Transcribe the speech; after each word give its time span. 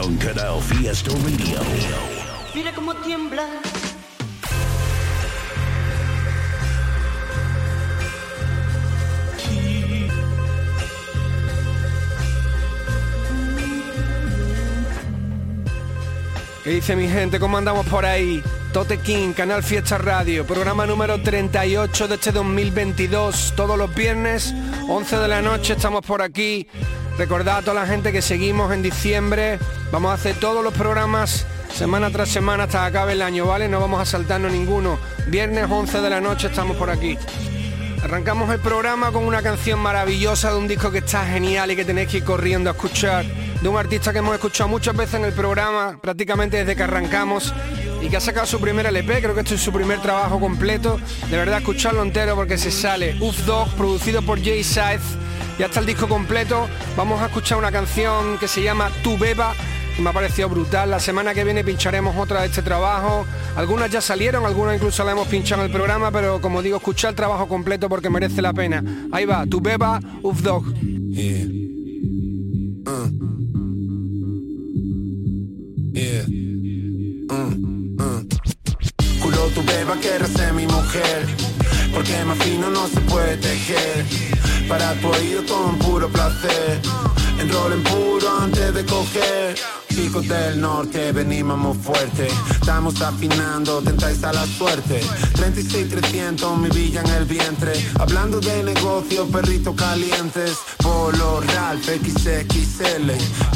On 0.00 0.16
Canal 0.18 0.60
Fiesta 0.60 1.10
Radio. 1.10 1.60
Mira 2.54 2.72
cómo 2.72 2.94
tiembla. 2.96 3.46
¿Qué 16.64 16.70
dice 16.70 16.96
mi 16.96 17.08
gente? 17.08 17.40
¿Cómo 17.40 17.56
andamos 17.56 17.86
por 17.86 18.04
ahí? 18.04 18.42
Tote 18.72 18.98
King, 18.98 19.32
Canal 19.32 19.62
Fiesta 19.62 19.96
Radio, 19.96 20.46
programa 20.46 20.86
número 20.86 21.20
38 21.22 22.08
de 22.08 22.14
este 22.16 22.32
2022. 22.32 23.54
Todos 23.56 23.78
los 23.78 23.94
viernes, 23.94 24.54
11 24.88 25.16
de 25.16 25.28
la 25.28 25.40
noche, 25.40 25.72
estamos 25.72 26.04
por 26.04 26.20
aquí. 26.20 26.66
Recordad 27.16 27.58
a 27.58 27.62
toda 27.62 27.80
la 27.80 27.86
gente 27.86 28.12
que 28.12 28.22
seguimos 28.22 28.72
en 28.72 28.82
diciembre. 28.82 29.58
Vamos 29.90 30.10
a 30.10 30.14
hacer 30.14 30.36
todos 30.36 30.62
los 30.62 30.74
programas 30.74 31.46
semana 31.72 32.10
tras 32.10 32.28
semana 32.28 32.64
hasta 32.64 32.80
que 32.80 32.86
acabe 32.86 33.12
el 33.12 33.22
año, 33.22 33.46
¿vale? 33.46 33.68
No 33.68 33.80
vamos 33.80 34.00
a 34.00 34.04
saltarnos 34.04 34.52
ninguno. 34.52 34.98
Viernes 35.28 35.66
11 35.68 36.00
de 36.00 36.10
la 36.10 36.20
noche 36.20 36.48
estamos 36.48 36.76
por 36.76 36.90
aquí. 36.90 37.16
Arrancamos 38.02 38.52
el 38.52 38.60
programa 38.60 39.10
con 39.10 39.24
una 39.24 39.42
canción 39.42 39.80
maravillosa 39.80 40.52
de 40.52 40.58
un 40.58 40.68
disco 40.68 40.90
que 40.90 40.98
está 40.98 41.24
genial 41.24 41.70
y 41.70 41.76
que 41.76 41.84
tenéis 41.84 42.08
que 42.08 42.18
ir 42.18 42.24
corriendo 42.24 42.70
a 42.70 42.74
escuchar. 42.74 43.24
De 43.62 43.68
un 43.68 43.76
artista 43.76 44.12
que 44.12 44.18
hemos 44.18 44.34
escuchado 44.34 44.68
muchas 44.68 44.96
veces 44.96 45.14
en 45.14 45.24
el 45.24 45.32
programa, 45.32 45.98
prácticamente 46.00 46.58
desde 46.58 46.76
que 46.76 46.82
arrancamos, 46.84 47.52
y 48.00 48.08
que 48.08 48.16
ha 48.16 48.20
sacado 48.20 48.46
su 48.46 48.60
primer 48.60 48.86
LP, 48.86 49.20
creo 49.20 49.34
que 49.34 49.40
este 49.40 49.56
es 49.56 49.60
su 49.60 49.72
primer 49.72 50.00
trabajo 50.00 50.38
completo. 50.38 51.00
De 51.30 51.36
verdad, 51.36 51.58
escucharlo 51.58 52.02
entero 52.02 52.36
porque 52.36 52.56
se 52.56 52.70
sale. 52.70 53.16
Uf 53.20 53.44
Dog, 53.44 53.68
producido 53.74 54.22
por 54.22 54.42
Jay 54.42 54.62
Scythe. 54.62 55.00
Ya 55.58 55.66
está 55.66 55.80
el 55.80 55.86
disco 55.86 56.08
completo. 56.08 56.68
Vamos 56.96 57.20
a 57.20 57.26
escuchar 57.26 57.58
una 57.58 57.72
canción 57.72 58.38
que 58.38 58.46
se 58.46 58.62
llama 58.62 58.90
Tu 59.02 59.18
Beba, 59.18 59.54
me 59.98 60.10
ha 60.10 60.12
parecido 60.12 60.48
brutal. 60.48 60.90
La 60.90 61.00
semana 61.00 61.34
que 61.34 61.44
viene 61.44 61.64
pincharemos 61.64 62.16
otra 62.16 62.42
de 62.42 62.46
este 62.46 62.62
trabajo. 62.62 63.26
Algunas 63.56 63.90
ya 63.90 64.00
salieron, 64.00 64.44
algunas 64.46 64.76
incluso 64.76 65.04
la 65.04 65.12
hemos 65.12 65.28
pinchado 65.28 65.62
en 65.62 65.66
el 65.66 65.72
programa, 65.72 66.10
pero 66.10 66.40
como 66.40 66.62
digo, 66.62 66.76
escuchar 66.76 67.10
el 67.10 67.16
trabajo 67.16 67.48
completo 67.48 67.88
porque 67.88 68.10
merece 68.10 68.42
la 68.42 68.52
pena. 68.52 68.82
Ahí 69.12 69.24
va, 69.24 69.46
Tu 69.46 69.60
Beba, 69.60 70.00
Uf 70.22 70.40
Dog. 70.42 70.72
Yeah. 70.74 71.46
Uh. 72.86 73.10
Yeah. 75.92 76.24
Uh, 77.30 78.02
uh. 78.02 78.28
Culo 79.20 79.48
tu 79.54 79.62
beba 79.64 79.96
quiere 80.00 80.26
ser 80.26 80.52
mi 80.52 80.66
mujer 80.66 81.26
Porque 81.92 82.24
más 82.24 82.38
fino 82.38 82.70
no 82.70 82.86
se 82.86 83.00
puede 83.00 83.36
tejer 83.36 84.04
Para 84.68 84.94
tu 84.94 85.08
oído 85.08 85.42
todo 85.42 85.66
un 85.66 85.78
puro 85.78 86.08
placer 86.08 86.80
Enrolen 87.40 87.82
puro 87.82 88.38
antes 88.40 88.74
de 88.74 88.84
coger 88.84 89.77
Chicos 89.98 90.28
del 90.28 90.60
norte, 90.60 91.10
venimos 91.10 91.76
fuerte. 91.78 92.28
Estamos 92.52 93.02
afinando, 93.02 93.82
tentáis 93.82 94.22
a 94.22 94.32
la 94.32 94.46
suerte. 94.46 95.00
36-300, 95.34 96.56
mi 96.56 96.68
villa 96.70 97.00
en 97.00 97.10
el 97.10 97.24
vientre. 97.24 97.72
Hablando 97.98 98.38
de 98.38 98.62
negocio, 98.62 99.26
perritos 99.26 99.74
calientes. 99.74 100.56
Polo, 100.78 101.40
Ralph, 101.40 101.84
XXL 101.84 103.10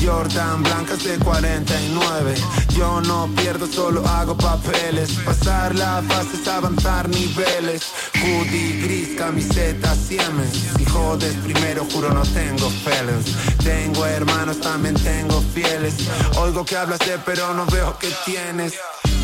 Jordan, 0.05 0.63
blancas 0.63 1.05
de 1.05 1.17
49 1.19 2.35
Yo 2.77 3.01
no 3.01 3.29
pierdo, 3.37 3.67
solo 3.67 4.05
hago 4.07 4.37
papeles. 4.37 5.13
Pasar 5.25 5.75
la 5.77 6.03
fase 6.09 6.37
es 6.43 6.49
avanzar 6.49 7.09
niveles. 7.09 7.85
Hoodie 8.15 8.83
gris, 8.83 9.17
camiseta 9.17 9.95
Siemens. 9.95 10.53
Si 10.77 10.85
jodes 10.87 11.35
primero, 11.45 11.87
juro 11.93 12.13
no 12.13 12.23
tengo 12.23 12.69
felons 12.71 13.27
Tengo 13.63 14.05
hermanos, 14.07 14.61
también 14.61 14.95
tengo 14.97 15.41
fieles 15.55 15.95
Oigo 16.37 16.65
que 16.65 16.77
hablas 16.77 16.99
de 17.01 17.19
pero 17.25 17.53
no 17.55 17.67
veo 17.67 17.97
que 17.99 18.11
tienes. 18.25 18.75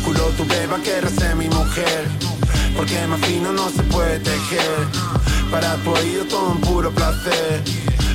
Culo 0.03 0.25
tu 0.37 0.45
beba 0.45 0.77
quiere 0.77 1.09
ser 1.09 1.35
mi 1.35 1.49
mujer. 1.49 2.07
Porque 2.75 3.05
más 3.07 3.19
fino 3.21 3.51
no 3.51 3.69
se 3.69 3.83
puede 3.83 4.19
tejer. 4.19 4.87
Para 5.51 5.75
tu 5.77 5.91
oído 5.91 6.25
todo 6.25 6.49
un 6.51 6.61
puro 6.61 6.91
placer. 6.91 7.63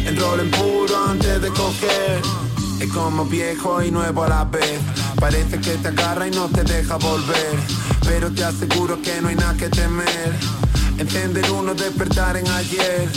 Enrolen 0.07 0.51
puro 0.51 1.07
antes 1.09 1.43
de 1.43 1.49
coger. 1.49 2.23
Es 2.81 2.93
como 2.93 3.25
viejo 3.25 3.83
y 3.83 3.91
nuevo 3.91 4.25
a 4.25 4.29
la 4.29 4.45
vez. 4.45 4.81
Parece 5.21 5.61
que 5.61 5.77
te 5.77 5.89
agarra 5.89 6.29
y 6.29 6.31
no 6.31 6.49
te 6.49 6.63
deja 6.63 6.97
volver. 6.97 7.59
Pero 8.05 8.31
te 8.33 8.45
aseguro 8.45 9.01
que 9.03 9.21
no 9.21 9.29
hay 9.29 9.37
nada 9.37 9.55
que 9.55 9.69
temer. 9.69 10.33
Encender 10.99 11.51
uno, 11.51 11.75
despertar 11.75 12.37
en 12.37 12.49
ayer. 12.49 13.09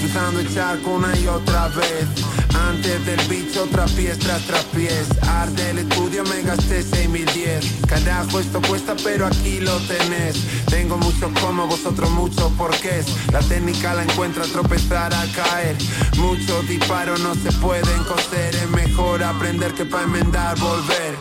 Cruzando 0.00 0.40
el 0.40 0.54
charco 0.54 0.90
una 0.90 1.16
y 1.18 1.26
otra 1.26 1.68
vez 1.68 2.33
Antes 2.54 3.04
del 3.06 3.20
bicho 3.28 3.64
otra 3.64 3.86
pies 3.86 4.18
tras 4.18 4.64
pies 4.74 5.06
Arte 5.22 5.70
el 5.70 5.78
estudio 5.78 6.24
me 6.24 6.42
gasté 6.42 6.82
6010 6.82 7.86
Carajo 7.86 8.40
esto 8.40 8.60
cuesta 8.62 8.94
pero 9.02 9.26
aquí 9.26 9.60
lo 9.60 9.76
tenés. 9.80 10.36
Tengo 10.66 10.96
muchos 10.96 11.30
como 11.40 11.66
vosotros 11.66 12.10
muchos 12.10 12.50
porqués. 12.52 13.06
La 13.32 13.40
técnica 13.40 13.94
la 13.94 14.02
encuentra 14.02 14.44
tropezar 14.44 15.12
al 15.14 15.30
caer. 15.32 15.76
Muchos 16.16 16.66
disparos 16.68 17.20
no 17.20 17.34
se 17.34 17.52
pueden 17.52 18.04
coser. 18.04 18.54
Es 18.54 18.70
mejor 18.70 19.22
aprender 19.22 19.72
que 19.74 19.84
para 19.84 20.04
enmendar 20.04 20.58
volver. 20.58 21.16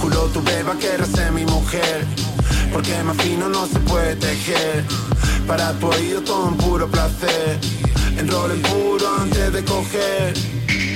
Culo 0.00 0.26
tu 0.26 0.42
beba 0.42 0.74
quiere 0.74 1.06
ser 1.06 1.32
mi 1.32 1.44
mujer 1.46 2.06
Porque 2.74 2.92
más 3.04 3.16
fino 3.18 3.48
no 3.48 3.66
se 3.66 3.78
puede 3.78 4.16
tejer. 4.16 4.84
Para 5.46 5.72
tu 5.78 5.86
oído 5.86 6.20
todo 6.22 6.46
un 6.46 6.56
puro 6.56 6.88
placer. 6.88 7.60
Enrolen 8.18 8.60
puro 8.62 9.06
antes 9.20 9.52
de 9.52 9.64
coger. 9.64 10.34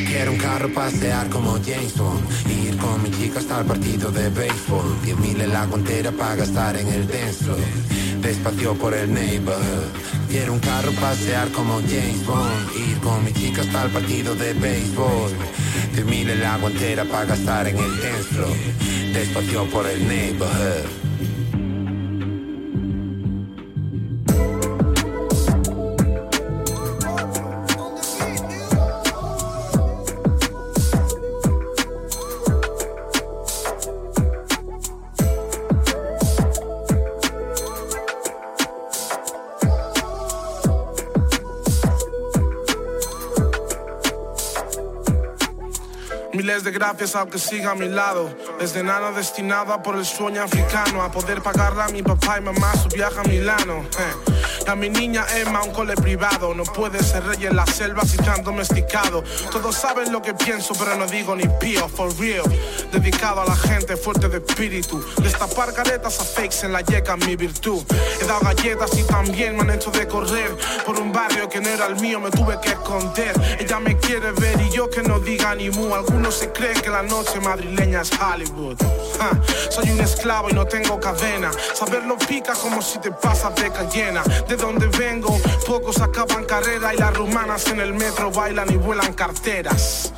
Quiero 0.09 0.33
un 0.33 0.39
carro 0.39 0.69
pasear 0.75 1.29
como 1.29 1.53
James 1.65 1.97
Bond 1.97 2.25
Ir 2.49 2.77
con 2.79 3.01
mi 3.01 3.13
chica 3.13 3.39
hasta 3.39 3.61
el 3.61 3.67
partido 3.67 4.11
de 4.11 4.29
béisbol. 4.29 5.03
Diez 5.05 5.17
mil 5.19 5.41
en 5.41 5.53
la 5.53 5.67
guantera 5.67 6.11
para 6.11 6.35
gastar 6.35 6.77
en 6.77 6.89
el 6.89 7.07
dance 7.07 7.45
floor 7.45 7.59
Despacio 8.23 8.75
por 8.75 8.93
el 8.95 9.15
neighborhood. 9.15 9.93
Quiero 10.29 10.55
un 10.55 10.59
carro 10.59 10.91
pasear 11.01 11.49
como 11.53 11.75
James 11.83 12.27
Bond 12.27 12.77
Ir 12.77 12.99
con 12.99 13.25
mi 13.25 13.33
chica 13.33 13.61
hasta 13.61 13.85
el 13.85 13.91
partido 13.93 14.35
de 14.35 14.53
béisbol. 14.55 15.31
Diez 15.93 16.07
mil 16.07 16.29
en 16.29 16.41
la 16.41 16.57
guantera 16.57 17.05
para 17.05 17.27
gastar 17.27 17.69
en 17.69 17.77
el 17.79 18.03
dance 18.03 18.23
floor 18.35 18.57
Despacio 19.13 19.65
por 19.71 19.87
el 19.87 20.09
neighborhood 20.09 21.08
gracias 46.79 47.17
aunque 47.17 47.39
siga 47.39 47.73
a 47.73 47.75
mi 47.75 47.89
lado. 47.89 48.31
Desde 48.61 48.83
nana 48.85 49.11
destinada 49.11 49.83
por 49.83 49.97
el 49.97 50.05
sueño 50.05 50.43
africano 50.43 51.03
a 51.03 51.11
poder 51.11 51.43
pagarle 51.43 51.83
a 51.83 51.89
mi 51.89 52.03
papá 52.03 52.39
y 52.39 52.41
mamá 52.41 52.73
su 52.77 52.89
viaje 52.89 53.19
a 53.19 53.25
Milano. 53.25 53.83
eh. 53.99 54.38
A 54.69 54.75
mi 54.75 54.91
niña 54.91 55.25
Emma 55.35 55.63
un 55.63 55.73
cole 55.73 55.95
privado. 55.95 56.55
No 56.55 56.63
puede 56.63 57.03
ser 57.03 57.25
rey 57.25 57.47
en 57.47 57.57
la 57.57 57.65
selva 57.65 58.03
si 58.05 58.19
tan 58.19 58.45
domesticado. 58.45 59.25
Todos 59.51 59.75
saben 59.75 60.13
lo 60.13 60.21
que 60.21 60.35
pienso, 60.35 60.75
pero 60.79 60.95
no 60.95 61.07
digo 61.07 61.35
ni 61.35 61.49
pío, 61.59 61.89
for 61.89 62.15
real. 62.19 62.45
Dedicado 62.93 63.41
a 63.41 63.47
la 63.47 63.57
gente 63.57 63.97
fuerte 63.97 64.29
de 64.29 64.39
espíritu. 64.39 65.03
Destapar 65.23 65.73
caretas 65.73 66.21
a 66.21 66.25
fakes 66.25 66.67
en 66.67 66.73
la 66.73 66.83
yeca, 66.83 67.17
mi 67.17 67.35
virtud. 67.35 67.83
He 68.21 68.27
dado 68.27 68.41
galletas 68.41 68.91
y 68.99 69.05
también 69.05 69.57
me 69.57 69.63
han 69.63 69.71
hecho 69.71 69.91
de 69.91 70.07
correr. 70.07 70.55
Por 70.85 71.01
un 71.01 71.13
barrio 71.13 71.49
que 71.49 71.63
no 71.63 71.69
era 71.71 71.87
el 71.87 71.97
mío, 71.97 72.21
me 72.21 72.31
tuve 72.31 72.61
que 72.61 72.69
esconder. 72.69 73.33
Ella 73.59 73.81
me 73.81 73.97
quiere 73.97 74.33
ver 74.33 74.61
y 74.61 74.71
yo 74.71 74.91
que 74.91 75.03
no 75.03 75.19
diga 75.19 75.55
ni 75.55 75.71
mu. 75.71 75.95
Algunos 75.95 76.35
se 76.35 76.53
creen 76.53 76.79
que 76.83 76.91
la 76.91 77.03
noche 77.03 77.41
madrileña 77.41 78.03
es 78.03 78.11
Hollywood. 78.13 78.77
Soy 79.71 79.91
un 79.91 80.01
esclavo 80.01 80.51
y 80.51 80.53
no 80.53 80.67
tengo 80.67 81.01
cadena. 81.01 81.51
Saberlo 81.73 82.19
pica 82.19 82.53
como 82.53 82.83
si 82.83 82.99
te 82.99 83.11
pasas 83.11 83.55
de 83.55 83.69
llena. 83.95 84.23
Donde 84.59 84.87
vengo, 84.89 85.41
pocos 85.67 86.01
acaban 86.01 86.45
carrera 86.45 86.93
y 86.95 86.99
las 86.99 87.17
rumanas 87.17 87.67
en 87.69 87.81
el 87.81 87.95
metro 87.95 88.31
bailan 88.31 88.71
y 88.71 88.77
vuelan 88.77 89.15
carteras. 89.15 90.13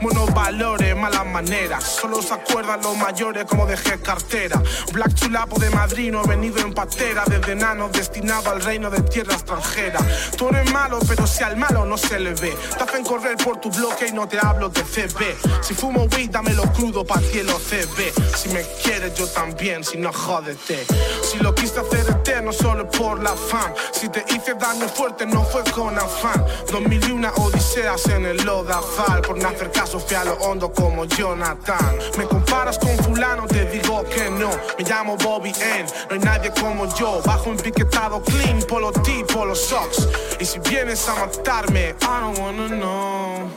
Buenos 0.00 0.32
valores, 0.34 0.94
malas 0.94 1.24
maneras. 1.26 1.84
Solo 1.84 2.20
se 2.20 2.34
acuerdan 2.34 2.82
los 2.82 2.96
mayores 2.96 3.44
como 3.46 3.66
dejé 3.66 3.98
cartera. 3.98 4.62
Black 4.92 5.14
Chulapo 5.14 5.58
de 5.58 5.70
Madrid, 5.70 6.12
no 6.12 6.22
he 6.22 6.28
venido 6.28 6.58
en 6.58 6.74
patera. 6.74 7.24
Desde 7.26 7.52
enano 7.52 7.88
destinado 7.88 8.50
al 8.50 8.62
reino 8.62 8.90
de 8.90 9.00
tierra 9.02 9.34
extranjera. 9.34 9.98
Tú 10.36 10.48
eres 10.50 10.70
malo, 10.70 10.98
pero 11.08 11.26
si 11.26 11.42
al 11.42 11.56
malo 11.56 11.86
no 11.86 11.96
se 11.96 12.20
le 12.20 12.34
ve. 12.34 12.54
Te 12.76 12.84
hacen 12.84 13.04
correr 13.04 13.36
por 13.38 13.58
tu 13.58 13.70
bloque 13.70 14.08
y 14.08 14.12
no 14.12 14.28
te 14.28 14.38
hablo 14.38 14.68
de 14.68 14.82
CB. 14.82 15.62
Si 15.62 15.72
fumo 15.72 16.04
weed, 16.14 16.30
dámelo 16.30 16.64
crudo 16.72 17.04
pa' 17.04 17.20
cielo 17.20 17.58
CB. 17.58 18.12
Si 18.36 18.50
me 18.50 18.62
quieres, 18.82 19.14
yo 19.14 19.26
también, 19.28 19.82
si 19.82 19.96
no 19.96 20.12
jódete. 20.12 20.84
Si 21.22 21.38
lo 21.38 21.54
quise 21.54 21.80
hacer 21.80 22.06
eterno, 22.46 22.52
solo 22.52 22.88
por 22.90 23.22
la 23.22 23.34
fan. 23.34 23.74
Si 23.92 24.08
te 24.08 24.24
hice 24.28 24.54
daño 24.54 24.88
fuerte, 24.88 25.26
no 25.26 25.42
fue 25.44 25.62
con 25.64 25.96
afán. 25.98 26.44
2001 26.70 27.32
odiseas 27.36 28.06
en 28.06 28.26
el 28.26 28.36
Lodazal. 28.44 29.22
Por 29.22 29.38
no 29.38 29.48
hacer 29.48 29.70
caso, 29.70 29.98
fui 29.98 30.16
a 30.16 30.24
lo 30.24 30.34
hondo 30.34 30.72
como 30.72 31.04
Jonathan. 31.04 31.98
Me 32.18 32.24
comparas 32.26 32.78
con 32.78 32.96
fulano, 32.98 33.46
te 33.46 33.66
digo 33.66 34.04
que 34.04 34.30
no. 34.30 34.50
Me 34.78 34.84
llamo 34.84 35.16
Bobby 35.16 35.52
N, 35.60 35.86
no 36.08 36.14
hay 36.14 36.18
nadie 36.18 36.52
como 36.60 36.86
yo. 36.94 37.20
Bajo 37.24 37.54
piquetado 37.56 38.22
clean, 38.22 38.60
polo 38.62 38.92
T, 38.92 39.24
polo 39.32 39.54
socks. 39.54 40.08
Y 40.40 40.44
si 40.44 40.58
vienes 40.60 41.08
a 41.08 41.14
matarme, 41.14 41.94
I 42.00 42.20
don't 42.20 42.38
wanna 42.38 42.68
know. 42.68 43.50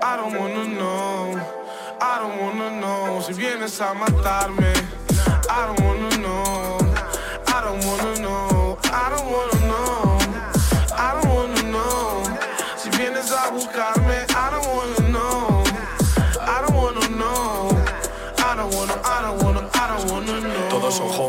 I 0.00 0.16
don't 0.16 0.34
wanna 0.38 0.64
know. 0.64 1.36
I 2.00 2.18
don't 2.20 2.40
wanna 2.40 2.70
know. 2.80 3.22
Si 3.22 3.32
vienes 3.32 3.80
a 3.80 3.94
matarme, 3.94 4.72
I 5.50 5.66
don't 5.66 5.80
wanna 5.80 5.98
know. 6.00 6.07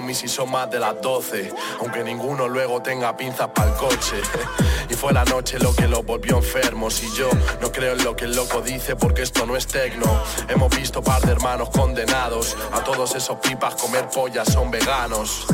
Homies 0.09 0.23
y 0.23 0.27
son 0.27 0.49
más 0.49 0.71
de 0.71 0.79
las 0.79 0.99
12, 1.01 1.53
aunque 1.81 2.03
ninguno 2.03 2.47
luego 2.47 2.81
tenga 2.81 3.15
pinzas 3.15 3.49
para 3.49 3.69
el 3.69 3.75
coche. 3.75 4.17
Y 4.89 4.95
fue 4.95 5.13
la 5.13 5.23
noche 5.23 5.59
lo 5.59 5.71
que 5.75 5.87
los 5.87 6.03
volvió 6.03 6.37
enfermos 6.37 7.03
y 7.03 7.15
yo 7.15 7.29
no 7.61 7.71
creo 7.71 7.93
en 7.93 8.03
lo 8.03 8.15
que 8.15 8.25
el 8.25 8.35
loco 8.35 8.59
dice 8.59 8.95
porque 8.95 9.21
esto 9.21 9.45
no 9.45 9.55
es 9.55 9.67
tecno. 9.67 10.23
Hemos 10.47 10.75
visto 10.75 11.03
par 11.03 11.21
de 11.21 11.31
hermanos 11.31 11.69
condenados, 11.69 12.57
a 12.71 12.83
todos 12.83 13.13
esos 13.13 13.37
pipas 13.37 13.75
comer 13.75 14.09
pollas 14.09 14.51
son 14.51 14.71
veganos. 14.71 15.45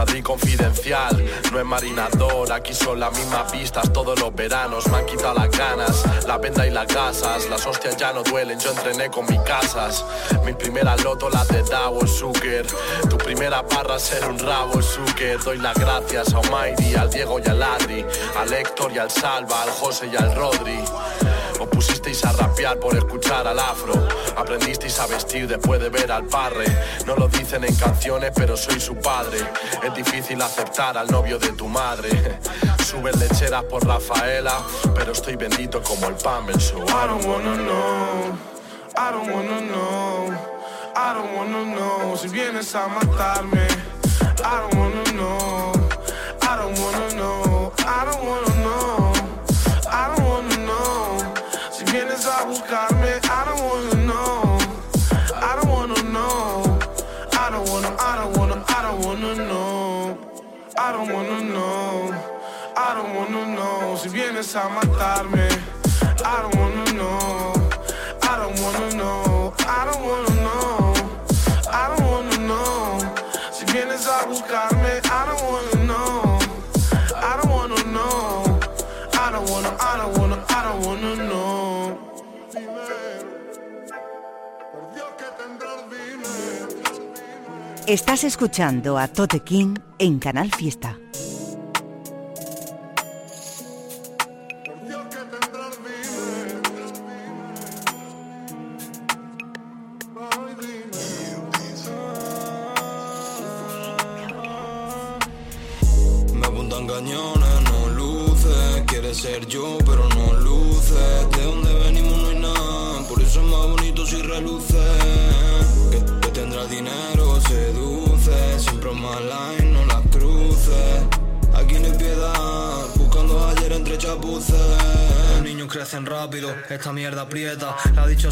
Madrid 0.00 0.24
confidencial, 0.24 1.14
no 1.52 1.60
es 1.60 1.66
marinador, 1.66 2.50
aquí 2.50 2.72
son 2.72 2.98
las 3.00 3.12
mismas 3.18 3.52
pistas 3.52 3.92
todos 3.92 4.18
los 4.18 4.34
veranos, 4.34 4.88
me 4.88 4.96
han 4.96 5.04
quitado 5.04 5.34
las 5.34 5.50
ganas, 5.50 6.26
la 6.26 6.38
venda 6.38 6.66
y 6.66 6.70
las 6.70 6.86
gasas, 6.86 7.50
las 7.50 7.66
hostias 7.66 7.98
ya 7.98 8.10
no 8.10 8.22
duelen, 8.22 8.58
yo 8.58 8.70
entrené 8.70 9.10
con 9.10 9.26
mis 9.26 9.38
casas, 9.40 10.02
mis 10.42 10.56
primeras 10.56 11.04
loto 11.04 11.28
las 11.28 11.46
de 11.48 11.62
Dow 11.64 12.06
Zucker, 12.06 12.66
tu 13.10 13.18
primera 13.18 13.60
barra 13.60 13.98
ser 13.98 14.24
un 14.24 14.38
rabo 14.38 14.80
Zucker, 14.80 15.38
doy 15.40 15.58
las 15.58 15.74
gracias 15.74 16.32
a 16.32 16.38
Almighty, 16.38 16.94
al 16.94 17.10
Diego 17.10 17.38
y 17.38 17.46
al 17.50 17.62
Adri, 17.62 18.02
al 18.38 18.50
Héctor 18.54 18.92
y 18.92 18.98
al 18.98 19.10
Salva, 19.10 19.64
al 19.64 19.70
José 19.70 20.08
y 20.10 20.16
al 20.16 20.34
Rodri. 20.34 20.80
Os 21.60 21.68
pusisteis 21.68 22.24
a 22.24 22.32
rapear 22.32 22.78
por 22.78 22.96
escuchar 22.96 23.46
al 23.46 23.58
afro. 23.58 23.92
Aprendisteis 24.34 24.98
a 24.98 25.06
vestir 25.06 25.46
después 25.46 25.78
de 25.78 25.90
ver 25.90 26.10
al 26.10 26.24
parre. 26.24 26.64
No 27.06 27.14
lo 27.16 27.28
dicen 27.28 27.64
en 27.64 27.74
canciones, 27.74 28.32
pero 28.34 28.56
soy 28.56 28.80
su 28.80 28.96
padre. 28.96 29.38
Es 29.82 29.94
difícil 29.94 30.40
aceptar 30.40 30.96
al 30.96 31.10
novio 31.10 31.38
de 31.38 31.52
tu 31.52 31.68
madre. 31.68 32.08
Suben 32.82 33.18
lecheras 33.20 33.64
por 33.64 33.86
Rafaela, 33.86 34.58
pero 34.94 35.12
estoy 35.12 35.36
bendito 35.36 35.82
como 35.82 36.06
el 36.06 36.14
pan 36.14 36.40
so 36.58 36.78
I 36.78 37.06
don't 37.06 37.26
wanna 37.26 37.54
know. 37.56 38.38
I 38.96 39.12
don't 39.12 39.30
wanna 39.30 39.60
know. 39.60 40.32
I 40.96 41.14
don't 41.14 41.36
wanna 41.36 41.64
know. 41.76 42.16
Si 42.16 42.28
vienes 42.28 42.74
a 42.74 42.88
matarme, 42.88 43.66
I 44.38 44.60
don't 44.62 44.74
wanna 44.76 45.12
know. 45.12 45.72
I 46.40 46.56
don't 46.56 46.78
wanna 46.78 47.14
know. 47.16 47.72
I 47.86 48.04
don't 48.06 48.24
wanna 48.26 48.49
Don't 62.92 63.14
wanna 63.14 63.46
know. 63.54 63.96
Si 63.96 64.08
vienes 64.08 64.54
a 64.56 64.68
matarme, 64.68 65.48
I 66.24 66.42
don't 66.42 66.56
wanna 66.56 66.92
know. 66.92 67.52
I 68.22 68.36
don't 68.36 68.60
wanna 68.60 68.94
know. 68.96 69.54
I 69.66 69.84
don't 69.86 70.02
wanna 70.02 70.34
know. 70.42 70.94
I 71.70 71.88
don't 71.88 72.04
wanna 72.10 72.36
know. 72.48 72.98
Si 73.52 73.64
vienes 73.66 74.06
a 74.06 74.26
buscarme, 74.26 75.00
I 75.04 75.26
don't 75.28 75.42
wanna 75.50 75.84
know. 75.86 76.38
I 77.14 77.36
don't 77.38 77.50
wanna 77.50 77.82
know. 77.94 78.58
I 79.12 79.30
don't 79.32 79.48
wanna, 79.50 79.76
I 79.78 79.96
don't 79.96 80.18
wanna, 80.18 80.44
I 80.48 80.60
don't 80.64 80.86
wanna 80.86 81.16
know. 81.28 81.98
Estás 87.86 88.24
escuchando 88.24 88.98
a 88.98 89.08
Tote 89.08 89.40
King 89.40 89.78
en 89.98 90.18
Canal 90.18 90.50
Fiesta. 90.52 90.96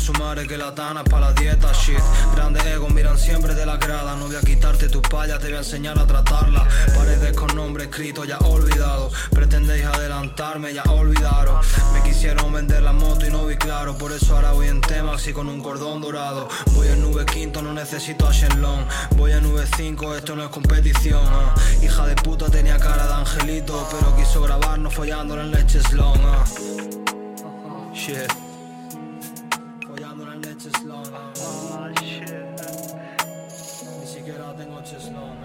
Su 0.08 0.14
madre 0.14 0.46
que 0.46 0.56
la 0.56 0.74
tana 0.74 1.04
para 1.04 1.26
la 1.26 1.32
dieta. 1.34 1.70
Shit, 1.72 2.00
grandes 2.34 2.64
egos 2.64 2.90
miran 2.94 3.18
siempre 3.18 3.54
de 3.54 3.66
la 3.66 3.76
grada. 3.76 4.16
No 4.16 4.26
voy 4.26 4.36
a 4.36 4.40
quitarte 4.40 4.88
tus 4.88 5.02
payas, 5.02 5.38
te 5.38 5.48
voy 5.48 5.56
a 5.56 5.58
enseñar 5.58 5.98
a 5.98 6.06
tratarla. 6.06 6.66
Paredes 6.96 7.36
con 7.36 7.54
nombre 7.54 7.84
escrito, 7.84 8.24
ya 8.24 8.38
olvidado. 8.38 9.10
Pretendéis 9.30 9.84
adelantarme, 9.84 10.72
ya 10.72 10.82
olvidaron. 10.84 11.60
Me 11.92 12.02
quisieron 12.02 12.50
vender 12.50 12.82
la 12.82 12.94
moto 12.94 13.26
y 13.26 13.30
no 13.30 13.44
vi 13.44 13.56
claro. 13.56 13.98
Por 13.98 14.12
eso 14.12 14.34
ahora 14.34 14.52
voy 14.52 14.68
en 14.68 14.80
tema, 14.80 15.12
así 15.14 15.34
con 15.34 15.46
un 15.46 15.60
cordón 15.60 16.00
dorado. 16.00 16.48
Voy 16.72 16.88
en 16.88 17.02
nube 17.02 17.26
quinto, 17.26 17.60
no 17.60 17.74
necesito 17.74 18.26
a 18.26 18.32
Shenlong. 18.32 18.86
Voy 19.16 19.32
en 19.32 19.42
nube 19.42 19.66
5, 19.76 20.14
esto 20.14 20.34
no 20.34 20.42
es 20.42 20.48
competición. 20.48 21.22
ah. 21.26 21.54
Hija 21.82 22.06
de 22.06 22.14
puta 22.14 22.46
tenía 22.48 22.78
cara 22.78 23.06
de 23.06 23.12
angelito, 23.12 23.86
pero 23.90 24.16
quiso 24.16 24.40
grabarnos 24.40 24.94
follándola 24.94 25.42
en 25.42 25.50
leche 25.50 25.82
slong. 25.82 26.20
ah. 26.24 26.44
Shit. 27.92 28.47
Siquiera 34.88 35.04
tengo 35.04 35.28
cheslón. 35.28 35.37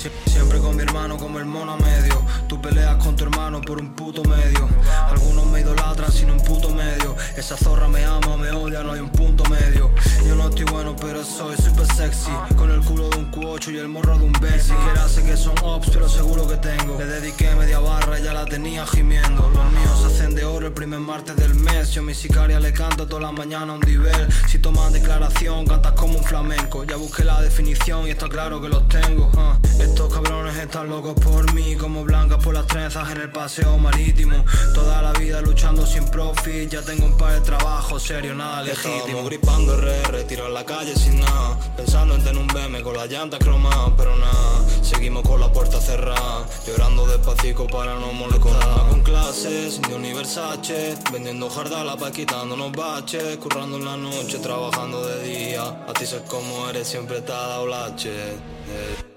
Sie- 0.00 0.10
Siempre 0.30 0.58
con 0.58 0.76
mi 0.76 0.82
hermano 0.82 1.16
como 1.18 1.38
el 1.38 1.44
mono 1.44 1.72
a 1.72 1.76
medio. 1.76 2.22
Tú 2.48 2.60
peleas 2.60 2.96
con 2.96 3.14
tu 3.16 3.24
hermano 3.24 3.60
por 3.60 3.80
un 3.80 3.90
puto 3.94 4.22
medio. 4.24 4.68
Algunos 5.10 5.46
me 5.46 5.60
idolatran 5.60 6.10
sin 6.10 6.30
un 6.30 6.40
puto 6.40 6.70
medio. 6.70 7.14
Esa 7.36 7.56
zorra 7.56 7.86
me 7.88 8.04
ama, 8.04 8.36
me 8.36 8.50
odia, 8.50 8.82
no 8.82 8.92
hay 8.92 9.00
un 9.00 9.10
punto 9.10 9.44
medio. 9.50 9.90
Yo 10.26 10.34
no 10.34 10.48
estoy 10.48 10.64
bueno, 10.64 10.96
pero 10.96 11.22
soy 11.24 11.56
super 11.56 11.86
sexy. 11.94 12.30
Con 12.56 12.70
el 12.70 12.80
culo 12.80 13.08
de 13.10 13.18
un 13.18 13.30
Q8 13.30 13.72
y 13.72 13.78
el 13.78 13.88
morro 13.88 14.16
de 14.18 14.24
un 14.24 14.32
B. 14.32 14.48
Siquiera 14.60 15.06
sé 15.08 15.22
que 15.22 15.36
son 15.36 15.54
ops, 15.62 15.90
pero 15.92 16.08
seguro 16.08 16.46
que 16.48 16.56
tengo. 16.56 16.96
Le 16.98 17.06
dediqué 17.06 17.54
media 17.56 17.78
barra 17.80 18.18
y 18.18 18.22
ya 18.22 18.32
la 18.32 18.44
tenía 18.46 18.86
gimiendo. 18.86 19.50
Los 19.54 19.72
míos 19.72 20.00
se 20.00 20.06
hacen 20.06 20.34
de 20.34 20.44
oro 20.44 20.66
el 20.66 20.72
primer 20.72 21.00
martes 21.00 21.36
del 21.36 21.54
mes. 21.54 21.90
Yo 21.92 22.00
a 22.02 22.04
mi 22.04 22.14
sicaria 22.14 22.58
le 22.60 22.72
canto 22.72 23.06
toda 23.06 23.22
la 23.22 23.32
mañana 23.32 23.72
un 23.74 23.80
nivel. 23.80 24.28
Si 24.48 24.58
tomas 24.58 24.92
declaración, 24.92 25.66
cantas 25.66 25.92
como 25.92 26.18
un 26.18 26.24
flamenco. 26.24 26.84
Ya 26.84 26.96
busqué 26.96 27.24
la 27.24 27.40
definición 27.42 28.06
y 28.06 28.10
está 28.10 28.28
claro 28.28 28.60
que 28.60 28.68
los 28.68 28.88
tengo. 28.88 29.30
ah. 29.36 29.58
Estos 29.90 30.14
cabrones 30.14 30.56
están 30.56 30.88
locos 30.88 31.14
por 31.14 31.52
mí, 31.52 31.74
como 31.74 32.04
blancas 32.04 32.42
por 32.42 32.54
las 32.54 32.66
trenzas 32.68 33.10
en 33.10 33.22
el 33.22 33.32
paseo 33.32 33.76
marítimo. 33.76 34.44
Toda 34.72 35.02
la 35.02 35.12
vida 35.12 35.40
luchando 35.40 35.84
sin 35.84 36.04
profit. 36.08 36.70
Ya 36.70 36.80
tengo 36.80 37.06
un 37.06 37.16
par 37.16 37.32
de 37.34 37.40
trabajos 37.40 38.04
serios, 38.04 38.36
nada 38.36 38.62
legítimo. 38.62 38.94
Estábamos 38.94 39.24
gripando 39.26 39.76
RR, 39.76 40.24
tiro 40.28 40.46
en 40.46 40.54
la 40.54 40.64
calle 40.64 40.94
sin 40.94 41.20
nada 41.20 41.58
Pensando 41.76 42.14
en 42.14 42.22
tener 42.22 42.40
un 42.40 42.46
BM 42.46 42.82
con 42.82 42.96
las 42.96 43.08
llantas 43.08 43.40
cromadas 43.40 43.92
Pero 43.96 44.16
nada, 44.16 44.64
seguimos 44.82 45.22
con 45.22 45.40
la 45.40 45.52
puerta 45.52 45.80
cerrada 45.80 46.46
Llorando 46.66 47.06
despacito 47.06 47.66
para 47.66 47.94
no 47.96 48.12
molestar 48.12 48.88
Con 48.88 49.02
clase 49.02 49.48
clase, 49.48 49.70
sin 49.70 49.92
Universace 49.92 50.94
Vendiendo 51.12 51.50
jardala 51.50 51.96
pa' 51.96 52.12
quitándonos 52.12 52.72
baches 52.72 53.36
Currando 53.38 53.76
en 53.76 53.84
la 53.84 53.96
noche, 53.96 54.38
trabajando 54.38 55.04
de 55.04 55.22
día 55.22 55.84
A 55.88 55.92
ti 55.92 56.06
ser 56.06 56.22
como 56.24 56.68
eres, 56.68 56.86
siempre 56.86 57.20
te 57.22 57.32
ha 57.32 57.46
dado 57.48 57.66
lache 57.66 58.10
eh. 58.10 59.09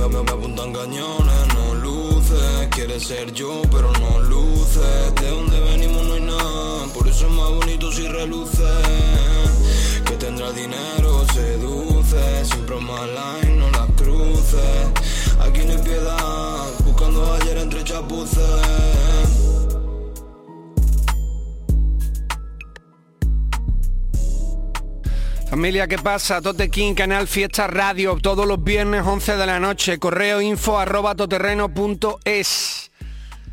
Me, 0.00 0.08
me, 0.08 0.30
apuntan 0.30 0.72
cañones, 0.72 1.54
no 1.54 1.74
luces. 1.74 2.68
Quieres 2.70 3.06
ser 3.06 3.32
yo, 3.34 3.60
pero 3.70 3.92
no 3.92 4.18
luces 4.20 5.14
De 5.20 5.28
donde 5.28 5.60
venimos 5.60 6.06
no 6.06 6.14
hay 6.14 6.22
nada 6.22 6.86
Por 6.94 7.06
eso 7.06 7.26
es 7.26 7.32
más 7.32 7.50
bonito 7.50 7.92
si 7.92 8.08
reluce. 8.08 8.64
Que 10.06 10.16
tendrá 10.16 10.52
dinero, 10.52 11.26
seduce. 11.34 12.44
Siempre 12.46 12.76
más 12.80 13.06
line, 13.08 13.56
no 13.58 13.70
las 13.70 13.90
cruces. 13.96 14.88
Aquí 15.38 15.64
no 15.66 15.72
hay 15.72 15.78
piedad 15.78 16.66
Buscando 16.86 17.34
ayer 17.34 17.58
entre 17.58 17.84
chapuces 17.84 19.09
Familia, 25.50 25.88
¿qué 25.88 25.98
pasa? 25.98 26.40
Tote 26.40 26.70
King, 26.70 26.94
Canal 26.94 27.26
Fiesta 27.26 27.66
Radio, 27.66 28.16
todos 28.22 28.46
los 28.46 28.62
viernes 28.62 29.04
11 29.04 29.36
de 29.36 29.46
la 29.46 29.58
noche, 29.58 29.98
correo 29.98 30.40
info 30.40 30.78
arroba 30.78 31.16
toterreno.es. 31.16 32.92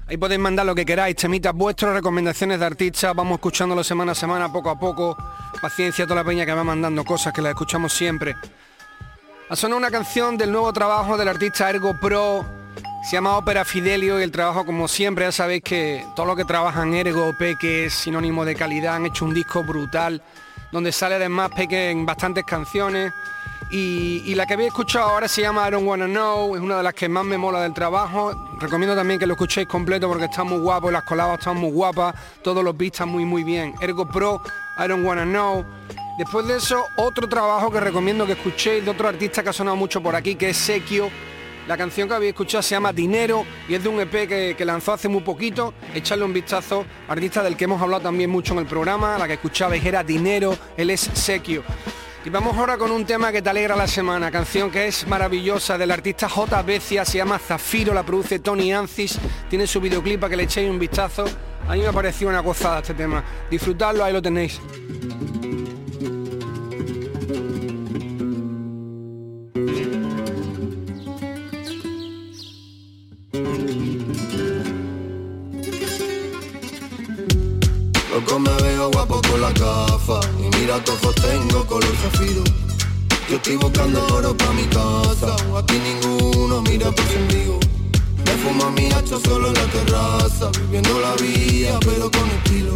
Ahí 0.05 0.15
podéis 0.15 0.39
mandar 0.39 0.67
lo 0.67 0.75
que 0.75 0.85
queráis, 0.85 1.15
temitas 1.15 1.55
vuestros, 1.55 1.95
recomendaciones 1.95 2.59
de 2.59 2.67
artistas, 2.67 3.15
vamos 3.15 3.37
escuchándolo 3.37 3.83
semana 3.83 4.11
a 4.11 4.15
semana, 4.15 4.53
poco 4.53 4.69
a 4.69 4.77
poco. 4.77 5.17
Paciencia 5.59 6.05
a 6.05 6.07
toda 6.07 6.21
la 6.21 6.23
peña 6.23 6.45
que 6.45 6.53
va 6.53 6.63
mandando 6.63 7.03
cosas, 7.03 7.33
que 7.33 7.41
las 7.41 7.53
escuchamos 7.53 7.91
siempre. 7.93 8.35
Ha 9.49 9.55
sonado 9.55 9.79
una 9.79 9.89
canción 9.89 10.37
del 10.37 10.51
nuevo 10.51 10.71
trabajo 10.71 11.17
del 11.17 11.29
artista 11.29 11.67
Ergo 11.67 11.99
Pro, 11.99 12.45
se 13.09 13.15
llama 13.15 13.37
Ópera 13.37 13.65
Fidelio 13.65 14.19
y 14.19 14.23
el 14.23 14.31
trabajo 14.31 14.67
como 14.67 14.87
siempre, 14.87 15.25
ya 15.25 15.31
sabéis 15.31 15.63
que 15.63 16.05
todo 16.15 16.27
lo 16.27 16.35
que 16.35 16.45
trabajan 16.45 16.93
Ergo, 16.93 17.33
Peque 17.39 17.85
es 17.85 17.95
sinónimo 17.95 18.45
de 18.45 18.53
calidad, 18.53 18.97
han 18.97 19.07
hecho 19.07 19.25
un 19.25 19.33
disco 19.33 19.63
brutal 19.63 20.21
donde 20.71 20.91
sale 20.91 21.15
además 21.15 21.51
Peque 21.55 21.89
en 21.91 22.05
bastantes 22.05 22.43
canciones. 22.45 23.13
Y, 23.69 24.33
la 24.35 24.45
que 24.45 24.53
habéis 24.53 24.69
escuchado 24.69 25.09
ahora 25.09 25.27
se 25.27 25.41
llama 25.41 25.67
I 25.67 25.71
Don't 25.71 25.85
Wanna 25.85 26.05
Know, 26.05 26.55
es 26.55 26.61
una 26.61 26.77
de 26.77 26.83
las 26.83 26.93
que 26.93 27.09
más 27.09 27.25
me 27.25 27.37
mola 27.37 27.61
del 27.61 27.73
trabajo. 27.73 28.31
Recomiendo 28.59 28.95
también 28.95 29.19
que 29.19 29.25
lo 29.25 29.33
escuchéis 29.33 29.67
completo 29.67 30.07
porque 30.07 30.25
está 30.25 30.45
muy 30.45 30.59
guapo, 30.59 30.89
las 30.89 31.03
coladas 31.03 31.39
están 31.39 31.57
muy 31.57 31.71
guapas, 31.71 32.15
todos 32.41 32.63
los 32.63 32.77
beats 32.77 32.95
están 32.95 33.09
muy 33.09 33.25
muy 33.25 33.43
bien. 33.43 33.75
Ergo 33.81 34.07
Pro, 34.07 34.41
I 34.77 34.87
Don't 34.87 35.05
Wanna 35.05 35.25
Know. 35.25 35.65
Después 36.17 36.47
de 36.47 36.55
eso, 36.55 36.85
otro 36.95 37.27
trabajo 37.27 37.69
que 37.69 37.81
recomiendo 37.81 38.25
que 38.25 38.31
escuchéis 38.33 38.85
de 38.85 38.91
otro 38.91 39.09
artista 39.09 39.43
que 39.43 39.49
ha 39.49 39.53
sonado 39.53 39.75
mucho 39.75 40.01
por 40.01 40.15
aquí, 40.15 40.35
que 40.35 40.49
es 40.49 40.57
Sekio 40.57 41.11
la 41.67 41.77
canción 41.77 42.07
que 42.07 42.15
habéis 42.15 42.29
escuchado 42.29 42.61
se 42.61 42.75
llama 42.75 42.93
Dinero 42.93 43.45
y 43.67 43.75
es 43.75 43.83
de 43.83 43.89
un 43.89 43.99
EP 43.99 44.55
que, 44.55 44.65
lanzó 44.65 44.93
hace 44.93 45.07
muy 45.09 45.21
poquito. 45.21 45.73
Echarle 45.93 46.23
un 46.23 46.33
vistazo, 46.33 46.85
artista 47.07 47.43
del 47.43 47.57
que 47.57 47.65
hemos 47.65 47.81
hablado 47.81 48.03
también 48.03 48.29
mucho 48.29 48.53
en 48.53 48.59
el 48.59 48.65
programa, 48.65 49.17
la 49.17 49.27
que 49.27 49.33
escuchabais 49.33 49.85
era 49.85 50.03
Dinero, 50.03 50.57
él 50.77 50.89
es 50.89 51.01
Sequio. 51.01 51.63
Y 52.23 52.29
vamos 52.29 52.57
ahora 52.57 52.77
con 52.77 52.91
un 52.91 53.05
tema 53.05 53.31
que 53.31 53.41
te 53.41 53.49
alegra 53.49 53.75
la 53.75 53.87
semana, 53.87 54.31
canción 54.31 54.71
que 54.71 54.87
es 54.87 55.07
maravillosa 55.07 55.77
del 55.77 55.91
artista 55.91 56.27
J. 56.27 56.61
Becia, 56.61 57.05
se 57.05 57.17
llama 57.17 57.39
Zafiro, 57.39 57.93
la 57.93 58.03
produce 58.03 58.39
Tony 58.39 58.73
Ancis, 58.73 59.17
tiene 59.49 59.67
su 59.67 59.79
videoclip 59.79 60.19
para 60.19 60.31
que 60.31 60.37
le 60.37 60.43
echéis 60.43 60.69
un 60.69 60.79
vistazo. 60.79 61.25
A 61.67 61.73
mí 61.73 61.81
me 61.81 61.87
ha 61.87 61.93
parecido 61.93 62.29
una 62.29 62.39
gozada 62.39 62.79
este 62.79 62.93
tema. 62.93 63.23
Disfrutadlo, 63.49 64.03
ahí 64.03 64.13
lo 64.13 64.21
tenéis. 64.21 64.59
Y 80.39 80.57
mira, 80.57 80.83
todos 80.83 81.15
tengo 81.15 81.65
color 81.65 81.95
zafiro. 81.97 82.43
Yo 83.29 83.35
estoy 83.37 83.55
buscando 83.55 84.05
oro 84.13 84.35
pa' 84.35 84.51
mi 84.53 84.63
casa. 84.65 85.35
Aquí 85.57 85.79
ninguno 85.79 86.61
mira 86.61 86.91
por 86.91 87.05
conmigo. 87.05 87.59
Me 88.25 88.31
fumo 88.43 88.69
mi 88.71 88.87
hacha 88.87 89.17
solo 89.23 89.47
en 89.47 89.53
la 89.53 89.65
terraza. 89.67 90.51
Viviendo 90.61 90.99
la 90.99 91.13
vida, 91.15 91.79
pero 91.79 92.11
con 92.11 92.29
estilo. 92.29 92.75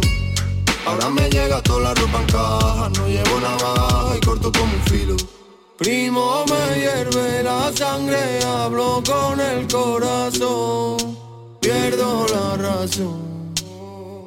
Ahora 0.86 1.10
me 1.10 1.28
llega 1.30 1.62
toda 1.62 1.80
la 1.80 1.94
ropa 1.94 2.20
en 2.20 2.26
caja. 2.26 2.90
No 2.96 3.06
llevo 3.06 3.40
navaja 3.40 4.16
y 4.16 4.20
corto 4.20 4.50
como 4.52 4.72
un 4.72 4.82
filo. 4.82 5.16
Primo, 5.78 6.44
me 6.48 6.80
hierve 6.80 7.42
la 7.42 7.72
sangre. 7.74 8.42
Hablo 8.44 9.02
con 9.06 9.40
el 9.40 9.66
corazón. 9.68 11.16
Pierdo 11.60 12.26
la 12.28 12.56
razón 12.56 13.21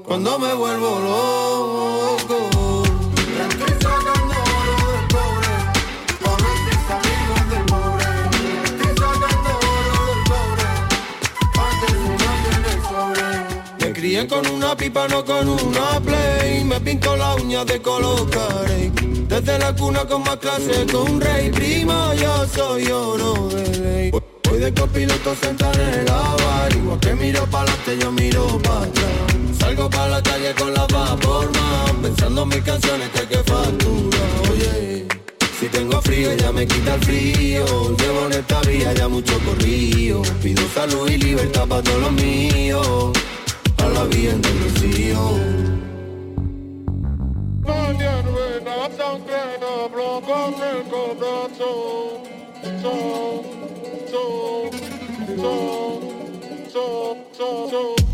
cuando 0.06 0.38
me 0.40 0.54
vuelvo 0.54 1.00
loco. 1.00 2.50
Que. 13.78 13.86
Me 13.86 13.94
crié 13.94 14.28
con 14.28 14.46
una 14.48 14.76
pipa, 14.76 15.08
no 15.08 15.26
con 15.26 15.50
una 15.50 16.00
play. 16.02 16.64
Me 16.64 16.80
pinto 16.82 17.16
la 17.16 17.36
uña 17.36 17.66
de 17.66 17.82
color. 17.82 18.28
Desde 19.28 19.60
la 19.60 19.76
cuna 19.76 20.06
con 20.06 20.24
más 20.24 20.38
clase 20.38 20.86
con 20.92 21.12
un 21.14 21.22
rey. 21.22 21.50
Prima, 21.52 22.14
yo 22.16 22.46
soy 22.48 22.88
oro 22.92 23.50
de 23.50 23.78
ley. 23.80 24.12
Voy 24.56 24.64
de 24.64 24.74
copiloto 24.74 25.36
sentado 25.36 25.82
en 25.82 25.94
el 25.96 26.06
bar 26.06 26.74
Igual 26.74 27.00
que 27.02 27.14
miro 27.14 27.46
para 27.48 27.70
adelante, 27.74 27.98
yo 28.00 28.12
miro 28.14 28.58
para 28.60 28.86
atrás 28.86 29.60
Salgo 29.60 29.90
para 29.90 30.08
la 30.08 30.24
calle 30.24 30.54
con 30.56 30.74
la 30.74 30.88
vapor 30.88 31.52
Pensando 32.02 32.44
en 32.44 32.48
mis 32.48 32.62
canciones 32.62 33.10
que 33.10 33.20
hay 33.20 33.26
que 33.26 33.38
facturar. 33.38 34.52
Oye, 34.52 35.08
si 35.60 35.68
tengo 35.68 36.02
frío 36.02 36.34
ya 36.36 36.54
me 36.54 36.66
quita 36.68 36.96
el 36.96 37.04
frío. 37.04 37.66
Llevo 37.98 38.28
en 38.28 38.34
esta 38.34 38.62
vía 38.62 38.94
ya 38.94 39.08
mucho 39.10 39.38
corrido. 39.40 40.22
Pido 40.42 40.64
salud 40.74 41.10
y 41.10 41.18
libertad 41.18 41.68
para 41.68 41.82
todos 41.82 42.00
los 42.00 42.12
míos. 42.14 43.12
A 43.78 43.90
la 43.90 44.04
bien 44.06 44.42
del 44.42 44.60
rocío 44.64 45.66
so, 55.46 57.18
so, 57.34 57.70
so. 57.70 58.05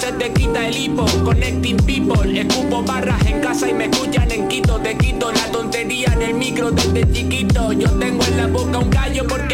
Se 0.00 0.12
te 0.12 0.32
quita 0.32 0.66
el 0.66 0.76
hipo. 0.76 1.04
Connecting 1.24 1.76
people, 1.84 2.40
escupo 2.40 2.82
barras 2.82 3.24
en 3.26 3.40
casa 3.40 3.68
y 3.68 3.74
me 3.74 3.84
escuchan 3.84 4.30
en 4.30 4.48
Quito. 4.48 4.78
Te 4.80 4.96
quito 4.96 5.30
la 5.30 5.52
tontería 5.52 6.12
en 6.14 6.22
el 6.22 6.34
micro 6.34 6.70
desde 6.70 7.10
chiquito. 7.12 7.72
Yo 7.72 7.90
tengo 7.98 8.24
en 8.24 8.36
la 8.38 8.46
boca 8.46 8.78
un 8.78 8.90
gallo 8.90 9.26
porque 9.28 9.49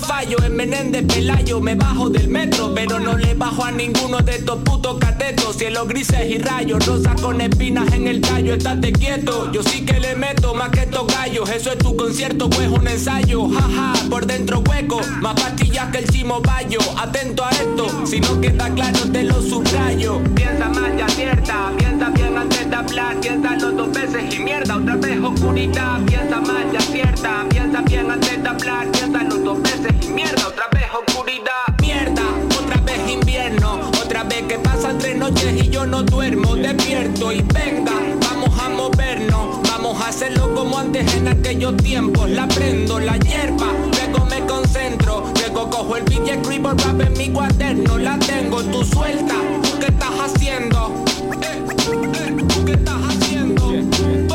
fallo. 0.00 0.36
En 0.44 0.56
Menéndez 0.56 1.04
Pelayo 1.06 1.60
me 1.60 1.74
bajo 1.74 2.10
del 2.10 2.28
metro, 2.28 2.72
pero 2.74 2.98
no 2.98 3.16
le 3.16 3.34
bajo 3.34 3.64
a 3.64 3.70
ninguno 3.70 4.18
de 4.18 4.36
estos 4.36 4.62
putos 4.62 4.98
catetos. 4.98 5.56
Cielos 5.56 5.88
grises 5.88 6.28
y 6.28 6.38
rayos, 6.38 6.84
rosas 6.86 7.20
con 7.20 7.40
espinas 7.40 7.92
en 7.92 8.06
el 8.06 8.20
tallo. 8.20 8.54
Estate 8.54 8.92
quieto, 8.92 9.50
yo 9.52 9.62
sí 9.62 9.84
que 9.84 10.00
le 10.00 10.16
meto 10.16 10.54
más 10.54 10.70
que 10.70 10.80
estos 10.80 11.06
gallos. 11.06 11.48
Eso 11.50 11.72
es 11.72 11.78
tu 11.78 11.96
concierto, 11.96 12.48
pues 12.50 12.68
un 12.68 12.86
ensayo. 12.88 13.48
Jaja, 13.48 13.92
por 14.08 14.26
dentro 14.26 14.60
hueco, 14.60 15.00
más 15.20 15.34
pastillas 15.34 15.90
que 15.90 15.98
el 15.98 16.08
chimo 16.08 16.40
bayo. 16.40 16.80
Atento 16.98 17.44
a 17.44 17.50
esto, 17.50 18.06
si 18.06 18.20
no 18.20 18.40
queda 18.40 18.68
claro 18.70 19.00
te 19.12 19.24
lo 19.24 19.40
subrayo. 19.42 20.20
Piensa 20.34 20.68
más 20.68 20.90
y 20.98 21.02
acierta, 21.02 21.72
piensa 21.76 22.10
bien 22.10 22.36
antes 22.36 22.70
de 22.70 22.76
hablar. 22.76 23.20
Piensa 23.20 23.56
los 23.56 23.76
dos 23.76 23.92
veces 23.92 24.34
y 24.34 24.38
mierda, 24.40 24.76
otra 24.76 24.96
vez 24.96 25.18
oscuridad. 25.22 26.00
Piensa 26.06 26.40
más 26.40 26.64
y 26.72 26.76
acierta, 26.76 27.46
piensa 27.48 27.80
bien 27.82 28.10
antes 28.10 28.42
de 28.42 28.48
hablar. 28.48 28.90
Piensa 28.92 29.22
los 29.24 29.44
dos 29.44 29.62
veces 29.62 29.89
mierda, 30.12 30.46
otra 30.46 30.68
vez 30.72 30.84
oscuridad. 30.92 31.50
Mierda, 31.80 32.22
otra 32.58 32.80
vez 32.82 33.10
invierno, 33.10 33.80
otra 34.02 34.24
vez 34.24 34.42
que 34.42 34.58
pasan 34.58 34.98
tres 34.98 35.16
noches 35.16 35.64
y 35.64 35.68
yo 35.70 35.86
no 35.86 36.02
duermo. 36.02 36.56
Despierto 36.56 37.32
y 37.32 37.42
venga, 37.42 37.92
vamos 38.28 38.50
a 38.60 38.68
movernos. 38.68 39.62
Vamos 39.70 40.00
a 40.00 40.08
hacerlo 40.08 40.54
como 40.54 40.78
antes 40.78 41.12
en 41.14 41.28
aquellos 41.28 41.76
tiempos. 41.78 42.28
La 42.30 42.46
prendo, 42.48 42.98
la 42.98 43.16
hierba, 43.18 43.66
luego 43.92 44.26
me 44.26 44.40
concentro. 44.46 45.24
Luego 45.38 45.70
cojo 45.70 45.96
el 45.96 46.04
beat 46.04 46.26
y 46.26 46.30
escribo 46.30 46.70
rap 46.70 47.00
en 47.00 47.12
mi 47.14 47.28
cuaderno. 47.30 47.98
La 47.98 48.18
tengo, 48.18 48.62
tú 48.64 48.84
suelta. 48.84 49.34
¿Tú 49.62 49.78
qué 49.78 49.86
estás 49.86 50.12
haciendo? 50.24 51.04
Eh, 51.42 51.64
eh, 51.70 52.36
¿Tú 52.48 52.64
qué 52.64 52.72
estás 52.72 53.00
haciendo? 53.08 54.29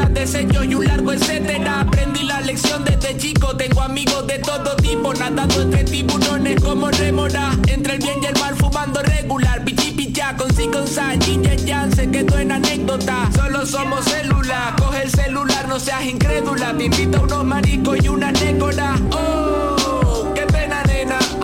Y 0.00 0.74
un 0.74 0.84
largo 0.84 1.12
etcétera. 1.12 1.80
Aprendí 1.80 2.22
la 2.22 2.40
lección 2.40 2.84
desde 2.84 3.16
chico. 3.16 3.56
Tengo 3.56 3.82
amigos 3.82 4.26
de 4.28 4.38
todo 4.38 4.76
tipo. 4.76 5.12
Nadando 5.12 5.62
entre 5.62 5.82
tiburones 5.82 6.60
como 6.62 6.88
remora. 6.90 7.50
Entre 7.66 7.94
el 7.94 7.98
bien 7.98 8.20
y 8.22 8.26
el 8.26 8.38
mal 8.38 8.54
fumando 8.54 9.02
regular. 9.02 9.64
Pichi 9.64 9.90
picha 9.90 10.36
con 10.36 10.54
si 10.54 10.68
con 10.68 10.86
san. 10.86 11.20
Yin 11.20 11.42
yang 11.42 11.66
yang 11.66 11.92
se 11.96 12.08
quedó 12.08 12.38
en 12.38 12.52
anécdota. 12.52 13.28
Solo 13.34 13.66
somos 13.66 14.04
células. 14.04 14.74
Coge 14.78 15.02
el 15.02 15.10
celular, 15.10 15.66
no 15.66 15.80
seas 15.80 16.04
incrédula. 16.04 16.76
Te 16.76 16.84
invito 16.84 17.18
a 17.18 17.22
unos 17.22 17.44
maricos 17.44 17.98
y 18.00 18.08
una 18.08 18.30
nécora. 18.30 18.94
Oh. 19.10 19.77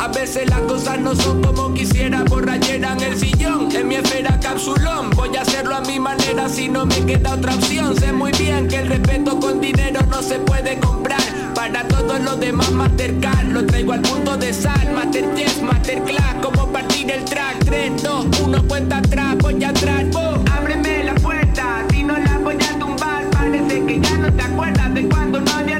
A 0.05 0.09
veces 0.09 0.51
las 0.51 0.61
cosas 0.61 0.99
no 1.01 1.17
son 1.17 1.43
como 1.43 1.73
quisiera. 1.73 2.25
Borrachera 2.25 2.93
en 2.93 3.01
el 3.01 3.19
sillón. 3.19 3.75
En 3.75 3.89
mi 3.89 3.95
esfera 3.95 4.39
capsulón. 4.39 5.09
Voy 5.17 5.35
a 5.35 5.41
hacerlo 5.41 5.75
a 5.77 5.81
mi 5.81 5.99
manera 5.99 6.47
si 6.47 6.69
no 6.69 6.85
me 6.85 7.07
queda 7.07 7.33
otra 7.33 7.55
opción. 7.55 7.97
Sé 7.99 8.13
muy 8.13 8.31
bien 8.33 8.69
que 8.69 8.81
el 8.81 8.89
respeto 8.89 9.41
con 9.41 9.63
dinero 9.63 10.01
no 10.11 10.23
se 10.23 10.41
puede 10.41 10.79
comprar. 10.79 11.23
Para 11.55 11.89
todos 11.89 12.21
los 12.21 12.39
demás 12.41 12.71
Mastercard 12.73 13.47
Lo 13.47 13.65
traigo 13.65 13.93
al 13.93 14.03
punto 14.03 14.37
de 14.37 14.53
sal 14.53 14.93
Masterchef, 14.93 15.63
Masterclass 15.63 16.35
Como 16.43 16.71
partir 16.73 17.11
el 17.11 17.25
track 17.25 17.65
3, 17.65 18.03
2, 18.03 18.27
1, 18.41 18.69
cuenta 18.69 18.99
atrás 18.99 19.37
Voy 19.39 19.63
atrás, 19.63 20.05
oh, 20.15 20.45
ábreme 20.53 21.05
la 21.05 21.15
puerta 21.15 21.85
Si 21.91 22.03
no 22.03 22.19
la 22.19 22.39
voy 22.39 22.57
a 22.57 22.79
tumbar 22.79 23.31
Parece 23.31 23.87
que 23.87 24.01
ya 24.01 24.19
no 24.19 24.33
te 24.33 24.43
acuerdas 24.43 24.95
de 24.95 25.09
cuando 25.09 25.41
no 25.41 25.53
había 25.53 25.74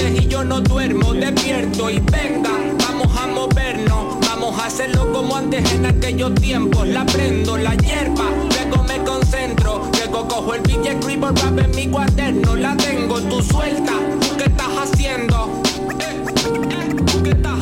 y 0.00 0.26
yo 0.26 0.44
no 0.44 0.60
duermo 0.60 1.12
Despierto 1.12 1.90
y 1.90 1.98
venga 2.00 2.50
Vamos 2.78 3.08
a 3.16 3.26
movernos 3.26 4.22
Vamos 4.42 4.58
a 4.58 4.66
hacerlo 4.66 5.12
como 5.12 5.36
antes 5.36 5.72
en 5.72 5.86
aquellos 5.86 6.34
tiempos. 6.34 6.88
La 6.88 7.06
prendo, 7.06 7.56
la 7.56 7.76
hierba, 7.76 8.24
luego 8.48 8.82
me 8.82 8.98
concentro. 9.04 9.88
Luego 9.98 10.26
cojo 10.26 10.54
el 10.54 10.62
beat 10.62 10.84
y 10.84 10.88
escribo 10.88 11.28
rap 11.28 11.58
en 11.58 11.70
mi 11.76 11.86
cuaderno. 11.86 12.56
La 12.56 12.76
tengo, 12.76 13.20
tú 13.20 13.40
suelta. 13.40 13.92
¿Tú 14.20 14.36
qué 14.36 14.44
estás 14.44 14.70
haciendo? 14.82 15.62
Eh, 16.00 16.24
eh, 16.70 16.96
¿Tú 17.06 17.22
qué 17.22 17.30
estás 17.30 17.61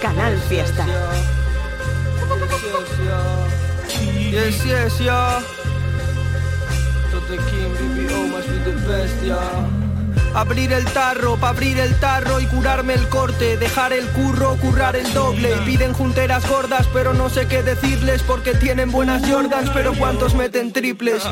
Canal 0.00 0.38
Fiesta. 0.48 0.84
Yes, 4.30 4.64
yes, 4.64 5.00
yeah. 5.00 5.42
Be 7.96 8.06
the. 9.20 9.77
Abrir 10.34 10.72
el 10.72 10.84
tarro, 10.84 11.36
pa' 11.36 11.48
abrir 11.48 11.78
el 11.78 11.98
tarro 11.98 12.40
y 12.40 12.46
curarme 12.46 12.94
el 12.94 13.08
corte, 13.08 13.56
dejar 13.56 13.92
el 13.92 14.06
curro, 14.08 14.56
currar 14.56 14.94
el 14.96 15.12
doble. 15.12 15.50
Piden 15.64 15.92
junteras 15.92 16.48
gordas, 16.48 16.86
pero 16.92 17.14
no 17.14 17.28
sé 17.28 17.46
qué 17.46 17.62
decirles 17.62 18.22
porque 18.22 18.54
tienen 18.54 18.90
buenas 18.90 19.28
Jordans, 19.28 19.70
pero 19.70 19.94
cuántos 19.94 20.34
meten 20.34 20.72
triples. 20.72 21.22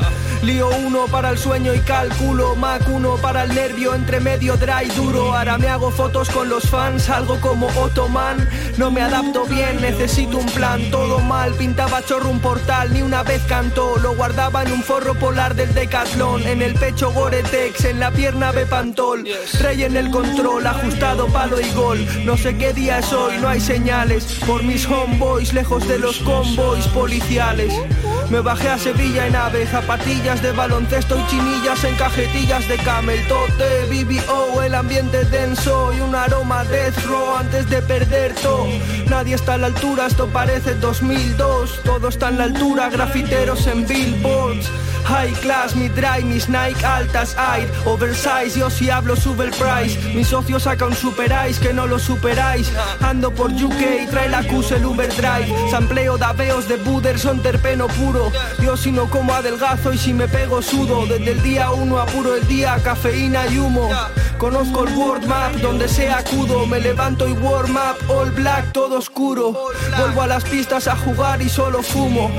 Lío 0.41 0.69
uno 0.85 1.05
para 1.05 1.29
el 1.29 1.37
sueño 1.37 1.73
y 1.73 1.79
cálculo, 1.79 2.55
Mac 2.55 2.83
uno 2.89 3.15
para 3.17 3.43
el 3.43 3.55
nervio, 3.55 3.95
entre 3.95 4.19
medio 4.19 4.57
dry 4.57 4.87
duro. 4.95 5.33
Ahora 5.33 5.57
me 5.57 5.67
hago 5.67 5.91
fotos 5.91 6.29
con 6.29 6.49
los 6.49 6.69
fans, 6.69 7.09
algo 7.09 7.39
como 7.39 7.67
Ottoman. 7.67 8.49
No 8.77 8.91
me 8.91 9.01
adapto 9.01 9.45
bien, 9.45 9.81
necesito 9.81 10.37
un 10.37 10.45
plan, 10.47 10.91
todo 10.91 11.19
mal. 11.19 11.53
Pintaba 11.53 12.03
chorro 12.03 12.29
un 12.29 12.39
portal, 12.39 12.93
ni 12.93 13.01
una 13.01 13.23
vez 13.23 13.41
cantó. 13.47 13.97
Lo 13.97 14.15
guardaba 14.15 14.63
en 14.63 14.73
un 14.73 14.83
forro 14.83 15.15
polar 15.15 15.55
del 15.55 15.73
Decathlon. 15.73 16.43
En 16.43 16.61
el 16.61 16.73
pecho 16.73 17.11
Gore-Tex, 17.11 17.85
en 17.85 17.99
la 17.99 18.11
pierna 18.11 18.51
Rey 19.59 19.83
en 19.83 19.97
el 19.97 20.09
control, 20.11 20.65
ajustado 20.65 21.27
palo 21.27 21.59
y 21.59 21.69
gol. 21.71 22.07
No 22.23 22.37
sé 22.37 22.57
qué 22.57 22.71
día 22.73 22.99
es 22.99 23.11
hoy, 23.11 23.37
no 23.39 23.49
hay 23.49 23.59
señales. 23.59 24.23
Por 24.45 24.63
mis 24.63 24.85
homeboys, 24.85 25.53
lejos 25.53 25.85
de 25.87 25.99
los 25.99 26.19
convoys 26.19 26.87
policiales. 26.87 27.73
Me 28.29 28.39
bajé 28.39 28.69
a 28.69 28.77
Sevilla 28.77 29.27
en 29.27 29.35
ave, 29.35 29.65
zapatillas 29.67 30.41
de 30.41 30.51
baloncesto 30.51 31.17
y 31.17 31.25
chinillas 31.27 31.83
en 31.83 31.95
cajetillas 31.95 32.67
de 32.67 32.77
camel. 32.77 33.19
Tote, 33.27 33.85
BBO, 33.89 34.61
el 34.61 34.75
ambiente 34.75 35.23
denso 35.25 35.93
y 35.93 35.99
un 35.99 36.15
aroma 36.15 36.63
death 36.65 36.97
row 37.05 37.35
antes 37.37 37.69
de 37.69 37.81
perder 37.81 38.33
todo. 38.35 38.67
Nadie 39.09 39.35
está 39.35 39.55
a 39.55 39.57
la 39.57 39.67
altura, 39.67 40.07
esto 40.07 40.27
parece 40.27 40.75
2002. 40.75 41.81
Todo 41.83 42.07
está 42.07 42.29
en 42.29 42.37
la 42.37 42.45
altura, 42.45 42.89
grafiteros 42.89 43.67
en 43.67 43.85
billboards. 43.85 44.69
High 45.07 45.31
class, 45.39 45.73
mi 45.73 45.87
dry, 45.87 46.21
mis 46.21 46.49
Nike 46.49 46.85
altas, 46.85 47.33
air, 47.55 47.71
oversize, 47.85 48.59
yo 48.59 48.69
si 48.77 48.91
hablo 48.91 49.15
sube 49.15 49.45
el 49.45 49.51
price. 49.51 49.97
Mi 50.13 50.23
socio 50.23 50.59
saca 50.59 50.85
un 50.85 50.95
super 50.95 51.33
ice 51.49 51.59
que 51.59 51.73
no 51.73 51.87
lo 51.87 51.97
superáis. 51.97 52.71
Ando 53.01 53.31
por 53.31 53.51
UK, 53.51 54.09
trae 54.09 54.29
la 54.29 54.43
Cus 54.43 54.71
el 54.71 54.85
Uber 54.85 55.09
Drive. 55.09 55.71
Sampleo 55.71 56.17
daveos 56.17 56.67
de 56.67 56.77
Buderson, 56.77 57.41
terpeno 57.41 57.87
puro. 57.87 58.31
Yo 58.61 58.77
si 58.77 58.91
no 58.91 59.09
como 59.09 59.33
adelgazo 59.33 59.93
y 59.93 59.97
si 59.97 60.13
me 60.13 60.27
pego 60.27 60.61
sudo. 60.61 61.07
Desde 61.07 61.31
el 61.31 61.41
día 61.41 61.71
uno 61.71 61.99
apuro 61.99 62.35
el 62.35 62.47
día, 62.47 62.77
cafeína 62.83 63.47
y 63.47 63.57
humo. 63.57 63.89
Conozco 64.37 64.85
el 64.85 64.95
world 64.95 65.25
map, 65.25 65.53
donde 65.55 65.87
sea 65.87 66.19
acudo. 66.19 66.67
Me 66.67 66.79
levanto 66.79 67.27
y 67.27 67.31
warm 67.31 67.75
up, 67.75 68.11
all 68.11 68.29
black, 68.31 68.71
todo 68.71 68.99
oscuro. 68.99 69.51
Vuelvo 69.97 70.21
a 70.21 70.27
las 70.27 70.43
pistas 70.43 70.87
a 70.87 70.95
jugar 70.95 71.41
y 71.41 71.49
solo 71.49 71.81
fumo. 71.81 72.29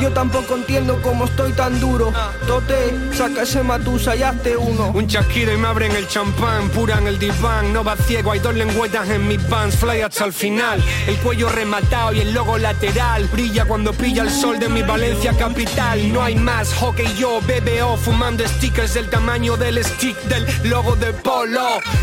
Yo 0.00 0.10
tampoco 0.12 0.56
entiendo 0.56 1.00
cómo 1.02 1.26
estoy 1.26 1.52
tan 1.52 1.78
duro. 1.78 2.12
Tote, 2.48 3.14
saca 3.14 3.42
ese 3.42 3.62
matusa 3.62 4.16
y 4.16 4.24
hazte 4.24 4.56
uno. 4.56 4.90
Un 4.92 5.06
chasquido 5.06 5.52
y 5.52 5.56
me 5.56 5.68
abren 5.68 5.94
el 5.94 6.08
champán, 6.08 6.68
pura 6.70 6.98
en 6.98 7.06
el 7.06 7.18
diván. 7.18 7.72
No 7.72 7.84
va 7.84 7.96
ciego, 7.96 8.32
hay 8.32 8.40
dos 8.40 8.54
lengüetas 8.54 9.08
en 9.10 9.28
mis 9.28 9.40
pants, 9.42 9.76
fly 9.76 10.00
hasta 10.00 10.24
el 10.24 10.32
final. 10.32 10.82
El 11.06 11.16
cuello 11.18 11.48
rematado 11.48 12.12
y 12.12 12.20
el 12.22 12.34
logo 12.34 12.58
lateral. 12.58 13.28
Brilla 13.28 13.66
cuando 13.66 13.92
pilla 13.92 14.24
el 14.24 14.30
sol 14.30 14.58
de 14.58 14.68
mi 14.68 14.82
Valencia 14.82 15.32
capital. 15.38 16.12
No 16.12 16.22
hay 16.22 16.34
más 16.34 16.74
hockey 16.74 17.14
yo, 17.16 17.40
BBO, 17.42 17.96
fumando 17.98 18.44
stickers 18.48 18.94
del 18.94 19.08
tamaño 19.08 19.56
del 19.56 19.84
stick 19.84 20.20
del 20.24 20.44
logo 20.68 20.96
de 20.96 21.12
pop. 21.12 21.35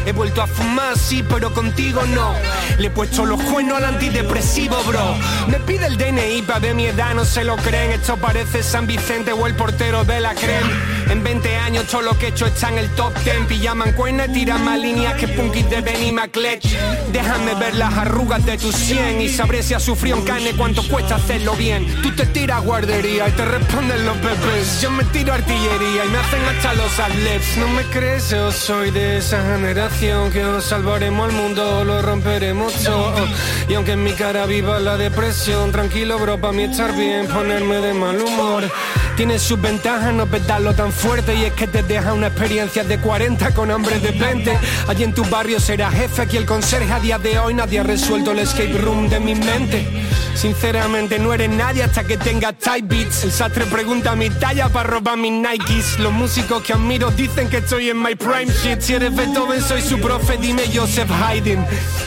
He 0.05 0.11
vuelto 0.11 0.41
a 0.43 0.47
fumar, 0.47 0.97
sí, 0.97 1.23
pero 1.27 1.51
contigo 1.53 2.01
no. 2.05 2.33
Le 2.77 2.87
he 2.87 2.89
puesto 2.91 3.25
los 3.25 3.41
cuernos 3.41 3.77
al 3.77 3.85
antidepresivo, 3.85 4.75
bro. 4.83 5.15
Me 5.47 5.59
pide 5.59 5.87
el 5.87 5.97
DNI 5.97 6.43
para 6.43 6.59
ver 6.59 6.75
mi 6.75 6.85
edad, 6.85 7.15
no 7.15 7.25
se 7.25 7.43
lo 7.43 7.55
creen. 7.55 7.91
Esto 7.91 8.17
parece 8.17 8.61
San 8.61 8.85
Vicente 8.85 9.31
o 9.33 9.47
el 9.47 9.55
portero 9.55 10.03
de 10.03 10.19
la 10.19 10.35
creme. 10.35 10.71
En 11.09 11.23
20 11.23 11.55
años 11.57 11.87
todo 11.87 12.01
lo 12.01 12.17
que 12.17 12.27
he 12.27 12.29
hecho 12.29 12.45
está 12.45 12.69
en 12.69 12.77
el 12.77 12.89
top 12.91 13.13
10. 13.23 13.45
Pillaman 13.47 13.93
cuernas, 13.93 14.31
tiran 14.31 14.63
más 14.63 14.79
líneas 14.79 15.15
que 15.15 15.27
punkis 15.27 15.69
de 15.69 15.81
Benny 15.81 16.11
McLetch. 16.11 16.67
Déjame 17.11 17.55
ver 17.55 17.75
las 17.75 17.93
arrugas 17.93 18.45
de 18.45 18.57
tu 18.57 18.71
100 18.71 19.21
y 19.21 19.29
sabré 19.29 19.63
si 19.63 19.73
has 19.73 19.83
sufrido 19.83 20.17
en 20.17 20.25
carne 20.25 20.53
cuánto 20.55 20.87
cuesta 20.87 21.15
hacerlo 21.15 21.53
bien. 21.55 22.01
Tú 22.01 22.11
te 22.15 22.25
tiras 22.27 22.63
guardería 22.63 23.27
y 23.27 23.31
te 23.31 23.45
responden 23.45 24.05
los 24.05 24.17
pepes. 24.17 24.81
Yo 24.81 24.91
me 24.91 25.03
tiro 25.05 25.33
artillería 25.33 26.05
y 26.05 26.09
me 26.09 26.17
hacen 26.17 26.43
hasta 26.45 26.73
los 26.75 26.99
adlibs. 26.99 27.57
No 27.57 27.67
me 27.69 27.83
crees, 27.85 28.29
yo 28.29 28.51
soy 28.51 28.91
de 28.91 29.22
esa 29.23 29.41
generación 29.41 30.31
que 30.31 30.43
os 30.43 30.65
salvaremos 30.65 31.29
al 31.29 31.33
mundo, 31.33 31.85
lo 31.85 32.01
romperemos 32.01 32.73
todo. 32.83 33.25
Y 33.69 33.73
aunque 33.73 33.93
en 33.93 34.03
mi 34.03 34.11
cara 34.11 34.45
viva 34.45 34.81
la 34.81 34.97
depresión, 34.97 35.71
tranquilo 35.71 36.19
bro, 36.19 36.41
para 36.41 36.51
mí 36.51 36.63
estar 36.63 36.93
bien, 36.93 37.27
ponerme 37.27 37.77
de 37.77 37.93
mal 37.93 38.21
humor. 38.21 38.69
Tiene 39.15 39.39
sus 39.39 39.61
ventajas 39.61 40.13
no 40.13 40.27
petarlo 40.27 40.73
tan 40.73 40.91
fuerte 40.91 41.35
y 41.35 41.45
es 41.45 41.53
que 41.53 41.67
te 41.67 41.83
deja 41.83 42.11
una 42.11 42.27
experiencia 42.27 42.83
de 42.83 42.99
40 42.99 43.53
con 43.53 43.71
hambre 43.71 43.99
de 44.01 44.11
20. 44.11 44.59
Allí 44.89 45.03
en 45.05 45.13
tu 45.13 45.23
barrio 45.23 45.61
será 45.61 45.89
jefe, 45.89 46.23
aquí 46.23 46.35
el 46.35 46.45
conserje 46.45 46.91
a 46.91 46.99
día 46.99 47.17
de 47.17 47.39
hoy 47.39 47.53
nadie 47.53 47.79
ha 47.79 47.83
resuelto 47.83 48.31
el 48.31 48.39
escape 48.39 48.77
room 48.77 49.07
de 49.07 49.21
mi 49.21 49.35
mente. 49.35 49.87
Sinceramente 50.35 51.19
no 51.19 51.33
eres 51.33 51.49
nadie 51.49 51.83
hasta 51.83 52.03
que 52.03 52.17
tengas 52.17 52.55
tight 52.57 52.87
beats 52.87 53.23
El 53.23 53.31
sastre 53.31 53.65
pregunta 53.65 54.15
mi 54.15 54.29
talla 54.29 54.67
para 54.67 54.89
robar 54.89 55.17
mis 55.17 55.31
Nikes 55.31 55.99
Los 55.99 56.11
músicos 56.11 56.63
que 56.63 56.73
admiro 56.73 57.11
dicen 57.11 57.49
que 57.49 57.57
estoy 57.57 57.89
en 57.89 58.01
my 58.01 58.15
prime 58.15 58.51
shit 58.51 58.81
Si 58.81 58.93
eres 58.93 59.12
Beethoven 59.15 59.61
soy 59.61 59.81
su 59.81 59.99
profe, 59.99 60.37
dime 60.37 60.63
Joseph 60.73 61.09
Haydn. 61.11 61.65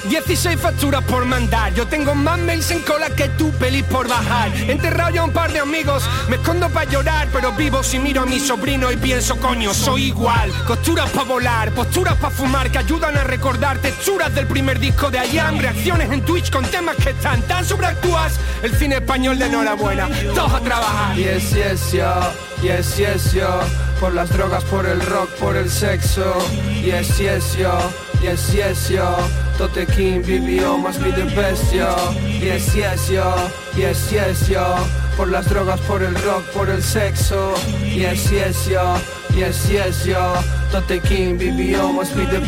16 0.08 0.60
facturas 0.60 1.02
por 1.04 1.24
mandar 1.24 1.74
Yo 1.74 1.86
tengo 1.86 2.14
más 2.14 2.38
mails 2.38 2.70
en 2.70 2.80
cola 2.80 3.10
que 3.10 3.28
tú, 3.30 3.50
pelis 3.52 3.84
por 3.84 4.08
bajar. 4.08 4.54
Enterrado 4.68 5.10
ya 5.10 5.24
un 5.24 5.32
par 5.32 5.52
de 5.52 5.60
amigos 5.60 6.08
Me 6.28 6.36
escondo 6.36 6.68
para 6.70 6.88
llorar, 6.90 7.28
pero 7.32 7.52
vivo 7.52 7.82
si 7.82 7.98
miro 7.98 8.22
a 8.22 8.26
mi 8.26 8.38
sobrino 8.38 8.90
y 8.92 8.96
pienso, 8.96 9.36
coño, 9.36 9.74
soy 9.74 10.04
igual. 10.04 10.52
Costuras 10.66 11.10
para 11.10 11.26
volar, 11.26 11.72
posturas 11.72 12.14
para 12.16 12.34
fumar 12.34 12.70
Que 12.70 12.78
ayudan 12.78 13.16
a 13.16 13.24
recordar 13.24 13.78
texturas 13.78 14.34
del 14.34 14.46
primer 14.46 14.78
disco 14.78 15.10
de 15.10 15.18
Ayam 15.18 15.58
Reacciones 15.58 16.10
en 16.10 16.22
Twitch 16.22 16.50
con 16.50 16.64
temas 16.66 16.96
que 16.96 17.10
están 17.10 17.42
tan 17.42 17.64
sobreactuados 17.64 18.34
el 18.62 18.74
cine 18.74 18.96
español 18.96 19.38
de 19.38 19.46
enhorabuena, 19.46 20.08
todos 20.34 20.52
a 20.52 20.60
trabajar. 20.60 21.16
Yes, 21.16 21.52
yes, 21.52 21.92
yo, 21.92 22.14
yes, 22.62 22.96
yes, 22.96 23.32
yo, 23.32 23.60
por 24.00 24.14
las 24.14 24.30
drogas, 24.30 24.64
por 24.64 24.86
el 24.86 25.00
rock, 25.00 25.28
por 25.38 25.56
el 25.56 25.70
sexo. 25.70 26.34
Yes, 26.82 27.18
yes, 27.18 27.56
yo, 27.56 27.78
yes, 28.20 28.52
yes, 28.52 28.88
yo, 28.88 29.16
Tote 29.58 29.86
King, 29.86 30.22
BBO, 30.22 30.78
must 30.78 31.02
be 31.02 31.10
the 31.12 31.24
best. 31.34 31.72
Yes, 31.72 32.74
yes, 32.74 33.08
yo, 33.08 33.34
yes, 33.76 34.10
yes, 34.10 34.48
yo, 34.48 34.76
por 35.16 35.30
las 35.30 35.48
drogas, 35.48 35.80
por 35.82 36.02
el 36.02 36.14
rock, 36.14 36.44
por 36.52 36.68
el 36.68 36.82
sexo. 36.82 37.54
Yes, 37.82 38.30
yes, 38.30 38.68
yo, 38.68 38.96
yes, 39.34 39.68
yes, 39.68 40.04
yo, 40.04 40.34
Tote 40.70 41.00
King, 41.00 41.36
BBO, 41.38 41.92
must 41.92 42.14
be 42.14 42.26
the. 42.26 42.46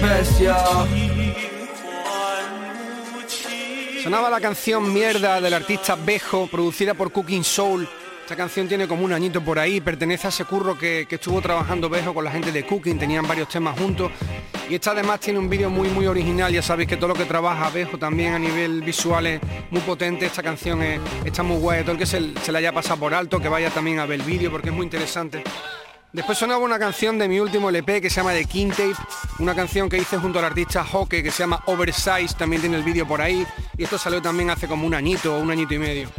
Sonaba 4.02 4.30
la 4.30 4.40
canción 4.40 4.92
Mierda 4.92 5.40
del 5.40 5.52
artista 5.52 5.96
Bejo, 5.96 6.46
producida 6.46 6.94
por 6.94 7.12
Cooking 7.12 7.44
Soul. 7.44 7.88
Esta 8.28 8.36
canción 8.36 8.68
tiene 8.68 8.86
como 8.86 9.06
un 9.06 9.12
añito 9.14 9.40
por 9.40 9.58
ahí, 9.58 9.80
pertenece 9.80 10.26
a 10.26 10.28
ese 10.28 10.44
curro 10.44 10.76
que, 10.78 11.06
estuvo 11.08 11.40
trabajando 11.40 11.88
Bejo 11.88 12.12
con 12.12 12.22
la 12.22 12.30
gente 12.30 12.52
de 12.52 12.62
Cooking, 12.66 12.98
tenían 12.98 13.26
varios 13.26 13.48
temas 13.48 13.78
juntos. 13.78 14.12
Y 14.68 14.74
esta 14.74 14.90
además 14.90 15.20
tiene 15.20 15.38
un 15.38 15.48
vídeo 15.48 15.70
muy 15.70 15.88
muy 15.88 16.06
original, 16.06 16.52
ya 16.52 16.60
sabéis 16.60 16.90
que 16.90 16.98
todo 16.98 17.08
lo 17.08 17.14
que 17.14 17.24
trabaja 17.24 17.70
Bejo 17.70 17.96
también 17.96 18.34
a 18.34 18.38
nivel 18.38 18.82
visual 18.82 19.26
es 19.28 19.40
muy 19.70 19.80
potente, 19.80 20.26
esta 20.26 20.42
canción 20.42 20.82
está 21.24 21.42
muy 21.42 21.56
guay, 21.56 21.80
todo 21.80 21.92
el 21.92 21.98
que 21.98 22.04
se, 22.04 22.34
se 22.42 22.52
la 22.52 22.58
haya 22.58 22.70
pasado 22.70 23.00
por 23.00 23.14
alto, 23.14 23.40
que 23.40 23.48
vaya 23.48 23.70
también 23.70 23.98
a 23.98 24.04
ver 24.04 24.20
el 24.20 24.26
vídeo 24.26 24.50
porque 24.50 24.68
es 24.68 24.74
muy 24.74 24.84
interesante. 24.84 25.42
Después 26.12 26.36
sonaba 26.36 26.62
una 26.62 26.78
canción 26.78 27.18
de 27.18 27.28
mi 27.28 27.40
último 27.40 27.70
LP 27.70 28.02
que 28.02 28.10
se 28.10 28.16
llama 28.16 28.32
The 28.32 28.44
King 28.44 28.68
Tape, 28.68 28.94
una 29.38 29.54
canción 29.54 29.88
que 29.88 29.96
hice 29.96 30.18
junto 30.18 30.38
al 30.38 30.44
artista 30.44 30.84
Hockey 30.84 31.22
que 31.22 31.30
se 31.30 31.44
llama 31.44 31.62
Oversize, 31.64 32.34
también 32.36 32.60
tiene 32.60 32.76
el 32.76 32.82
vídeo 32.82 33.08
por 33.08 33.22
ahí, 33.22 33.46
y 33.78 33.84
esto 33.84 33.96
salió 33.96 34.20
también 34.20 34.50
hace 34.50 34.68
como 34.68 34.86
un 34.86 34.92
añito 34.92 35.34
o 35.34 35.40
un 35.40 35.50
añito 35.50 35.72
y 35.72 35.78
medio. 35.78 36.10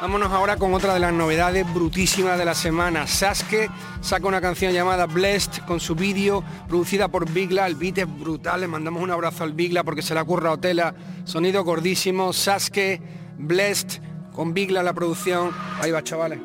Vámonos 0.00 0.30
ahora 0.30 0.56
con 0.56 0.74
otra 0.74 0.94
de 0.94 1.00
las 1.00 1.12
novedades 1.12 1.66
brutísimas 1.74 2.38
de 2.38 2.44
la 2.44 2.54
semana. 2.54 3.08
Sasuke 3.08 3.68
saca 4.00 4.28
una 4.28 4.40
canción 4.40 4.72
llamada 4.72 5.06
Blessed 5.06 5.64
con 5.66 5.80
su 5.80 5.96
vídeo, 5.96 6.44
producida 6.68 7.08
por 7.08 7.28
Bigla. 7.28 7.66
El 7.66 7.74
beat 7.74 7.98
es 7.98 8.18
brutal, 8.18 8.60
le 8.60 8.68
mandamos 8.68 9.02
un 9.02 9.10
abrazo 9.10 9.42
al 9.42 9.54
Bigla 9.54 9.82
porque 9.82 10.02
se 10.02 10.14
la 10.14 10.22
curra 10.22 10.52
Otela. 10.52 10.94
Sonido 11.24 11.64
gordísimo, 11.64 12.32
Sasuke, 12.32 13.02
Blessed, 13.38 14.00
con 14.32 14.54
Bigla 14.54 14.84
la 14.84 14.92
producción. 14.92 15.50
Ahí 15.80 15.90
va, 15.90 16.00
chavales. 16.04 16.38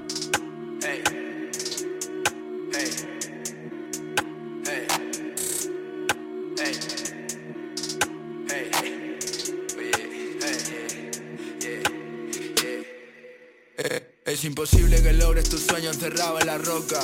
Imposible 14.46 15.02
que 15.02 15.14
logres 15.14 15.48
tu 15.48 15.58
sueño 15.58 15.90
encerrado 15.90 16.38
en 16.38 16.48
la 16.48 16.58
roca. 16.58 17.00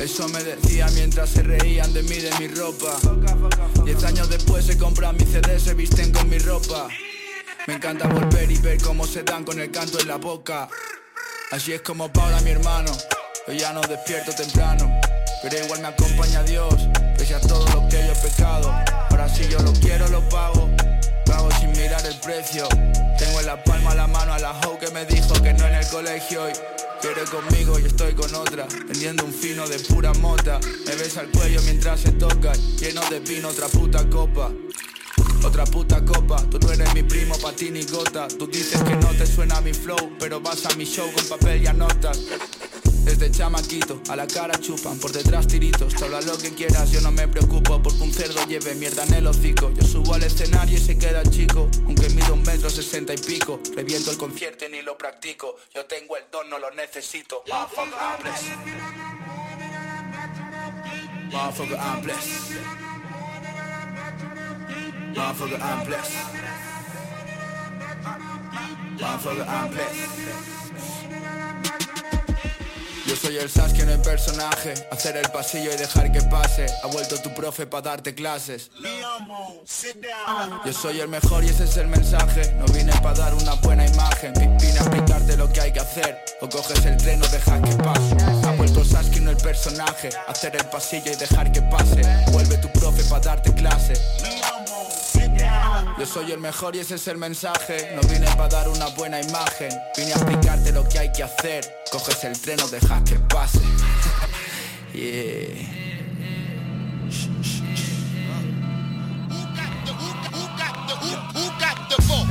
Eso 0.00 0.28
me 0.28 0.42
decía 0.42 0.88
mientras 0.94 1.30
se 1.30 1.42
reían 1.44 1.92
de 1.92 2.02
mí, 2.02 2.16
de 2.16 2.30
mi 2.40 2.48
ropa. 2.48 2.96
Diez 3.84 4.02
años 4.02 4.28
después 4.28 4.64
se 4.66 4.76
compran 4.76 5.16
mis 5.16 5.28
CD, 5.28 5.60
se 5.60 5.74
visten 5.74 6.12
con 6.12 6.28
mi 6.28 6.38
ropa. 6.38 6.88
Me 7.68 7.74
encanta 7.74 8.08
volver 8.08 8.50
y 8.50 8.58
ver 8.58 8.82
cómo 8.82 9.06
se 9.06 9.22
dan 9.22 9.44
con 9.44 9.60
el 9.60 9.70
canto 9.70 10.00
en 10.00 10.08
la 10.08 10.16
boca. 10.16 10.68
Así 11.52 11.72
es 11.72 11.82
como 11.82 12.12
para 12.12 12.40
mi 12.40 12.50
hermano. 12.50 12.90
Yo 13.46 13.52
ya 13.52 13.72
no 13.72 13.80
despierto 13.82 14.32
temprano, 14.32 14.92
pero 15.42 15.64
igual 15.64 15.80
me 15.80 15.88
acompaña 15.88 16.42
Dios, 16.42 16.74
pese 17.16 17.36
a 17.36 17.40
todo 17.40 17.64
lo 17.68 17.88
que 17.88 17.98
yo 17.98 18.12
he 18.12 18.28
pecado. 18.28 18.74
Ahora 19.10 19.28
si 19.28 19.46
yo 19.48 19.60
lo 19.60 19.72
quiero, 19.74 20.08
lo 20.08 20.28
pago. 20.28 20.68
Pago 21.26 21.48
sin 21.58 21.70
mirar 21.72 22.04
el 22.06 22.18
precio. 22.20 22.68
Tengo 23.18 23.40
en 23.40 23.46
la 23.46 23.62
palma 23.62 23.94
la 23.94 24.06
mano 24.06 24.32
a 24.32 24.38
la 24.38 24.52
hoe 24.60 24.78
que 24.78 24.90
me 24.90 25.04
dijo 25.06 25.34
que 25.42 25.52
no 25.52 25.66
en 25.66 25.74
el 25.74 25.86
colegio 25.88 26.48
y 26.48 26.52
quiere 27.00 27.24
conmigo 27.24 27.78
y 27.78 27.86
estoy 27.86 28.14
con 28.14 28.34
otra, 28.34 28.66
vendiendo 28.86 29.24
un 29.24 29.32
fino 29.32 29.66
de 29.68 29.78
pura 29.80 30.12
mota. 30.14 30.58
Me 30.86 30.94
besa 30.96 31.22
el 31.22 31.30
cuello 31.30 31.60
mientras 31.62 32.00
se 32.00 32.12
toca, 32.12 32.52
lleno 32.78 33.00
de 33.10 33.20
vino, 33.20 33.48
otra 33.48 33.68
puta 33.68 34.08
copa. 34.08 34.50
Otra 35.42 35.64
puta 35.64 36.04
copa, 36.04 36.42
tú 36.50 36.58
no 36.58 36.70
eres 36.70 36.92
mi 36.94 37.02
primo, 37.02 37.34
pa' 37.38 37.52
ti 37.52 37.70
ni 37.70 37.82
gota 37.84 38.28
Tú 38.28 38.46
dices 38.46 38.82
que 38.82 38.94
no 38.96 39.08
te 39.08 39.26
suena 39.26 39.58
mi 39.62 39.72
flow, 39.72 40.16
pero 40.18 40.38
vas 40.38 40.66
a 40.66 40.76
mi 40.76 40.84
show 40.84 41.10
con 41.12 41.24
papel 41.24 41.62
y 41.62 41.66
anotas 41.66 42.18
desde 43.04 43.30
chamaquito, 43.30 44.00
a 44.08 44.16
la 44.16 44.26
cara 44.26 44.58
chupan, 44.60 44.98
por 44.98 45.12
detrás 45.12 45.46
tiritos. 45.46 45.94
Te 45.94 46.04
habla 46.04 46.20
lo 46.20 46.36
que 46.38 46.54
quieras, 46.54 46.90
yo 46.90 47.00
no 47.00 47.10
me 47.10 47.28
preocupo 47.28 47.82
porque 47.82 48.02
un 48.02 48.12
cerdo 48.12 48.44
lleve 48.46 48.74
mierda 48.74 49.04
en 49.04 49.14
el 49.14 49.26
hocico. 49.26 49.70
Yo 49.72 49.86
subo 49.86 50.14
al 50.14 50.22
escenario 50.22 50.76
y 50.76 50.80
se 50.80 50.98
queda 50.98 51.22
chico, 51.24 51.68
aunque 51.86 52.08
mido 52.10 52.34
un 52.34 52.42
metro 52.42 52.70
sesenta 52.70 53.14
y 53.14 53.18
pico. 53.18 53.60
Reviento 53.74 54.10
el 54.10 54.18
concierto 54.18 54.66
y 54.66 54.70
ni 54.70 54.82
lo 54.82 54.96
practico. 54.96 55.56
Yo 55.74 55.84
tengo 55.86 56.16
el 56.16 56.24
don, 56.30 56.48
no 56.50 56.58
lo 56.58 56.70
necesito. 56.72 57.42
Blessed. 57.46 57.78
Blessed. 65.86 66.10
Blessed. 69.80 70.20
Yo 73.10 73.16
soy 73.16 73.38
el 73.38 73.50
Sasuke 73.50 73.80
en 73.80 73.88
el 73.88 74.00
personaje. 74.02 74.72
Hacer 74.92 75.16
el 75.16 75.28
pasillo 75.32 75.74
y 75.74 75.76
dejar 75.76 76.12
que 76.12 76.22
pase. 76.22 76.66
Ha 76.84 76.86
vuelto 76.86 77.20
tu 77.20 77.34
profe 77.34 77.66
para 77.66 77.90
darte 77.90 78.14
clases. 78.14 78.70
Yo 80.64 80.72
soy 80.72 81.00
el 81.00 81.08
mejor 81.08 81.42
y 81.42 81.48
ese 81.48 81.64
es 81.64 81.76
el 81.78 81.88
mensaje. 81.88 82.54
No 82.54 82.66
vine 82.66 82.92
para 83.02 83.16
dar 83.16 83.34
una 83.34 83.54
buena 83.54 83.84
imagen. 83.84 84.32
Vine 84.34 84.78
a 84.78 84.82
explicarte 84.82 85.36
lo 85.36 85.52
que 85.52 85.60
hay 85.60 85.72
que 85.72 85.80
hacer. 85.80 86.20
O 86.40 86.48
coges 86.48 86.86
el 86.86 86.96
tren 86.98 87.20
o 87.20 87.26
dejas 87.26 87.60
que 87.62 87.74
pase. 87.82 88.16
Ha 88.46 88.52
vuelto 88.52 88.84
Sasuke 88.84 89.16
en 89.16 89.26
el 89.26 89.36
personaje. 89.38 90.10
Hacer 90.28 90.54
el 90.54 90.66
pasillo 90.66 91.10
y 91.10 91.16
dejar 91.16 91.50
que 91.50 91.62
pase. 91.62 92.02
Vuelve 92.30 92.58
tu 92.58 92.68
profe 92.70 93.02
para 93.10 93.22
darte 93.22 93.52
clases 93.54 94.00
yo 96.00 96.06
soy 96.06 96.32
el 96.32 96.40
mejor 96.40 96.74
y 96.74 96.78
ese 96.78 96.94
es 96.94 97.06
el 97.08 97.18
mensaje. 97.18 97.92
No 97.94 98.00
vine 98.08 98.26
para 98.34 98.48
dar 98.48 98.68
una 98.70 98.86
buena 98.88 99.20
imagen. 99.20 99.68
Vine 99.98 100.12
a 100.12 100.16
explicarte 100.16 100.72
lo 100.72 100.88
que 100.88 100.98
hay 100.98 101.12
que 101.12 101.22
hacer. 101.22 101.62
Coges 101.92 102.24
el 102.24 102.40
tren 102.40 102.58
o 102.60 102.68
dejas 102.68 103.02
que 103.02 103.16
pase. 103.16 103.60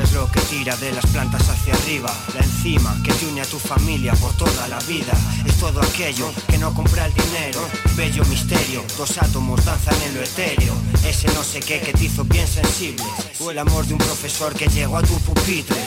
Es 0.02 0.13
lo 0.13 0.32
que 0.32 0.39
tira 0.41 0.76
de 0.78 0.91
las 0.93 1.06
plantas 1.08 1.50
hacia 1.50 1.74
arriba. 1.74 2.13
La 2.34 2.41
enzima 2.41 2.95
que 3.04 3.12
te 3.12 3.26
une 3.26 3.41
a 3.41 3.45
tu 3.45 3.60
familia 3.60 4.13
por 4.13 4.34
toda 4.34 4.67
la 4.67 4.80
vida. 4.82 5.13
Es 5.45 5.58
todo 5.58 5.82
aquello 5.82 6.32
que 6.48 6.58
no 6.58 6.74
compra 6.74 7.06
el 7.06 7.13
dinero. 7.13 7.60
Bello 7.95 8.24
misterio, 8.26 8.84
dos 8.98 9.17
átomos 9.17 9.63
danzan 9.65 10.02
en 10.04 10.15
lo 10.15 10.22
etéreo. 10.22 10.74
Ese 11.06 11.28
no 11.34 11.43
sé 11.43 11.60
qué 11.60 11.82
que 11.82 11.93
te 11.93 12.06
hizo 12.06 12.24
bien 12.24 12.48
sensible. 12.48 13.04
O 13.39 13.52
el 13.52 13.60
amor 13.60 13.86
de 13.86 13.93
un 13.93 14.00
profesor 14.00 14.54
que 14.54 14.67
llegó 14.67 14.98
a 14.98 15.04
tu 15.04 15.19
pupitre. 15.19 15.78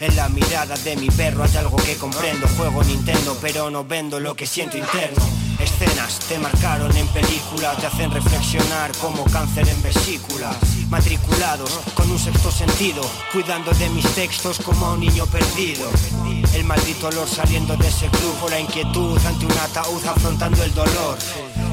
En 0.00 0.16
la 0.16 0.28
mirada 0.28 0.76
de 0.76 0.96
mi 0.96 1.10
perro 1.10 1.44
hay 1.44 1.56
algo 1.56 1.76
que 1.76 1.96
comprendo. 1.96 2.46
Juego 2.56 2.82
Nintendo, 2.84 3.36
pero 3.40 3.70
no 3.70 3.84
vendo 3.84 4.20
lo 4.20 4.34
que 4.34 4.46
siento 4.46 4.78
interno. 4.78 5.37
Escenas 5.58 6.20
te 6.28 6.38
marcaron 6.38 6.96
en 6.96 7.06
película, 7.08 7.74
te 7.76 7.86
hacen 7.86 8.10
reflexionar 8.12 8.92
como 8.98 9.24
cáncer 9.24 9.68
en 9.68 9.82
vesícula. 9.82 10.56
Matriculados 10.88 11.80
con 11.94 12.10
un 12.10 12.18
sexto 12.18 12.50
sentido, 12.50 13.02
cuidando 13.32 13.72
de 13.72 13.90
mis 13.90 14.06
textos 14.14 14.58
como 14.60 14.92
un 14.92 15.00
niño 15.00 15.26
perdido. 15.26 15.90
El 16.54 16.64
maldito 16.64 17.08
olor 17.08 17.28
saliendo 17.28 17.76
de 17.76 17.88
ese 17.88 18.06
club 18.06 18.36
o 18.42 18.48
la 18.48 18.60
inquietud 18.60 19.18
ante 19.26 19.46
un 19.46 19.58
ataúd 19.58 20.04
afrontando 20.06 20.62
el 20.62 20.72
dolor. 20.74 21.18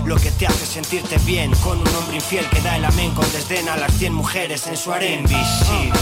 Lo 0.05 0.15
que 0.17 0.31
te 0.31 0.47
hace 0.47 0.65
sentirte 0.65 1.17
bien 1.19 1.51
con 1.63 1.79
un 1.79 1.87
hombre 1.95 2.15
infiel 2.15 2.47
que 2.49 2.61
da 2.61 2.77
el 2.77 2.85
amén 2.85 3.11
con 3.11 3.31
desdén 3.31 3.69
a 3.69 3.77
las 3.77 3.93
cien 3.93 4.13
mujeres 4.13 4.65
en 4.67 4.77
su 4.77 4.91
harén 4.91 5.19
invisible. 5.19 5.99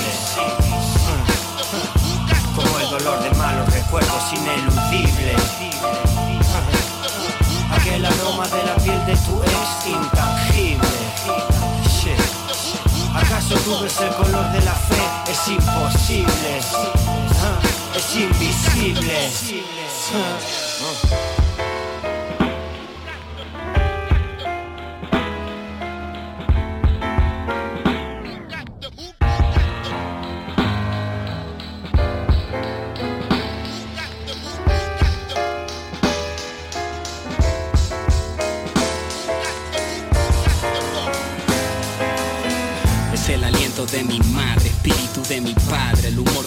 Como 2.55 2.79
el 2.79 2.89
dolor 2.89 3.23
de 3.23 3.31
malos 3.31 3.73
recuerdos 3.73 4.23
ineludibles 4.31 5.62
Aquel 7.93 8.07
aroma 8.07 8.47
de 8.47 8.63
la 8.63 8.75
piel 8.77 9.05
de 9.05 9.15
tu 9.17 9.39
ex 9.43 9.85
intangible. 9.85 10.87
¿Acaso 13.13 13.53
tú 13.59 13.79
ves 13.83 13.99
el 13.99 14.09
color 14.15 14.51
de 14.51 14.61
la 14.61 14.73
fe? 14.73 15.31
Es 15.31 15.47
imposible. 15.47 16.59
Ah, 17.39 17.59
Es 17.95 18.15
invisible 18.15 19.29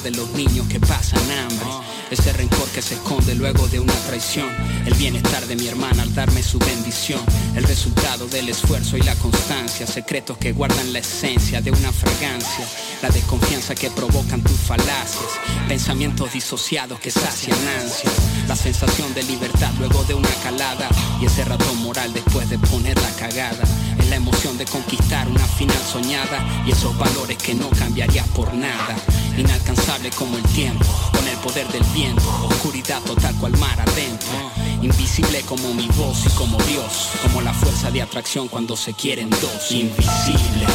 de 0.07 0.12
los 0.12 0.31
niños 0.35 0.69
que 0.69 0.79
pasan 0.79 1.21
hambre, 1.33 1.66
ese 2.12 2.33
rencor 2.33 2.69
que 2.69 2.81
se 2.81 2.95
esconde 2.95 3.35
luego 3.35 3.66
de 3.66 3.81
una 3.81 3.92
traición, 4.07 4.49
el 4.87 4.95
bienestar 4.95 5.45
de 5.47 5.57
mi 5.57 5.66
hermana 5.66 6.05
al 6.05 6.14
darme 6.14 6.45
su 6.45 6.61
bendición, 6.61 7.21
el 7.57 7.64
resultado 7.64 8.29
del 8.29 8.49
esfuerzo 8.49 8.97
y 8.97 9.01
la 9.01 9.16
constancia, 9.16 9.85
secretos 9.85 10.38
que 10.38 10.53
guardan 10.53 10.92
la 10.92 11.01
esencia 11.01 11.61
de 11.61 11.73
una 11.73 11.90
fragancia, 11.90 12.64
la 13.03 13.09
desconfianza 13.09 13.75
que 13.75 13.90
provocan 13.90 14.42
tus 14.45 14.59
falacias, 14.59 15.40
pensamientos 15.66 16.33
disociados 16.33 17.01
que 17.01 17.11
sacian 17.11 17.59
ansias, 17.81 18.14
la 18.47 18.55
sensación 18.55 19.12
de 19.12 19.25
libertad 19.25 19.73
luego 19.81 20.05
de 20.05 20.14
una 20.14 20.31
calada. 20.45 20.88
Y 21.21 21.27
ese 21.27 21.45
ratón 21.45 21.79
moral 21.83 22.12
después 22.12 22.49
de 22.49 22.59
poner 22.59 22.97
la 23.01 23.11
cagada, 23.16 23.64
es 23.98 24.09
la 24.09 24.16
emoción 24.16 24.56
de 24.59 24.64
conquistar 24.64 25.28
una 25.28 25.46
final 25.46 25.80
soñada. 25.90 26.44
Y 26.66 26.72
esos 26.72 26.96
valores 26.98 27.37
que 27.38 27.54
no 27.54 27.68
cambiaría 27.70 28.24
por 28.35 28.52
nada, 28.54 28.96
inalcanzable 29.37 30.11
como 30.11 30.37
el 30.37 30.42
tiempo, 30.44 30.87
con 31.12 31.26
el 31.28 31.37
poder 31.38 31.66
del 31.68 31.85
viento, 31.94 32.22
oscuridad 32.46 33.00
total 33.02 33.35
cual 33.37 33.56
mar 33.59 33.78
adentro, 33.80 34.50
invisible 34.82 35.42
como 35.42 35.72
mi 35.74 35.87
voz 35.88 36.26
y 36.26 36.30
como 36.30 36.59
Dios, 36.64 37.11
como 37.22 37.40
la 37.40 37.52
fuerza 37.52 37.90
de 37.90 38.02
atracción 38.02 38.48
cuando 38.48 38.76
se 38.76 38.94
quieren 38.94 39.30
dos, 39.30 39.70
invisible. 39.70 40.66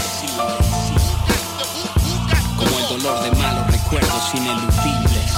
Como 2.57 2.79
el 2.79 2.87
dolor 2.89 3.23
de 3.23 3.31
malos 3.37 3.67
recuerdos 3.71 4.23
ineludibles. 4.33 5.31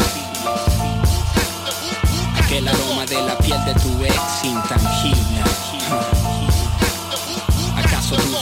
Aquel 2.43 2.67
aroma 2.67 3.05
de 3.05 3.21
la 3.21 3.37
piel 3.37 3.65
de 3.65 3.73
tu 3.75 4.03
ex 4.03 4.43
intangible. 4.43 5.32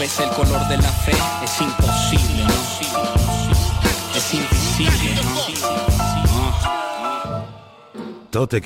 Ves 0.01 0.19
el 0.19 0.29
color 0.29 0.67
de 0.67 0.77
la 0.77 0.91
fe? 0.91 1.11
Es 1.43 1.61
imposible, 1.61 2.43
¿no? 2.43 2.53
Es 4.15 4.33
invisible, 4.33 5.13
¿no? 5.15 5.31
Tote 8.31 8.61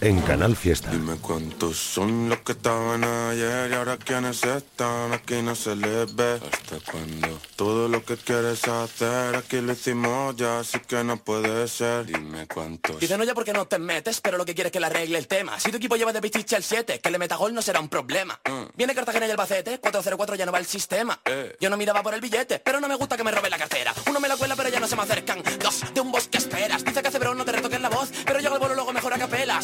en 0.00 0.20
Canal 0.22 0.56
Fiesta. 0.56 0.90
Dime 0.90 1.16
cuántos 1.20 1.76
son 1.76 2.28
los 2.28 2.38
que 2.40 2.52
estaban 2.52 3.04
ayer 3.04 3.70
y 3.70 3.74
ahora 3.74 3.98
quiénes 3.98 4.42
están, 4.44 5.12
aquí 5.12 5.42
no 5.42 5.54
se 5.54 5.76
les 5.76 6.14
ve. 6.14 6.40
¿Hasta 6.52 6.90
cuándo? 6.90 7.38
Todo 7.56 7.88
lo 7.88 8.02
que 8.04 8.16
quieres 8.16 8.66
hacer, 8.66 9.36
aquí 9.36 9.60
lo 9.60 9.72
hicimos 9.72 10.36
ya, 10.36 10.60
así 10.60 10.78
que 10.80 11.04
no 11.04 11.18
puede 11.18 11.68
ser. 11.68 12.06
Dime 12.06 12.46
cuántos. 12.46 12.98
Dice 13.00 13.18
no 13.18 13.24
ya 13.24 13.34
porque 13.34 13.52
no 13.52 13.66
te 13.66 13.78
metes, 13.78 14.20
pero 14.20 14.38
lo 14.38 14.44
que 14.44 14.54
quieres 14.54 14.72
que 14.72 14.80
le 14.80 14.86
arregle 14.86 15.18
el 15.18 15.26
tema. 15.26 15.60
Si 15.60 15.70
tu 15.70 15.76
equipo 15.76 15.96
lleva 15.96 16.12
de 16.12 16.20
Pichiche 16.20 16.56
al 16.56 16.62
7, 16.62 17.00
que 17.00 17.10
le 17.10 17.18
meta 17.18 17.36
gol 17.36 17.52
no 17.52 17.60
será 17.60 17.80
un 17.80 17.88
problema. 17.88 18.40
Mm. 18.48 18.76
Viene 18.76 18.94
Cartagena 18.94 19.26
y 19.26 19.30
Albacete, 19.30 19.78
404 19.78 20.34
ya 20.36 20.46
no 20.46 20.52
va 20.52 20.58
el 20.58 20.66
sistema. 20.66 21.20
Eh. 21.26 21.56
Yo 21.60 21.68
no 21.68 21.76
miraba 21.76 22.02
por 22.02 22.14
el 22.14 22.20
billete, 22.20 22.58
pero 22.60 22.80
no 22.80 22.88
me 22.88 22.94
gusta 22.94 23.16
que 23.16 23.24
me 23.24 23.30
robe 23.30 23.50
la 23.50 23.58
cartera. 23.58 23.92
Uno 24.08 24.20
me 24.20 24.28
la 24.28 24.36
cuela, 24.36 24.56
pero 24.56 24.70
ya 24.70 24.80
no 24.80 24.86
se 24.86 24.96
me 24.96 25.02
acercan. 25.02 25.42
Dos, 25.60 25.92
de 25.92 26.00
un 26.00 26.10
bosque 26.10 26.38
esperas. 26.38 26.84
Dice 26.84 27.02
que 27.02 27.08
hace 27.08 27.18
bro, 27.18 27.34
no 27.34 27.44
te 27.44 27.52
retoques 27.52 27.80
la 27.80 27.90
voz, 27.90 28.10
pero 28.24 28.40
yo 28.40 28.52
al 28.52 28.58
vuelo 28.58 28.74
luego 28.74 28.89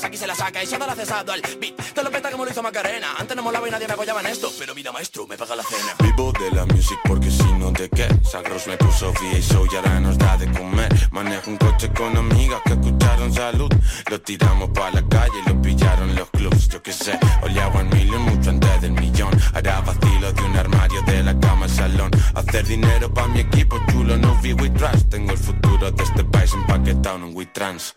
Aquí 0.04 0.16
se 0.16 0.26
la 0.26 0.34
saca 0.34 0.62
y 0.62 0.66
se 0.66 0.76
da 0.78 0.86
la 0.86 0.94
cesado 0.94 1.32
al 1.32 1.40
beat. 1.40 1.74
Te 1.94 2.02
lo 2.02 2.10
peta 2.10 2.30
como 2.30 2.44
lo 2.44 2.50
hizo 2.50 2.62
Macarena. 2.62 3.14
Antes 3.18 3.36
no 3.36 3.42
molaba 3.42 3.66
y 3.66 3.70
nadie 3.70 3.86
me 3.86 3.94
apoyaba 3.94 4.20
en 4.20 4.26
esto, 4.26 4.52
pero 4.58 4.74
mira 4.74 4.92
maestro, 4.92 5.26
me 5.26 5.36
paga 5.36 5.56
la 5.56 5.62
cena. 5.62 5.94
Vivo 6.00 6.32
de 6.32 6.50
la 6.50 6.66
music 6.66 6.98
porque 7.04 7.30
si 7.30 7.50
no 7.54 7.70
de 7.70 7.88
qué 7.88 8.06
Sagros 8.30 8.66
me 8.66 8.76
puso 8.76 9.12
VA 9.12 9.38
y 9.38 9.76
ahora 9.76 10.00
nos 10.00 10.18
da 10.18 10.36
de 10.36 10.50
comer. 10.52 11.08
Manejo 11.10 11.50
un 11.50 11.56
coche 11.56 11.90
con 11.92 12.16
amigas 12.16 12.60
que 12.64 12.72
escucharon 12.72 13.32
salud. 13.32 13.70
Lo 14.10 14.20
tiramos 14.20 14.70
pa' 14.70 14.90
la 14.90 15.02
calle 15.08 15.38
y 15.44 15.48
lo 15.48 15.62
pillaron 15.62 16.14
los 16.14 16.30
clubs. 16.30 16.68
Yo 16.68 16.82
qué 16.82 16.92
sé, 16.92 17.18
oleaba 17.42 17.80
en 17.80 17.88
million 17.90 18.22
mucho 18.22 18.50
antes 18.50 18.80
del 18.82 18.92
millón. 18.92 19.30
Ahora 19.54 19.80
vacilo 19.80 20.32
de 20.32 20.42
un 20.42 20.56
armario 20.56 21.02
de 21.02 21.22
la 21.22 21.38
cama 21.40 21.64
al 21.64 21.70
salón. 21.70 22.10
Hacer 22.34 22.66
dinero 22.66 23.12
pa' 23.12 23.28
mi 23.28 23.40
equipo 23.40 23.78
chulo, 23.90 24.16
no 24.16 24.34
vi 24.42 24.52
we 24.52 24.68
trash. 24.70 25.02
Tengo 25.08 25.32
el 25.32 25.38
futuro 25.38 25.90
de 25.90 26.02
este 26.02 26.22
país 26.24 26.52
empaquetado 26.52 27.16
en 27.16 27.22
un 27.36 27.52
trans 27.52 27.96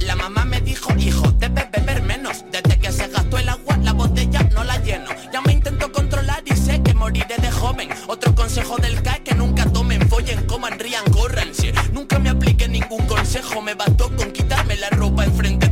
La 0.00 0.14
mamá 0.14 0.44
me 0.44 0.60
dijo, 0.60 0.94
hijo, 0.98 1.30
debes 1.38 1.70
beber 1.70 2.02
menos. 2.02 2.44
Desde 2.50 2.78
que 2.78 2.92
se 2.92 3.08
gastó 3.08 3.38
el 3.38 3.48
agua, 3.48 3.76
la 3.78 3.92
botella 3.92 4.42
no 4.54 4.64
la 4.64 4.78
lleno. 4.78 5.10
Ya 5.32 5.40
me 5.40 5.52
intento 5.52 5.90
controlar 5.90 6.42
y 6.44 6.54
sé 6.54 6.82
que 6.82 6.94
moriré 6.94 7.36
de 7.38 7.50
joven. 7.50 7.88
Otro 8.06 8.34
consejo 8.34 8.76
del 8.76 9.02
CAE 9.02 9.22
que 9.22 9.34
nunca 9.34 9.64
tomen, 9.72 10.08
follen, 10.08 10.44
coman, 10.46 10.78
rían, 10.78 11.04
corran. 11.10 11.50
Nunca 11.92 12.18
me 12.18 12.30
apliqué 12.30 12.68
ningún 12.68 13.06
consejo, 13.06 13.62
me 13.62 13.74
bastó 13.74 14.14
con 14.16 14.30
quitarme 14.32 14.76
la 14.76 14.90
ropa 14.90 15.24
enfrente 15.24 15.65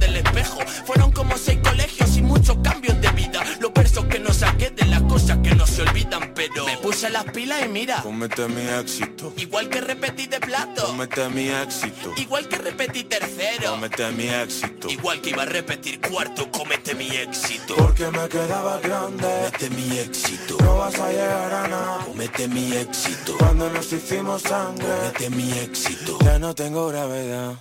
las 7.14 7.24
pilas 7.30 7.64
y 7.64 7.68
mira. 7.68 8.02
Cómete 8.02 8.48
mi 8.48 8.66
éxito 8.68 9.32
Igual 9.36 9.68
que 9.68 9.80
repetí 9.80 10.26
de 10.26 10.40
plato. 10.40 10.84
Cómete 10.86 11.28
mi 11.28 11.48
éxito 11.48 12.12
Igual 12.16 12.48
que 12.48 12.58
repetí 12.58 13.04
tercero. 13.04 13.70
Cómete 13.70 14.10
mi 14.10 14.28
éxito 14.28 14.90
Igual 14.90 15.20
que 15.20 15.30
iba 15.30 15.44
a 15.44 15.46
repetir 15.46 16.00
cuarto, 16.00 16.50
cómete 16.50 16.94
mi 16.94 17.06
éxito. 17.06 17.76
Porque 17.76 18.06
me 18.10 18.28
quedaba 18.28 18.80
grande 18.80 19.28
Cómete 19.28 19.70
mi 19.70 19.98
éxito. 19.98 20.56
No 20.60 20.78
vas 20.78 20.98
a 20.98 21.08
llegar 21.10 21.54
a 21.54 21.68
nada 21.68 21.98
Cómete 22.04 22.48
mi 22.48 22.72
éxito. 22.72 23.36
Cuando 23.38 23.70
nos 23.70 23.92
hicimos 23.92 24.42
sangre 24.42 24.88
Cómete 24.88 25.30
mi 25.30 25.52
éxito. 25.52 26.18
Ya 26.24 26.40
no 26.40 26.52
tengo 26.52 26.88
gravedad 26.88 27.54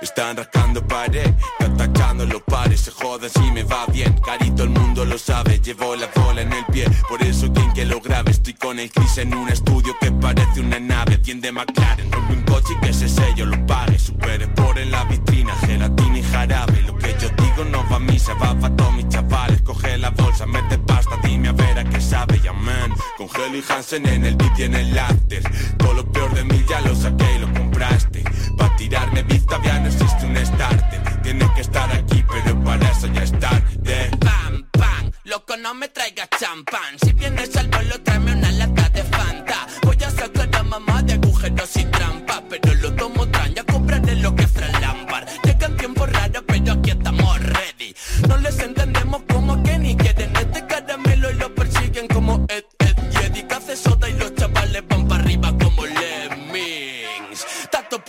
están 0.00 0.36
rascando 0.36 0.86
pared, 0.86 1.30
atacando 1.58 2.24
los 2.26 2.42
pares, 2.42 2.80
se 2.80 2.90
jodan 2.90 3.30
si 3.30 3.50
me 3.52 3.64
va 3.64 3.86
bien. 3.86 4.14
Carito 4.24 4.62
el 4.62 4.70
mundo 4.70 5.04
lo 5.04 5.18
sabe, 5.18 5.60
llevo 5.60 5.96
la 5.96 6.08
bola 6.14 6.42
en 6.42 6.52
el 6.52 6.64
pie. 6.66 6.86
Por 7.08 7.22
eso 7.22 7.52
quien 7.52 7.72
que 7.72 7.84
lo 7.84 8.00
grabe, 8.00 8.30
estoy 8.30 8.54
con 8.54 8.78
el 8.78 8.90
Chris 8.90 9.18
en 9.18 9.34
un 9.34 9.48
estudio 9.48 9.94
que 10.00 10.10
parece 10.12 10.60
una 10.60 10.78
nave. 10.78 11.18
Tiende 11.18 11.50
McLaren, 11.52 12.10
rompe 12.12 12.32
un 12.34 12.42
coche 12.42 12.74
y 12.76 12.80
que 12.80 12.90
ese 12.90 13.08
sello 13.08 13.46
lo 13.46 13.66
pague. 13.66 13.98
Super 13.98 14.52
por 14.54 14.78
en 14.78 14.90
la 14.90 15.04
vitrina, 15.04 15.54
gelatina 15.66 16.18
y 16.18 16.22
jarabe. 16.22 16.82
Lo 16.82 16.96
que 16.96 17.14
yo 17.20 17.28
digo 17.30 17.64
no 17.70 17.84
va 17.90 17.96
a 17.96 18.00
misa, 18.00 18.34
va 18.34 18.54
pa' 18.54 18.70
todos 18.70 18.94
mis 18.94 19.08
chavales. 19.08 19.62
Coge 19.62 19.98
la 19.98 20.10
bolsa, 20.10 20.46
mete 20.46 20.78
pasta, 20.78 21.18
dime 21.22 21.48
a 21.48 21.52
ver 21.52 21.78
a 21.78 21.84
qué 21.84 22.00
sabe, 22.00 22.40
ya 22.40 22.52
man. 22.52 22.94
Con 23.16 23.28
Heli 23.28 23.62
Hansen 23.68 24.06
en 24.06 24.24
el 24.24 24.36
beat 24.36 24.58
y 24.58 24.62
en 24.64 24.74
el 24.74 24.98
after. 24.98 25.42
Todo 25.78 25.94
lo 25.94 26.12
peor 26.12 26.32
de 26.34 26.44
mí 26.44 26.64
ya 26.68 26.80
lo 26.80 26.94
saqué 26.94 27.36
y 27.36 27.38
lo 27.40 27.67
compraste. 27.78 28.24
Para 28.56 28.76
tirarme 28.76 29.22
vista 29.22 29.60
ya 29.62 29.78
no 29.78 29.86
existe 29.86 30.26
un 30.26 30.36
estarte. 30.36 31.00
Tiene 31.22 31.48
que 31.54 31.60
estar 31.60 31.90
aquí, 31.92 32.24
pero 32.28 32.62
para 32.64 32.90
eso 32.90 33.06
ya 33.08 33.22
es 33.22 33.32
tarde. 33.38 34.10
Pam, 34.20 34.68
pam, 34.72 35.10
loco, 35.24 35.56
no 35.56 35.74
me 35.74 35.88
traigas 35.88 36.28
champán. 36.38 36.98
Si 37.02 37.12
vienes 37.12 37.56
al 37.56 37.68
bolo, 37.68 38.00
tráeme 38.02 38.32
una 38.32 38.50
lata 38.52 38.88
de 38.90 39.02
Fanta. 39.04 39.66
Voy 39.82 39.96
a 40.04 40.10
sacar 40.10 40.54
a 40.56 40.62
mamá 40.62 41.02
de 41.02 41.14
agujeros 41.14 41.76
y 41.76 41.84
trampas, 41.84 42.42
pero 42.48 42.74
lo 42.74 42.94
tomo 42.94 43.26
tan 43.28 43.54
ya 43.54 43.64
compraré 43.64 44.16
lo 44.16 44.34
que 44.34 44.44
es 44.44 44.50
Fran 44.50 44.72
Lampard. 44.80 45.28
Llegan 45.44 45.76
tiempos 45.76 46.10
raros, 46.10 46.42
pero 46.46 46.72
aquí 46.72 46.90
estamos 46.90 47.40
ready. 47.40 47.94
No 48.28 48.36
les 48.38 48.58
entiendo 48.58 48.77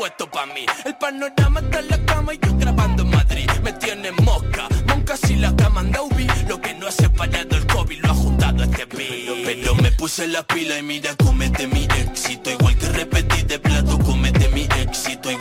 puesto 0.10 0.32
pa' 0.32 0.45
mí, 0.48 0.65
el 0.86 0.95
panorama 0.95 1.60
está 1.60 1.80
en 1.80 1.88
la 1.89 2.06
cama 2.06 2.34
y 2.34 2.39
yo 2.39 2.56
grabando 2.58 3.04
en 3.04 3.10
Madrid. 3.10 3.50
Me 3.63 3.74
tiene 3.74 4.12
mosca, 4.12 4.67
nunca 4.88 5.15
si 5.17 5.36
la 5.36 5.56
cama 5.56 5.82
anda 5.82 6.00
Lo 6.48 6.60
que 6.60 6.74
no 6.74 6.88
ha 6.88 6.91
separado 6.91 7.56
el 7.56 7.67
COVID 7.67 8.00
lo 8.02 8.10
ha 8.10 8.13
juntado 8.13 8.63
este 8.63 8.86
beat. 8.86 9.45
Pero 9.45 9.76
me 9.76 9.91
puse 9.91 10.28
la 10.28 10.43
pila 10.43 10.80
y 10.80 10.84
mira, 10.84 11.15
comete 11.15 11.67
mi 11.67 11.84
éxito. 11.84 12.50
Igual 12.50 12.78
que 12.78 12.89
repetí 12.89 13.43
de 13.43 13.60
plato, 13.60 14.00
comete 14.00 14.48
mi 14.50 14.67
éxito. 14.80 15.32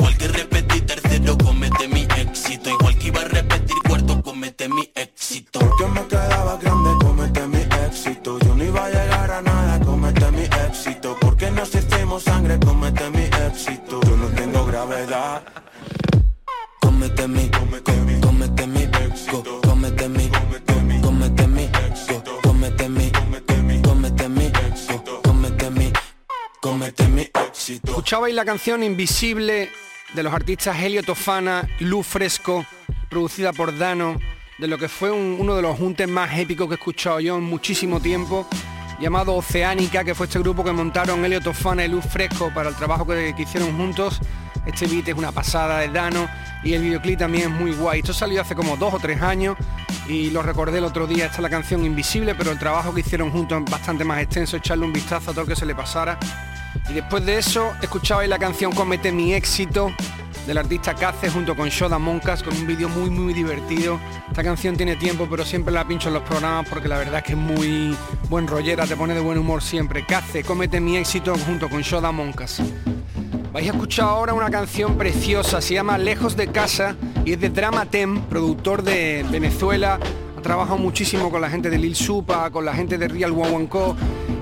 Escuchabais 28.19 28.35
la 28.35 28.45
canción 28.45 28.83
Invisible 28.83 29.71
de 30.13 30.23
los 30.25 30.35
artistas 30.35 30.77
Helio 30.83 31.05
Tofana, 31.05 31.69
Luz 31.79 32.05
Fresco, 32.05 32.67
producida 33.09 33.53
por 33.53 33.79
Dano, 33.79 34.19
de 34.59 34.67
lo 34.67 34.77
que 34.77 34.89
fue 34.89 35.13
uno 35.13 35.55
de 35.55 35.63
los 35.63 35.79
juntes 35.79 36.09
más 36.09 36.37
épicos 36.37 36.67
que 36.67 36.75
he 36.75 36.79
escuchado 36.79 37.21
yo 37.21 37.37
en 37.37 37.45
muchísimo 37.45 38.01
tiempo, 38.01 38.45
llamado 38.99 39.37
Oceánica, 39.37 40.03
que 40.03 40.17
fue 40.17 40.27
este 40.27 40.41
grupo 40.41 40.65
que 40.65 40.73
montaron 40.73 41.25
Helio 41.25 41.41
Tofana 41.41 41.85
y 41.85 41.89
Luz 41.89 42.07
Fresco 42.07 42.51
para 42.53 42.71
el 42.71 42.75
trabajo 42.75 43.07
que, 43.07 43.33
hicieron 43.39 43.77
juntos. 43.77 44.19
Este 44.67 44.89
beat 44.89 45.07
es 45.07 45.15
una 45.15 45.31
pasada 45.31 45.79
de 45.79 45.89
Dano 45.89 46.29
y 46.65 46.73
el 46.73 46.83
videoclip 46.83 47.21
también 47.21 47.53
es 47.53 47.61
muy 47.61 47.73
guay. 47.73 48.01
Esto 48.01 48.13
salió 48.13 48.41
hace 48.41 48.57
como 48.57 48.77
dos 48.77 48.95
o 48.95 48.99
tres 48.99 49.23
años 49.23 49.57
y 50.09 50.31
lo 50.31 50.43
recordé 50.43 50.79
el 50.79 50.85
otro 50.85 51.07
día. 51.07 51.27
Esta 51.27 51.37
es 51.37 51.43
la 51.43 51.51
canción 51.51 51.85
Invisible, 51.85 52.35
pero 52.35 52.51
el 52.51 52.59
trabajo 52.59 52.93
que 52.93 53.03
hicieron 53.03 53.31
juntos 53.31 53.63
es 53.65 53.71
bastante 53.71 54.03
más 54.03 54.21
extenso, 54.21 54.57
echarle 54.57 54.85
un 54.87 54.93
vistazo 54.93 55.31
a 55.31 55.35
todo 55.35 55.45
lo 55.45 55.49
que 55.49 55.55
se 55.55 55.67
le 55.67 55.77
pasara. 55.77 56.19
Y 56.89 56.95
después 56.95 57.25
de 57.27 57.39
eso, 57.39 57.73
escuchabais 57.83 58.29
la 58.29 58.39
canción 58.39 58.73
Comete 58.73 59.13
mi 59.13 59.35
éxito 59.35 59.93
del 60.49 60.57
artista 60.57 60.95
Cace 60.95 61.29
junto 61.29 61.55
con 61.55 61.69
Shoda 61.69 61.99
Moncas 61.99 62.43
con 62.43 62.57
un 62.57 62.67
vídeo 62.67 62.89
muy 62.89 63.11
muy 63.11 63.35
divertido. 63.35 64.01
Esta 64.29 64.43
canción 64.43 64.79
tiene 64.79 64.97
tiempo 64.97 65.27
pero 65.31 65.45
siempre 65.45 65.75
la 65.75 65.87
pincho 65.87 66.09
en 66.09 66.15
los 66.15 66.23
programas 66.23 66.67
porque 66.69 66.89
la 66.89 66.97
verdad 66.97 67.19
es 67.19 67.25
que 67.25 67.33
es 67.33 67.39
muy 67.39 67.95
buen 68.31 68.47
rollera, 68.47 68.87
te 68.87 68.97
pone 68.97 69.13
de 69.13 69.21
buen 69.21 69.37
humor 69.37 69.63
siempre. 69.63 70.07
Cace, 70.07 70.43
comete 70.43 70.81
mi 70.81 70.97
éxito 70.97 71.37
junto 71.37 71.69
con 71.69 71.83
Shoda 71.83 72.13
Moncas. 72.13 72.63
Vais 73.53 73.69
a 73.69 73.73
escuchar 73.73 74.07
ahora 74.07 74.33
una 74.33 74.51
canción 74.51 74.97
preciosa, 74.97 75.61
se 75.61 75.75
llama 75.75 75.99
Lejos 75.99 76.35
de 76.35 76.49
casa 76.49 76.97
y 77.27 77.33
es 77.33 77.41
de 77.41 77.51
Dramatem, 77.51 78.23
productor 78.23 78.83
de 78.83 79.27
Venezuela. 79.31 79.99
Ha 80.39 80.41
trabajado 80.41 80.79
muchísimo 80.79 81.33
con 81.33 81.41
la 81.41 81.51
gente 81.51 81.69
de 81.69 81.77
Lil 81.79 81.97
Supa, 81.97 82.49
con 82.51 82.65
la 82.65 82.73
gente 82.73 82.97
de 82.97 83.09
Real 83.09 83.33
One 83.33 83.69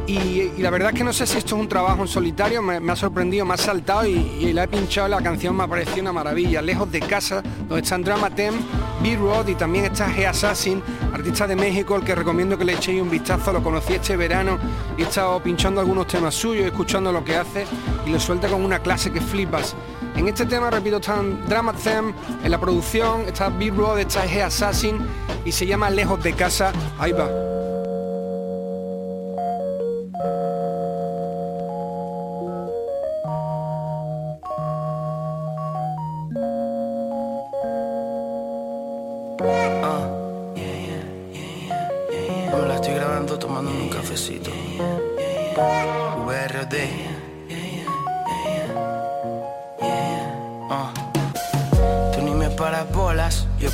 y, 0.06 0.52
la 0.58 0.68
verdad 0.68 0.90
es 0.92 0.98
que 0.98 1.04
no 1.04 1.12
sé 1.14 1.26
si 1.26 1.38
esto 1.38 1.56
es 1.56 1.62
un 1.62 1.68
trabajo 1.70 2.02
en 2.02 2.08
solitario, 2.08 2.60
me, 2.60 2.92
ha 2.92 2.96
sorprendido, 2.96 3.46
me 3.46 3.54
ha 3.54 3.56
saltado 3.56 4.06
y, 4.06 4.52
la 4.52 4.64
he 4.64 4.68
pinchado, 4.68 5.08
la 5.08 5.22
canción 5.22 5.56
me 5.56 5.64
ha 5.64 5.66
parecido 5.66 6.02
una 6.02 6.12
maravilla. 6.12 6.60
Lejos 6.60 6.92
de 6.92 7.00
casa, 7.00 7.42
donde 7.66 7.82
están 7.82 8.02
Dramatem, 8.02 8.54
B-Rod 9.02 9.48
y 9.48 9.54
también 9.54 9.86
está 9.86 10.06
G 10.08 10.26
Assassin, 10.26 10.82
artista 11.14 11.46
de 11.46 11.56
México, 11.56 11.96
el 11.96 12.04
que 12.04 12.14
recomiendo 12.14 12.58
que 12.58 12.66
le 12.66 12.74
echéis 12.74 13.00
un 13.00 13.08
vistazo, 13.08 13.54
lo 13.54 13.62
conocí 13.62 13.94
este 13.94 14.18
verano 14.18 14.58
y 14.98 15.02
he 15.02 15.06
estado 15.06 15.42
pinchando 15.42 15.80
algunos 15.80 16.06
temas 16.08 16.34
suyos, 16.34 16.66
escuchando 16.66 17.10
lo 17.10 17.24
que 17.24 17.36
hace 17.36 17.64
y 18.04 18.10
lo 18.10 18.20
suelta 18.20 18.48
con 18.48 18.62
una 18.62 18.80
clase 18.80 19.10
que 19.10 19.22
flipas. 19.22 19.74
En 20.16 20.28
este 20.28 20.46
tema, 20.46 20.70
repito, 20.70 20.96
están 20.96 21.46
Dramatem, 21.46 22.12
en 22.42 22.50
la 22.50 22.58
producción 22.58 23.22
está 23.22 23.48
B-Rod, 23.50 23.98
está 23.98 24.26
G 24.26 24.42
Assassin 24.42 24.98
y 25.44 25.52
se 25.52 25.66
llama 25.66 25.90
Lejos 25.90 26.22
de 26.22 26.32
casa, 26.32 26.72
ahí 26.98 27.12
va. 27.12 27.46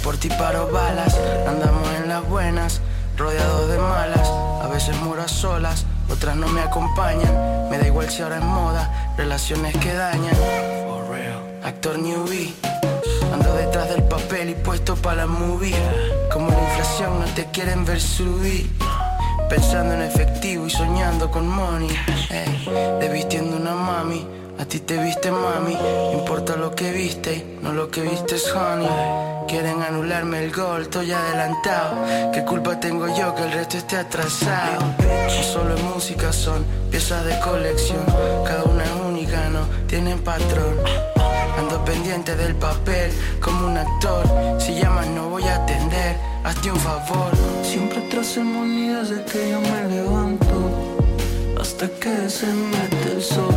Por 0.03 0.16
ti 0.16 0.29
paro 0.29 0.68
balas, 0.73 1.18
andamos 1.47 1.88
en 1.97 2.09
las 2.09 2.27
buenas, 2.29 2.81
rodeados 3.16 3.68
de 3.68 3.79
malas, 3.79 4.29
a 4.29 4.68
veces 4.68 4.97
muero 5.01 5.23
a 5.23 5.29
solas, 5.29 5.85
otras 6.11 6.37
no 6.37 6.49
me 6.49 6.61
acompañan, 6.61 7.68
me 7.71 7.79
da 7.79 7.87
igual 7.87 8.11
si 8.11 8.23
ahora 8.23 8.38
es 8.38 8.45
moda, 8.45 9.14
relaciones 9.16 9.77
que 9.77 9.92
dañan. 9.92 10.35
Actor 11.64 11.99
newbie, 11.99 12.55
ando 13.33 13.55
detrás 13.55 13.88
del 13.90 14.03
papel 14.05 14.51
y 14.51 14.55
puesto 14.55 14.97
para 14.97 15.18
la 15.18 15.27
movie, 15.27 15.77
como 16.33 16.51
la 16.51 16.61
inflación 16.61 17.21
no 17.21 17.27
te 17.35 17.47
quieren 17.47 17.85
ver 17.85 18.01
subir. 18.01 18.71
Pensando 19.49 19.95
en 19.95 20.03
efectivo 20.03 20.66
y 20.66 20.71
soñando 20.71 21.31
con 21.31 21.47
money, 21.47 21.95
hey, 22.31 22.99
desvistiendo 23.01 23.57
una 23.57 23.75
mami 23.75 24.27
a 24.59 24.64
ti 24.64 24.79
te 24.79 24.97
viste 24.97 25.31
mami, 25.31 25.77
importa 26.12 26.57
lo 26.57 26.75
que 26.75 26.92
viste, 26.92 27.59
no 27.62 27.73
lo 27.73 27.90
que 27.90 28.03
viste 28.03 28.37
es 28.37 28.55
honey. 28.55 29.32
Quieren 29.48 29.83
anularme 29.83 30.44
el 30.44 30.52
gol, 30.52 30.83
estoy 30.83 31.12
adelantado. 31.12 31.96
¿Qué 32.33 32.42
culpa 32.44 32.78
tengo 32.81 33.07
yo 33.16 33.35
que 33.35 33.42
el 33.42 33.52
resto 33.52 33.76
esté 33.76 33.96
atrasado? 33.96 34.81
No 34.81 35.42
solo 35.42 35.74
es 35.74 35.83
música, 35.83 36.33
son 36.33 36.64
piezas 36.90 37.24
de 37.24 37.38
colección. 37.40 38.05
Cada 38.46 38.64
una 38.64 38.85
es 38.85 38.90
única, 39.07 39.48
no 39.50 39.61
tienen 39.87 40.18
patrón. 40.20 40.78
Ando 41.59 41.85
pendiente 41.85 42.35
del 42.35 42.55
papel 42.55 43.12
como 43.40 43.66
un 43.66 43.76
actor. 43.76 44.24
Si 44.59 44.74
llamas 44.74 45.07
no 45.09 45.28
voy 45.28 45.44
a 45.44 45.57
atender, 45.57 46.16
hazte 46.44 46.70
un 46.70 46.81
favor. 46.81 47.33
Siempre 47.62 48.00
tras 48.11 48.37
monedas 48.38 49.11
de 49.11 49.24
que 49.24 49.50
yo 49.50 49.61
me 49.61 49.88
levanto 49.94 50.98
hasta 51.61 51.88
que 51.88 52.31
se 52.31 52.46
mete 52.46 53.12
el 53.16 53.22
sol. 53.22 53.55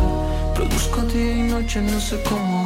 Produzco 0.54 1.02
día 1.02 1.36
y 1.36 1.42
noche, 1.42 1.80
no 1.80 2.00
sé 2.00 2.22
cómo 2.22 2.65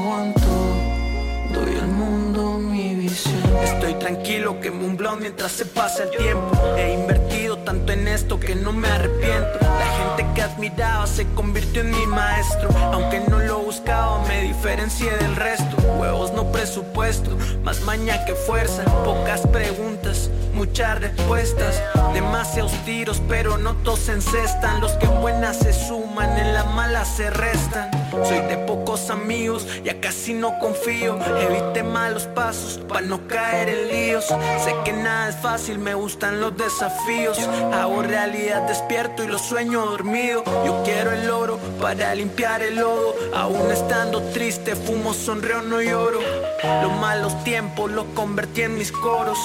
tranquilo 4.15 4.59
que 4.61 4.71
un 4.71 4.99
mientras 5.21 5.53
se 5.53 5.65
pasa 5.65 6.03
el 6.03 6.11
tiempo. 6.11 6.51
He 6.77 6.95
invertido 6.95 7.59
tanto 7.59 7.93
en 7.93 8.09
esto 8.09 8.41
que 8.41 8.57
no 8.57 8.73
me 8.73 8.89
arrepiento. 8.89 9.59
La 9.61 9.87
gente 10.17 10.27
que 10.35 10.43
admiraba 10.43 11.07
se 11.07 11.27
convirtió 11.35 11.83
en 11.83 11.91
mi 11.91 12.07
maestro. 12.07 12.69
Aunque 12.93 13.21
no 13.21 13.39
lo 13.39 13.61
buscaba, 13.61 14.23
me 14.27 14.43
diferencié 14.43 15.11
del 15.17 15.37
resto. 15.37 15.77
Huevos 15.99 16.33
no 16.33 16.51
presupuesto, 16.51 17.31
más 17.63 17.83
maña 17.83 18.25
que 18.25 18.35
fuerza. 18.35 18.85
Pocas 19.05 19.47
preguntas, 19.47 20.29
muchas 20.61 21.01
respuestas. 21.01 21.83
Demasiados 22.13 22.73
tiros, 22.85 23.23
pero 23.27 23.57
no 23.57 23.77
todos 23.77 24.11
encestan. 24.11 24.83
Los 24.83 24.93
que 24.93 25.07
en 25.07 25.21
buenas 25.23 25.57
se 25.57 25.73
suman, 25.73 26.37
en 26.37 26.53
la 26.53 26.65
mala 26.65 27.07
se 27.07 27.31
restan. 27.31 27.91
Soy 28.11 28.41
de 28.41 28.59
pocos 28.67 29.09
amigos, 29.09 29.67
ya 29.83 29.99
casi 30.01 30.35
no 30.35 30.59
confío. 30.59 31.19
Evite 31.39 31.83
malos 31.83 32.25
pasos 32.35 32.79
para 32.87 33.07
no 33.07 33.27
caer 33.27 33.71
en 33.71 33.89
líos. 33.89 34.27
Sé 34.27 34.75
que 34.85 34.93
nada 34.93 35.31
es 35.31 35.37
fácil, 35.37 35.79
me 35.79 35.95
gustan 35.95 36.41
los 36.41 36.55
desafíos. 36.55 37.39
Hago 37.73 38.03
realidad 38.03 38.69
despierto 38.69 39.25
y 39.25 39.29
lo 39.29 39.39
sueño 39.39 39.87
dormido. 39.87 40.45
Yo 40.67 40.83
quiero 40.85 41.13
el 41.13 41.31
oro 41.31 41.59
para 41.81 42.15
limpiar 42.15 42.63
el 42.63 42.77
lodo. 42.77 43.15
Aún 43.35 43.71
estando 43.71 44.21
triste, 44.35 44.77
fumo, 44.77 45.15
sonreo, 45.15 45.63
no 45.63 45.81
lloro. 45.81 46.21
Los 46.63 46.93
malos 47.01 47.43
tiempos 47.43 47.91
los 47.91 48.05
convertí 48.15 48.63
en 48.63 48.77
mis 48.77 48.93
coros. 48.93 49.39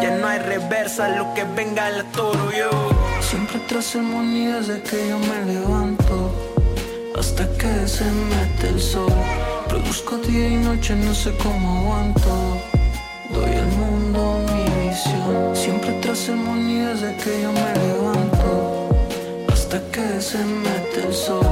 Ya 0.00 0.16
no 0.16 0.26
hay 0.26 0.38
reversa, 0.38 1.08
lo 1.08 1.34
que 1.34 1.44
venga 1.44 1.90
la 1.90 2.04
toro 2.12 2.50
yo. 2.50 2.70
Siempre 3.20 3.60
tras 3.68 3.94
monedas 3.96 4.68
de 4.68 4.82
que 4.82 5.08
yo 5.10 5.18
me 5.18 5.52
levanto. 5.52 6.32
Hasta 7.18 7.46
que 7.58 7.86
se 7.86 8.04
mete 8.04 8.68
el 8.68 8.80
sol. 8.80 9.12
Produzco 9.68 10.16
día 10.16 10.48
y 10.48 10.56
noche, 10.56 10.94
no 10.96 11.14
sé 11.14 11.36
cómo 11.42 11.80
aguanto. 11.80 12.58
Doy 13.34 13.54
al 13.54 13.66
mundo 13.66 14.40
mi 14.48 14.88
visión. 14.88 15.54
Siempre 15.54 15.92
tras 16.00 16.26
monedas 16.30 17.02
de 17.02 17.16
que 17.16 17.42
yo 17.42 17.52
me 17.52 17.74
levanto. 17.84 18.88
Hasta 19.52 19.78
que 19.90 20.20
se 20.22 20.38
mete 20.38 21.06
el 21.06 21.12
sol. 21.12 21.46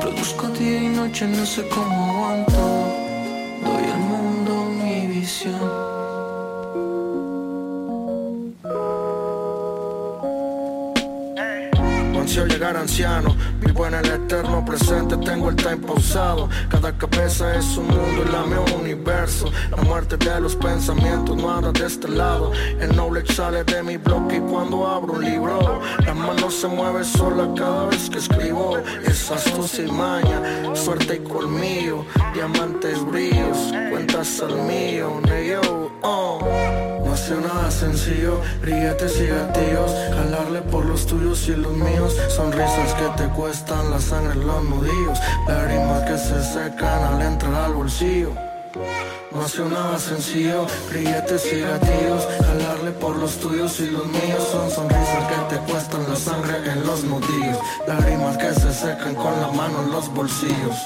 Produzco 0.00 0.46
día 0.48 0.80
y 0.80 0.88
noche, 0.88 1.26
no 1.26 1.44
sé 1.44 1.66
cómo 1.68 2.12
aguanto. 2.12 2.89
intuition. 5.30 6.10
Llegar 12.60 12.76
anciano. 12.76 13.34
Vivo 13.60 13.86
en 13.86 13.94
el 13.94 14.04
eterno 14.04 14.62
presente, 14.62 15.16
tengo 15.16 15.48
el 15.48 15.56
time 15.56 15.78
pausado. 15.78 16.46
Cada 16.68 16.92
cabeza 16.92 17.54
es 17.54 17.64
un 17.78 17.86
mundo 17.86 18.22
y 18.26 18.30
la 18.30 18.42
mía 18.44 18.60
un 18.60 18.82
universo. 18.82 19.50
La 19.70 19.78
muerte 19.78 20.18
de 20.18 20.40
los 20.42 20.56
pensamientos 20.56 21.38
no 21.38 21.50
anda 21.50 21.72
de 21.72 21.86
este 21.86 22.08
lado. 22.08 22.52
El 22.78 22.90
knowledge 22.90 23.32
sale 23.32 23.64
de 23.64 23.82
mi 23.82 23.96
bloque 23.96 24.36
y 24.36 24.40
cuando 24.40 24.86
abro 24.86 25.14
un 25.14 25.24
libro, 25.24 25.80
la 26.04 26.12
mano 26.12 26.50
se 26.50 26.66
mueve 26.66 27.02
sola 27.02 27.48
cada 27.56 27.86
vez 27.86 28.10
que 28.10 28.18
escribo. 28.18 28.76
Es 29.06 29.30
astucia 29.30 29.86
y 29.86 29.90
maña, 29.90 30.74
suerte 30.74 31.14
y 31.14 31.18
colmillo, 31.20 32.04
diamantes 32.34 33.02
brillos, 33.06 33.56
cuentas 33.90 34.42
al 34.42 34.54
mío, 34.64 35.22
oh. 36.02 36.40
No 37.04 37.14
hace 37.14 37.34
nada 37.34 37.70
sencillo, 37.72 38.40
brilletes 38.60 39.20
y 39.20 39.26
gatillos 39.26 39.90
Jalarle 40.14 40.62
por 40.62 40.84
los 40.84 41.06
tuyos 41.06 41.48
y 41.48 41.56
los 41.56 41.72
míos 41.72 42.16
Sonrisas 42.50 42.94
que 42.94 43.22
te 43.22 43.28
cuestan 43.30 43.90
la 43.92 44.00
sangre 44.00 44.32
en 44.32 44.44
los 44.44 44.64
nudillos. 44.64 45.20
Lágrimas 45.46 46.02
que 46.02 46.18
se 46.18 46.42
secan 46.42 47.04
al 47.04 47.22
entrar 47.22 47.54
al 47.54 47.74
bolsillo. 47.74 48.32
No 49.30 49.68
nada 49.68 49.96
sencillo, 50.00 50.66
brilletes 50.90 51.52
y 51.52 51.60
gatillos. 51.60 52.26
Jalarle 52.44 52.90
por 52.90 53.14
los 53.18 53.36
tuyos 53.36 53.78
y 53.78 53.90
los 53.90 54.04
míos 54.06 54.48
Son 54.50 54.68
sonrisas 54.68 55.28
que 55.28 55.54
te 55.54 55.70
cuestan 55.70 56.02
la 56.08 56.16
sangre 56.16 56.56
en 56.72 56.84
los 56.84 57.04
nudillos. 57.04 57.58
Lágrimas 57.86 58.36
que 58.36 58.52
se 58.52 58.72
secan 58.72 59.14
con 59.14 59.40
la 59.40 59.52
mano 59.52 59.84
en 59.84 59.92
los 59.92 60.12
bolsillos. 60.12 60.76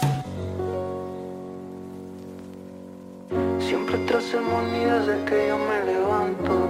Siempre 3.59 3.97
tras 4.07 4.25
el 4.35 5.07
de 5.07 5.25
que 5.25 5.49
yo 5.49 5.57
me 5.57 5.93
levanto 5.93 6.69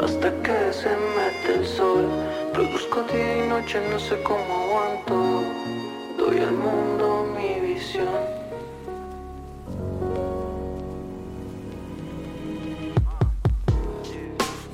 Hasta 0.00 0.30
que 0.42 0.72
se 0.72 0.88
mete 0.88 1.60
el 1.60 1.66
sol 1.68 2.29
Produzco 2.60 3.02
día 3.04 3.46
y 3.46 3.48
noche, 3.48 3.80
no 3.90 3.98
sé 3.98 4.22
cómo 4.22 4.54
aguanto 4.64 5.42
Doy 6.18 6.40
al 6.40 6.52
mundo 6.52 7.26
mi 7.34 7.58
visión 7.58 8.06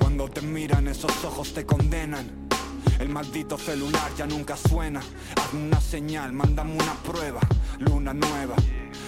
Cuando 0.01 0.28
te 0.28 0.41
miran 0.41 0.89
esos 0.89 1.24
ojos 1.24 1.55
te 1.55 1.64
condenan 1.64 2.49
el 2.99 3.09
maldito 3.11 3.59
celular 3.59 4.11
ya 4.16 4.26
nunca 4.26 4.57
suena. 4.57 5.01
Hazme 5.37 5.66
una 5.66 5.80
señal, 5.82 6.32
mándame 6.32 6.72
una 6.72 6.95
prueba. 6.95 7.41
Luna 7.78 8.14
nueva. 8.14 8.57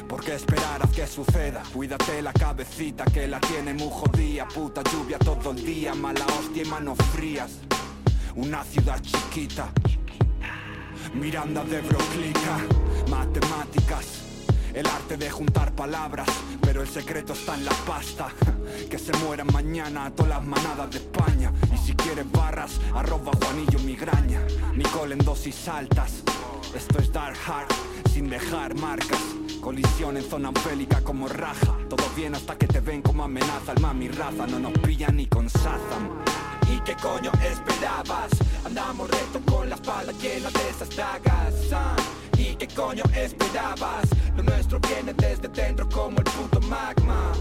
¿Por 0.06 0.22
qué 0.22 0.34
esperar 0.34 0.82
a 0.82 0.86
que 0.88 1.06
suceda? 1.06 1.62
Cuídate 1.72 2.20
la 2.20 2.34
cabecita 2.34 3.06
que 3.06 3.26
la 3.26 3.40
tiene 3.40 3.72
muy 3.72 3.88
jodida. 3.90 4.46
Puta 4.46 4.82
lluvia 4.92 5.18
todo 5.18 5.52
el 5.52 5.64
día, 5.64 5.94
mala 5.94 6.26
hostia 6.38 6.64
y 6.64 6.66
manos 6.66 6.98
frías. 7.14 7.60
Una 8.36 8.64
ciudad 8.64 9.00
chiquita. 9.02 9.70
Miranda 11.14 11.64
de 11.64 11.80
Broclica, 11.80 12.58
matemáticas 13.10 14.28
el 14.78 14.86
arte 14.86 15.16
de 15.16 15.28
juntar 15.28 15.72
palabras, 15.72 16.28
pero 16.60 16.82
el 16.82 16.88
secreto 16.88 17.32
está 17.32 17.56
en 17.56 17.64
la 17.64 17.72
pasta. 17.86 18.28
Que 18.88 18.98
se 18.98 19.12
mueran 19.24 19.48
mañana 19.52 20.10
todas 20.14 20.30
las 20.30 20.46
manadas 20.46 20.90
de 20.90 20.98
España. 20.98 21.52
Y 21.74 21.78
si 21.78 21.94
quieres 21.94 22.30
barras, 22.30 22.80
arroba 22.94 23.32
Juanillo 23.42 23.80
migraña. 23.80 24.40
Nicole 24.74 25.14
en 25.14 25.24
dosis 25.24 25.66
altas. 25.68 26.22
Esto 26.74 26.98
es 27.00 27.12
Dark 27.12 27.36
Heart, 27.36 27.72
sin 28.12 28.30
dejar 28.30 28.74
marcas. 28.76 29.20
Colisión 29.60 30.16
en 30.16 30.22
zona 30.22 30.52
bélica 30.64 31.00
como 31.00 31.28
raja. 31.28 31.76
Todo 31.88 32.04
bien 32.14 32.34
hasta 32.34 32.56
que 32.56 32.66
te 32.66 32.80
ven 32.80 33.02
como 33.02 33.24
amenaza. 33.24 33.72
El 33.72 33.80
mami 33.80 34.08
raza 34.08 34.46
no 34.46 34.60
nos 34.60 34.72
pilla 34.74 35.08
ni 35.08 35.26
con 35.26 35.50
Sazam. 35.50 36.22
¿Y 36.70 36.80
qué 36.80 36.94
coño 36.96 37.32
esperabas? 37.42 38.30
Andamos 38.64 39.10
recto 39.10 39.40
con 39.50 39.68
la 39.68 39.76
espalda 39.76 40.12
llena 40.12 40.50
de 40.50 40.68
esas 40.70 40.94
dagas. 40.94 41.54
Ah. 41.72 41.96
¿Y 42.36 42.54
qué 42.56 42.68
coño 42.68 43.04
esperabas? 43.14 44.06
Lo 44.36 44.42
nuestro 44.42 44.78
viene 44.80 45.14
desde 45.14 45.48
dentro 45.48 45.88
como 45.88 46.18
el 46.18 46.24
puto 46.24 46.60
magma. 46.68 47.32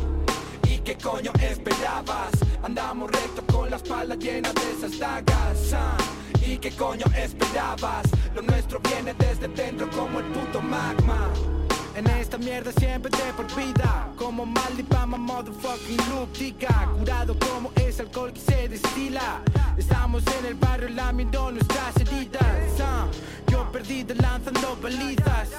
¿Y 0.64 0.78
qué 0.80 0.98
coño 0.98 1.32
esperabas? 1.42 2.32
Andamos 2.64 3.12
recto 3.12 3.42
con 3.54 3.70
la 3.70 3.76
espalda 3.76 4.16
llena 4.16 4.52
de 4.54 4.72
esas 4.72 4.98
dagas. 4.98 5.74
Ah. 5.74 5.98
¿Y 6.46 6.58
qué 6.58 6.72
coño 6.72 7.06
esperabas? 7.16 8.06
Lo 8.34 8.42
nuestro 8.42 8.80
viene 8.80 9.14
desde 9.14 9.48
dentro 9.50 9.90
como 9.90 10.20
el 10.20 10.26
puto 10.26 10.62
magma. 10.62 11.30
En 11.98 12.06
esta 12.12 12.38
mierda 12.38 12.72
siempre 12.74 13.10
de 13.10 13.34
por 13.34 13.48
vida. 13.56 14.08
Como 14.16 14.46
Maldipama 14.46 15.18
motherfucking 15.18 15.98
loop 16.12 16.30
Curado 16.96 17.36
como 17.40 17.72
ese 17.76 18.04
alcohol 18.04 18.32
que 18.32 18.40
se 18.40 18.70
destila. 18.70 19.42
Estamos 19.76 20.24
en 20.40 20.46
el 20.46 20.54
barrio 20.54 20.90
lamiendo 20.90 21.52
nuestras 21.52 21.98
heridas. 21.98 22.44
Uh, 22.78 23.52
Yo 23.52 23.72
perdido 23.72 24.14
lanzando 24.22 24.78
balizas 24.80 25.50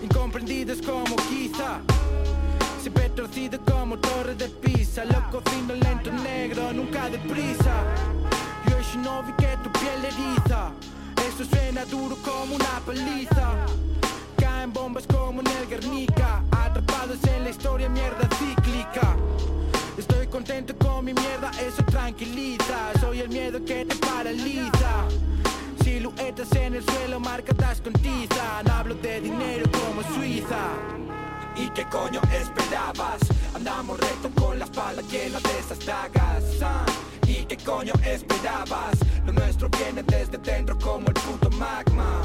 Incomprendidos 0.00 0.80
como 0.80 1.16
quizá 1.28 1.80
Siempre 2.80 3.08
torcido 3.10 3.58
como 3.64 3.98
torre 3.98 4.36
de 4.36 4.48
pisa. 4.48 5.04
Lo 5.04 5.28
cocino 5.28 5.74
lento 5.74 6.12
negro, 6.12 6.72
nunca 6.72 7.10
deprisa. 7.10 7.82
Yo 8.70 8.80
shinobi 8.80 9.32
que 9.32 9.56
tu 9.64 9.72
piel 9.72 10.04
eriza. 10.04 10.70
Eso 11.26 11.44
suena 11.44 11.84
duro 11.86 12.16
como 12.22 12.54
una 12.54 12.80
paliza 12.86 13.54
en 14.64 14.72
bombas 14.72 15.06
como 15.06 15.42
en 15.42 15.46
el 15.46 15.68
Guernica 15.68 16.42
Atrapados 16.50 17.22
en 17.24 17.44
la 17.44 17.50
historia, 17.50 17.88
mierda 17.88 18.26
cíclica 18.38 19.14
Estoy 19.98 20.26
contento 20.26 20.74
con 20.78 21.04
mi 21.04 21.12
mierda, 21.12 21.50
eso 21.60 21.84
tranquiliza 21.84 22.92
Soy 22.98 23.20
el 23.20 23.28
miedo 23.28 23.62
que 23.62 23.84
te 23.84 23.94
paraliza 23.96 25.04
Siluetas 25.82 26.50
en 26.52 26.76
el 26.76 26.82
suelo 26.82 27.20
marcadas 27.20 27.82
con 27.82 27.92
tiza 27.92 28.60
hablo 28.72 28.94
de 28.94 29.20
dinero 29.20 29.70
como 29.70 30.02
Suiza 30.14 30.64
¿Y 31.56 31.68
qué 31.70 31.84
coño 31.90 32.20
esperabas? 32.32 33.20
Andamos 33.54 34.00
recto 34.00 34.30
con 34.40 34.58
la 34.58 34.64
espalda 34.64 35.02
llena 35.02 35.40
de 35.40 35.58
esas 35.58 35.84
dagas 35.84 36.42
ah. 36.62 36.86
¿Y 37.26 37.44
qué 37.44 37.58
coño 37.58 37.92
esperabas? 38.02 38.96
Lo 39.26 39.32
nuestro 39.32 39.68
viene 39.68 40.02
desde 40.04 40.38
dentro 40.38 40.78
como 40.78 41.06
el 41.08 41.14
puto 41.14 41.50
magma 41.50 42.22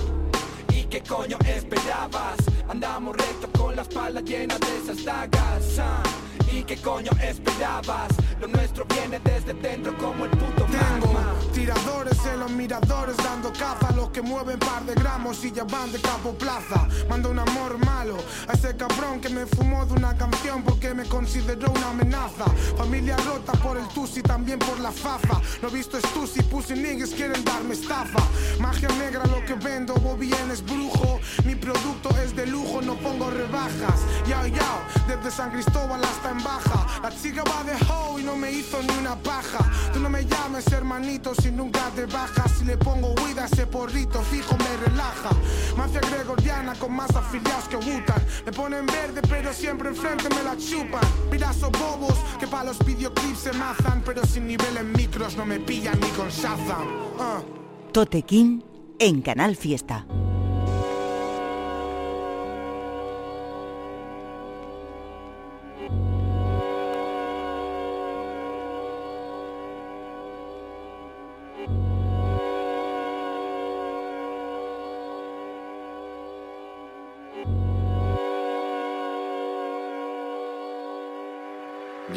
¿Qué 0.99 1.07
coño 1.07 1.37
esperabas? 1.45 2.58
Andamos 2.69 3.17
recto 3.17 3.49
con 3.59 3.75
la 3.75 3.81
espalda 3.81 4.21
llena 4.21 4.55
de 4.59 4.77
esas 4.77 5.03
dagas 5.03 5.79
ah. 5.79 6.03
¿Y 6.51 6.63
qué 6.63 6.77
coño 6.77 7.11
esperabas? 7.21 8.09
Lo 8.39 8.47
nuestro 8.47 8.85
viene 8.85 9.19
desde 9.19 9.53
dentro 9.53 9.95
como 9.97 10.25
el 10.25 10.31
puto 10.31 10.67
magma. 10.67 11.33
tiradores 11.53 12.17
en 12.25 12.39
los 12.39 12.51
miradores 12.51 13.17
dando 13.17 13.51
caza 13.51 13.89
a 13.89 13.91
los 13.93 14.09
que 14.09 14.21
mueven 14.21 14.57
par 14.59 14.83
de 14.85 14.95
gramos 14.95 15.43
y 15.45 15.51
ya 15.51 15.63
van 15.65 15.91
de 15.91 15.99
capo 15.99 16.33
plaza. 16.33 16.87
Mando 17.09 17.29
un 17.29 17.39
amor 17.39 17.77
malo 17.85 18.17
a 18.47 18.53
ese 18.53 18.75
cabrón 18.75 19.19
que 19.19 19.29
me 19.29 19.45
fumó 19.45 19.85
de 19.85 19.93
una 19.93 20.15
canción 20.17 20.63
porque 20.63 20.93
me 20.93 21.05
consideró 21.05 21.71
una 21.71 21.89
amenaza. 21.89 22.45
Familia 22.77 23.15
rota 23.17 23.51
por 23.53 23.77
el 23.77 23.87
tusi, 23.89 24.21
también 24.21 24.57
por 24.59 24.79
la 24.79 24.91
fafa. 24.91 25.41
Lo 25.61 25.69
visto 25.69 25.97
es 25.97 26.03
tusi, 26.13 26.41
pussy 26.43 26.73
niggas 26.73 27.09
quieren 27.09 27.43
darme 27.43 27.73
estafa. 27.73 28.23
Magia 28.59 28.89
negra 28.99 29.23
lo 29.25 29.43
que 29.45 29.53
vendo, 29.53 29.93
bien 30.17 30.49
es 30.51 30.63
brujo. 30.63 31.19
Mi 31.45 31.55
producto 31.55 32.09
es 32.23 32.35
de 32.35 32.47
no 32.81 32.95
pongo 32.95 33.29
rebajas. 33.29 34.01
Yao 34.27 34.45
yao, 34.47 34.79
desde 35.07 35.31
San 35.31 35.51
Cristóbal 35.51 36.03
hasta 36.03 36.31
en 36.31 36.43
baja. 36.43 36.85
La 37.01 37.09
chica 37.09 37.43
va 37.43 37.63
de 37.63 37.73
ho 37.89 38.19
y 38.19 38.23
no 38.23 38.35
me 38.35 38.51
hizo 38.51 38.81
ni 38.81 38.93
una 38.99 39.15
paja. 39.15 39.59
Tú 39.93 39.99
no 39.99 40.09
me 40.09 40.25
llames 40.25 40.67
hermanito 40.71 41.33
si 41.35 41.51
nunca 41.51 41.89
te 41.95 42.05
bajas. 42.05 42.51
Si 42.57 42.65
le 42.65 42.77
pongo 42.77 43.13
huida 43.21 43.45
ese 43.45 43.65
porrito 43.65 44.21
fijo 44.21 44.55
me 44.57 44.77
relaja. 44.87 45.29
Mafia 45.77 46.01
gregoriana 46.01 46.75
con 46.75 46.93
más 46.93 47.15
afiliados 47.15 47.69
que 47.69 47.77
Wutan 47.77 48.21
Me 48.45 48.51
ponen 48.51 48.85
verde 48.85 49.21
pero 49.29 49.53
siempre 49.53 49.89
enfrente 49.89 50.27
me 50.29 50.43
la 50.43 50.57
chupan. 50.57 51.01
Pirasos 51.31 51.71
bobos 51.71 52.17
que 52.39 52.47
para 52.47 52.65
los 52.65 52.79
videoclips 52.79 53.39
se 53.39 53.53
mazan 53.53 54.01
Pero 54.05 54.25
sin 54.25 54.47
nivel 54.47 54.77
en 54.77 54.91
micros 54.91 55.37
no 55.37 55.45
me 55.45 55.59
pillan 55.59 55.99
ni 55.99 56.09
con 56.09 56.29
Shazam. 56.29 56.87
Uh. 57.17 57.91
Totequín 57.91 58.63
en 58.99 59.21
Canal 59.21 59.55
Fiesta 59.55 60.05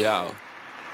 Yo. 0.03 0.27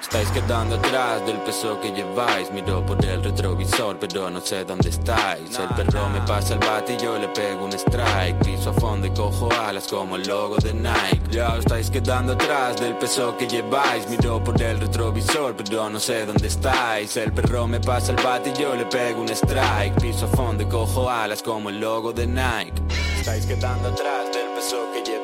Estáis 0.02 0.28
quedando 0.32 0.76
atrás 0.76 1.24
del 1.24 1.38
peso 1.38 1.80
que 1.80 1.90
lleváis. 1.90 2.50
Miro 2.50 2.84
por 2.84 3.02
el 3.02 3.24
retrovisor 3.24 3.98
pero 3.98 4.28
no 4.28 4.38
sé 4.42 4.66
dónde 4.66 4.90
estáis. 4.90 5.58
El 5.58 5.68
perro 5.68 6.10
me 6.10 6.20
pasa 6.26 6.52
el 6.52 6.60
bate 6.60 6.92
y 6.92 6.98
yo 6.98 7.16
le 7.16 7.28
pego 7.28 7.64
un 7.64 7.72
strike. 7.72 8.36
Piso 8.44 8.68
a 8.68 8.72
fondo 8.74 9.06
y 9.06 9.10
cojo 9.10 9.48
alas 9.66 9.88
como 9.88 10.16
el 10.16 10.28
logo 10.28 10.56
de 10.56 10.74
Nike. 10.74 11.22
Ya 11.30 11.56
estáis 11.56 11.88
quedando 11.90 12.34
atrás 12.34 12.78
del 12.78 12.96
peso 12.96 13.34
que 13.38 13.46
lleváis. 13.46 14.06
Miro 14.10 14.44
por 14.44 14.60
el 14.60 14.78
retrovisor 14.78 15.56
pero 15.56 15.88
no 15.88 15.98
sé 15.98 16.26
dónde 16.26 16.48
estáis. 16.48 17.16
El 17.16 17.32
perro 17.32 17.66
me 17.66 17.80
pasa 17.80 18.12
el 18.12 18.22
bate 18.22 18.50
y 18.50 18.60
yo 18.60 18.74
le 18.74 18.84
pego 18.84 19.22
un 19.22 19.30
strike. 19.30 19.98
Piso 20.02 20.26
a 20.26 20.36
fondo 20.36 20.64
y 20.64 20.66
cojo 20.66 21.08
alas 21.08 21.42
como 21.42 21.70
el 21.70 21.80
logo 21.80 22.12
de 22.12 22.26
Nike. 22.26 22.82
Estáis 23.18 23.46
quedando 23.46 23.88
atrás 23.88 24.26
del 24.32 24.48
peso 24.54 24.76
que 24.92 25.02
lleváis 25.02 25.17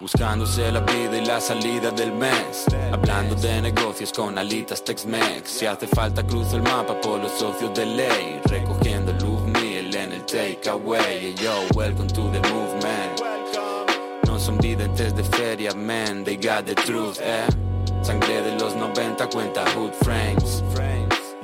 Buscándose 0.00 0.70
la 0.70 0.80
vida 0.80 1.16
y 1.16 1.24
la 1.24 1.40
salida 1.40 1.90
del 1.90 2.12
mes. 2.12 2.66
Hablando 2.92 3.34
de 3.34 3.62
negocios 3.62 4.12
con 4.12 4.36
alitas 4.36 4.84
Tex-Mex. 4.84 5.48
Si 5.48 5.66
hace 5.66 5.86
falta 5.86 6.22
cruzo 6.26 6.56
el 6.56 6.62
mapa 6.62 7.00
por 7.00 7.20
los 7.20 7.32
socios 7.32 7.72
de 7.74 7.86
ley. 7.86 8.40
Recogiendo 8.44 9.12
love 9.12 9.46
meal 9.48 9.94
en 9.94 10.12
el 10.12 10.24
takeaway. 10.26 11.34
Yo, 11.34 11.52
welcome 11.74 12.08
to 12.08 12.30
the 12.30 12.40
movement. 12.50 13.20
No 14.26 14.38
son 14.38 14.58
videntes 14.58 15.14
de 15.14 15.24
feria, 15.24 15.74
man. 15.74 16.24
They 16.24 16.36
got 16.36 16.66
the 16.66 16.74
truth, 16.74 17.18
eh. 17.20 17.46
Sangre 18.02 18.42
de 18.42 18.58
los 18.58 18.74
90 18.74 19.26
cuenta 19.30 19.64
hood 19.74 19.92
frames 20.02 20.62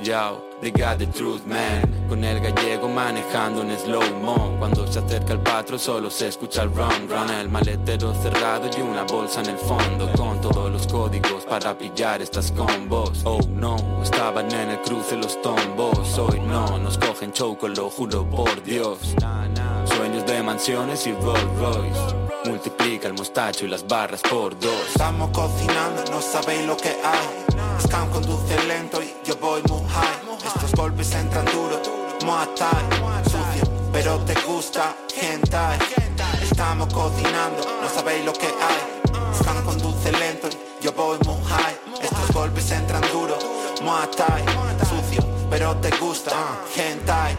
Yo, 0.03 0.41
they 0.61 0.71
the 0.71 1.05
truth, 1.13 1.45
man. 1.45 2.07
Con 2.09 2.23
el 2.23 2.39
gallego 2.39 2.89
manejando 2.89 3.61
en 3.61 3.77
slow-mo. 3.77 4.55
Cuando 4.57 4.91
se 4.91 4.97
acerca 4.97 5.33
el 5.33 5.41
patro 5.41 5.77
solo 5.77 6.09
se 6.09 6.29
escucha 6.29 6.63
el 6.63 6.73
run, 6.73 7.07
run. 7.07 7.29
El 7.29 7.49
maletero 7.49 8.11
cerrado 8.15 8.67
y 8.75 8.81
una 8.81 9.03
bolsa 9.03 9.41
en 9.41 9.49
el 9.51 9.57
fondo. 9.59 10.11
Con 10.13 10.41
todos 10.41 10.71
los 10.71 10.87
códigos 10.87 11.45
para 11.45 11.77
pillar 11.77 12.19
estas 12.19 12.51
combos. 12.51 13.21
Oh 13.25 13.39
no, 13.49 13.75
estaban 14.01 14.51
en 14.51 14.71
el 14.71 14.81
cruce 14.81 15.15
los 15.15 15.39
tombos. 15.43 16.17
Hoy 16.17 16.39
no, 16.39 16.79
nos 16.79 16.97
cogen 16.97 17.31
choco, 17.31 17.67
lo 17.67 17.89
juro 17.91 18.27
por 18.27 18.63
Dios. 18.63 19.15
Sueños 19.85 20.25
de 20.25 20.41
mansiones 20.41 21.05
y 21.05 21.11
Rolls 21.11 21.59
Royce. 21.59 22.21
Multiplica 22.45 23.07
el 23.07 23.13
mostacho 23.13 23.65
y 23.65 23.67
las 23.69 23.85
barras 23.87 24.21
por 24.21 24.59
dos. 24.59 24.87
Estamos 24.87 25.29
cocinando, 25.29 26.03
no 26.09 26.21
sabéis 26.21 26.65
lo 26.65 26.75
que 26.75 26.89
hay. 26.89 27.51
Scam 27.79 28.09
conduce 28.09 28.63
lento 28.67 29.01
y 29.01 29.13
yo 29.25 29.39
Estos 30.71 30.85
golpes 30.85 31.13
entran 31.13 31.45
duro, 31.47 31.81
Muay. 32.23 32.47
Sucio, 33.25 33.89
pero 33.91 34.17
te 34.19 34.33
gusta, 34.47 34.95
hentai. 35.21 35.77
Estamos 36.41 36.93
cocinando, 36.93 37.61
no 37.81 37.89
sabéis 37.89 38.23
lo 38.23 38.31
que 38.31 38.45
hay. 38.47 39.35
Scam 39.37 39.65
conduce 39.65 40.13
lento 40.13 40.47
y 40.47 40.85
yo 40.85 40.93
voy 40.93 41.17
muy 41.25 41.43
high. 41.43 41.77
Estos 42.01 42.31
golpes 42.33 42.71
entran 42.71 43.01
duro, 43.11 43.37
Muay. 43.83 44.07
Sucio, 44.87 45.21
pero 45.49 45.75
te 45.75 45.89
gusta, 45.97 46.31
hentai. 46.73 47.37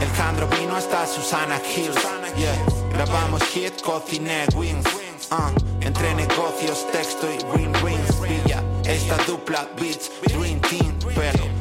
El 0.00 0.10
Jandro 0.16 0.48
vino 0.48 0.74
hasta 0.74 1.06
Susana 1.06 1.60
Hills. 1.64 2.02
Yeah. 2.36 2.58
Grabamos 2.92 3.44
hit, 3.54 3.80
cociné 3.82 4.46
wings. 4.56 4.84
Uh, 5.30 5.52
entre 5.80 6.12
negocios, 6.14 6.90
texto 6.90 7.28
y 7.32 7.38
ring 7.56 7.72
rings. 7.84 8.20
Villa, 8.20 8.60
esta 8.84 9.16
dupla 9.28 9.68
beats, 9.78 10.10
dream 10.26 10.60
team. 10.60 10.98
Pero 11.14 11.51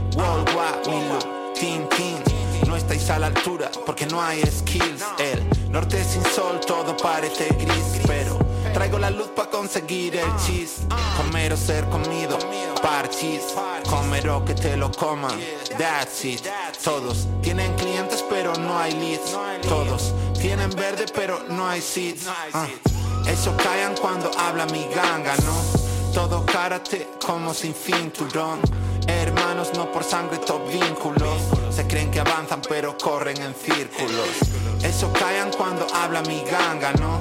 No 2.68 2.76
estáis 2.76 3.10
a 3.10 3.20
la 3.20 3.28
altura 3.28 3.70
porque 3.86 4.06
no 4.06 4.22
hay 4.22 4.42
skills. 4.44 5.04
El 5.20 5.72
norte 5.72 6.04
sin 6.04 6.24
sol, 6.26 6.60
todo 6.66 6.96
parece 6.98 7.48
gris. 7.60 8.02
Pero 8.08 8.38
traigo 8.74 8.98
la 9.00 9.10
luz 9.10 9.28
para 9.36 9.50
conseguir 9.50 10.16
el 10.16 10.36
cheese. 10.38 10.82
Comer 11.18 11.54
o 11.54 11.58
ser 11.58 11.86
comido, 11.90 12.38
parchis. 12.82 13.42
Comer 13.90 14.30
o 14.30 14.46
que 14.46 14.54
te 14.54 14.78
lo 14.78 14.92
coman, 14.92 15.38
that's 15.78 16.24
it. 16.24 16.42
Todos 16.84 17.28
tienen 17.42 17.74
clientes 17.76 18.24
pero 18.30 18.54
no 18.56 18.78
hay 18.78 18.94
leads. 18.94 19.38
Todos 19.68 20.14
tienen 20.40 20.70
verde 20.72 21.06
pero 21.14 21.40
no 21.50 21.68
hay 21.68 21.82
seeds. 21.82 22.28
Ah, 22.54 22.68
Eso 23.28 23.56
callan 23.58 23.96
cuando 24.00 24.32
habla 24.38 24.66
mi 24.68 24.88
ganga, 24.96 25.36
¿no? 25.38 26.14
Todo 26.14 26.46
karate 26.46 27.08
como 27.26 27.54
sin 27.54 27.74
cinturón. 27.74 28.60
Hermanos 29.62 29.78
no 29.78 29.92
por 29.92 30.04
sangre, 30.04 30.40
top 30.40 30.68
vínculos. 30.72 31.38
Se 31.70 31.86
creen 31.86 32.10
que 32.10 32.20
avanzan 32.20 32.64
pero 32.68 32.98
corren 32.98 33.40
en 33.44 33.54
círculos. 33.54 34.28
Eso 34.82 35.14
callan 35.14 35.52
cuando 35.56 35.86
habla 35.94 36.24
mi 36.24 36.42
ganga, 36.42 36.92
¿no? 36.94 37.20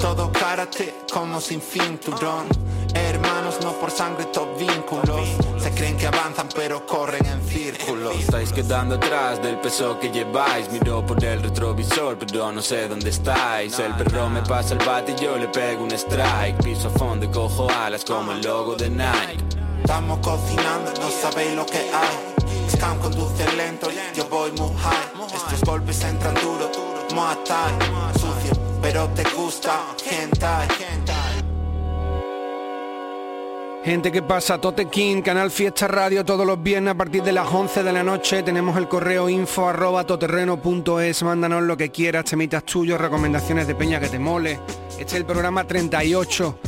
Todo 0.00 0.32
karate 0.32 1.00
como 1.12 1.38
sin 1.38 1.60
cinturón. 1.60 2.46
Hermanos 2.94 3.58
no 3.62 3.72
por 3.72 3.90
sangre, 3.90 4.24
top 4.32 4.56
vínculos. 4.58 5.28
Se 5.58 5.70
creen 5.72 5.98
que 5.98 6.06
avanzan 6.06 6.48
pero 6.56 6.86
corren 6.86 7.26
en 7.26 7.46
círculos. 7.46 8.16
Estáis 8.16 8.54
quedando 8.54 8.94
atrás 8.94 9.42
del 9.42 9.58
peso 9.58 10.00
que 10.00 10.10
lleváis 10.10 10.72
Miro 10.72 11.04
por 11.04 11.22
el 11.22 11.42
retrovisor 11.42 12.16
pero 12.18 12.52
no 12.52 12.62
sé 12.62 12.88
dónde 12.88 13.10
estáis 13.10 13.78
El 13.78 13.94
perro 13.96 14.30
me 14.30 14.40
pasa 14.40 14.72
el 14.74 14.84
bate 14.84 15.12
y 15.12 15.22
yo 15.22 15.36
le 15.36 15.48
pego 15.48 15.84
un 15.84 15.92
strike 15.92 16.56
Piso 16.62 16.88
a 16.88 16.98
fondo 16.98 17.26
y 17.26 17.28
cojo 17.28 17.68
alas 17.70 18.02
como 18.04 18.32
el 18.32 18.40
logo 18.40 18.76
de 18.76 18.88
Nike 18.88 19.51
Estamos 19.82 20.20
cocinando, 20.20 20.92
no 21.00 21.10
sabéis 21.10 21.54
lo 21.54 21.66
que 21.66 21.78
hay 21.78 22.70
Scam 22.70 22.98
conduce 23.00 23.52
lento, 23.56 23.88
yo 24.14 24.28
voy 24.28 24.52
muy 24.52 24.70
high 24.78 25.26
Estos 25.34 25.60
golpes 25.62 26.02
entran 26.04 26.34
duro, 26.36 26.70
Muay 27.14 27.36
Thai 27.44 27.72
Sucio, 28.12 28.62
pero 28.80 29.08
te 29.08 29.24
gusta, 29.30 29.80
hentai 30.08 30.68
Gente 33.84 34.12
que 34.12 34.22
pasa, 34.22 34.60
Tote 34.60 34.86
King, 34.86 35.22
Canal 35.22 35.50
Fiesta 35.50 35.88
Radio 35.88 36.24
todos 36.24 36.46
los 36.46 36.62
viernes 36.62 36.92
a 36.92 36.96
partir 36.96 37.24
de 37.24 37.32
las 37.32 37.52
11 37.52 37.82
de 37.82 37.92
la 37.92 38.04
noche. 38.04 38.44
Tenemos 38.44 38.76
el 38.76 38.86
correo 38.86 39.28
info 39.28 39.68
arroba 39.68 40.06
toterreno.es. 40.06 41.22
Mándanos 41.24 41.64
lo 41.64 41.76
que 41.76 41.90
quieras, 41.90 42.26
temitas 42.26 42.62
tuyos, 42.62 43.00
recomendaciones 43.00 43.66
de 43.66 43.74
peña 43.74 43.98
que 43.98 44.08
te 44.08 44.20
mole. 44.20 44.60
Este 44.90 45.02
es 45.02 45.14
el 45.14 45.24
programa 45.24 45.64
38. 45.64 46.58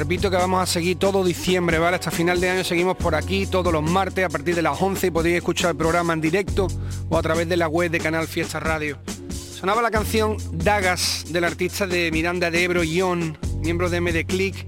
Repito 0.00 0.30
que 0.30 0.38
vamos 0.38 0.62
a 0.62 0.64
seguir 0.64 0.98
todo 0.98 1.22
diciembre, 1.22 1.78
¿vale? 1.78 1.96
Hasta 1.96 2.10
final 2.10 2.40
de 2.40 2.48
año 2.48 2.64
seguimos 2.64 2.96
por 2.96 3.14
aquí 3.14 3.46
todos 3.46 3.70
los 3.70 3.82
martes 3.82 4.24
a 4.24 4.30
partir 4.30 4.54
de 4.54 4.62
las 4.62 4.80
11 4.80 5.08
y 5.08 5.10
podéis 5.10 5.36
escuchar 5.36 5.72
el 5.72 5.76
programa 5.76 6.14
en 6.14 6.22
directo 6.22 6.68
o 7.10 7.18
a 7.18 7.22
través 7.22 7.46
de 7.50 7.58
la 7.58 7.68
web 7.68 7.90
de 7.90 8.00
Canal 8.00 8.26
Fiesta 8.26 8.60
Radio. 8.60 8.98
Sonaba 9.28 9.82
la 9.82 9.90
canción 9.90 10.38
Dagas 10.52 11.26
del 11.28 11.44
artista 11.44 11.86
de 11.86 12.10
Miranda 12.12 12.50
de 12.50 12.64
Ebro, 12.64 12.82
Ion, 12.82 13.36
miembro 13.60 13.90
de 13.90 14.00
MD 14.00 14.24
Click 14.24 14.66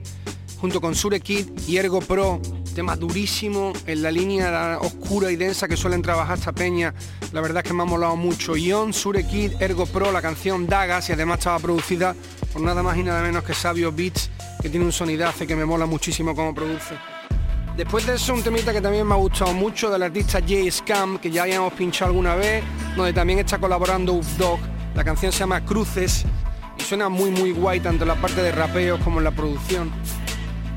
junto 0.60 0.82
con 0.82 0.94
Sure 0.94 1.18
Kid 1.18 1.46
y 1.66 1.78
Ergo 1.78 2.00
Pro, 2.02 2.38
tema 2.74 2.94
durísimo 2.96 3.72
en 3.86 4.02
la 4.02 4.10
línea 4.10 4.80
oscura 4.82 5.30
y 5.32 5.36
densa 5.36 5.66
que 5.66 5.78
suelen 5.78 6.02
trabajar 6.02 6.36
esta 6.36 6.52
peña. 6.52 6.92
La 7.32 7.40
verdad 7.40 7.62
es 7.64 7.68
que 7.68 7.74
me 7.74 7.84
ha 7.84 7.86
molado 7.86 8.16
mucho. 8.16 8.54
Ion, 8.54 8.92
Sure 8.92 9.26
Kid, 9.26 9.52
Ergo 9.60 9.86
Pro, 9.86 10.12
la 10.12 10.20
canción 10.20 10.66
Dagas 10.66 11.08
y 11.08 11.12
además 11.14 11.38
estaba 11.38 11.58
producida 11.58 12.14
por 12.52 12.62
nada 12.62 12.82
más 12.82 12.96
y 12.96 13.02
nada 13.02 13.22
menos 13.22 13.42
que 13.44 13.54
Sabio 13.54 13.90
Beats, 13.90 14.30
que 14.60 14.68
tiene 14.68 14.84
un 14.84 14.92
sonidazo 14.92 15.46
que 15.46 15.56
me 15.56 15.64
mola 15.64 15.86
muchísimo 15.86 16.34
como 16.34 16.54
produce. 16.54 16.94
Después 17.76 18.06
de 18.06 18.14
eso 18.14 18.34
un 18.34 18.42
temita 18.42 18.72
que 18.72 18.82
también 18.82 19.06
me 19.06 19.14
ha 19.14 19.16
gustado 19.16 19.54
mucho 19.54 19.90
del 19.90 20.02
artista 20.02 20.40
Jay 20.46 20.70
Scam, 20.70 21.18
que 21.18 21.30
ya 21.30 21.44
habíamos 21.44 21.72
pinchado 21.72 22.10
alguna 22.10 22.34
vez, 22.34 22.62
donde 22.94 23.14
también 23.14 23.38
está 23.38 23.58
colaborando 23.58 24.12
Uf 24.12 24.36
Dog. 24.36 24.60
La 24.94 25.02
canción 25.02 25.32
se 25.32 25.38
llama 25.38 25.64
Cruces 25.64 26.26
y 26.78 26.82
suena 26.82 27.08
muy 27.08 27.30
muy 27.30 27.52
guay 27.52 27.80
tanto 27.80 28.04
en 28.04 28.08
la 28.08 28.16
parte 28.16 28.42
de 28.42 28.52
rapeos 28.52 29.00
como 29.02 29.18
en 29.18 29.24
la 29.24 29.30
producción. 29.30 29.90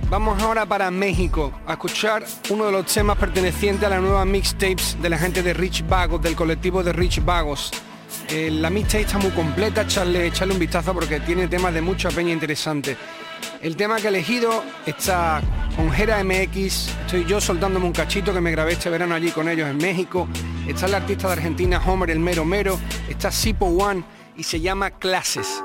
Vamos 0.09 0.41
ahora 0.41 0.65
para 0.65 0.89
México 0.91 1.51
a 1.67 1.73
escuchar 1.73 2.23
uno 2.49 2.67
de 2.67 2.71
los 2.71 2.85
temas 2.85 3.17
pertenecientes 3.17 3.83
a 3.85 3.89
la 3.89 3.99
nueva 3.99 4.23
mixtapes 4.23 4.97
de 5.01 5.09
la 5.09 5.17
gente 5.17 5.43
de 5.43 5.53
Rich 5.53 5.85
Vagos, 5.87 6.21
del 6.21 6.35
colectivo 6.35 6.81
de 6.81 6.93
Rich 6.93 7.25
Vagos. 7.25 7.71
Eh, 8.29 8.49
la 8.51 8.69
mixtape 8.69 9.03
está 9.03 9.17
muy 9.19 9.31
completa, 9.31 9.83
echarle, 9.83 10.27
echarle 10.27 10.53
un 10.53 10.59
vistazo 10.59 10.93
porque 10.93 11.19
tiene 11.19 11.47
temas 11.47 11.73
de 11.73 11.81
mucha 11.81 12.09
peña 12.09 12.31
interesante. 12.31 12.97
El 13.61 13.75
tema 13.75 13.97
que 13.97 14.05
he 14.05 14.09
elegido 14.09 14.63
está 14.85 15.41
con 15.75 15.91
Jera 15.91 16.23
MX, 16.23 16.89
estoy 17.05 17.25
yo 17.25 17.39
soltándome 17.39 17.85
un 17.85 17.91
cachito 17.91 18.33
que 18.33 18.41
me 18.41 18.51
grabé 18.51 18.73
este 18.73 18.89
verano 18.89 19.13
allí 19.15 19.31
con 19.31 19.47
ellos 19.47 19.69
en 19.69 19.77
México. 19.77 20.27
Está 20.67 20.87
el 20.87 20.95
artista 20.95 21.27
de 21.27 21.33
Argentina 21.33 21.81
Homer 21.85 22.09
el 22.11 22.19
Mero 22.19 22.45
Mero, 22.45 22.79
está 23.09 23.31
Sipo 23.31 23.65
One 23.67 24.03
y 24.35 24.43
se 24.43 24.59
llama 24.59 24.91
Clases. 24.91 25.61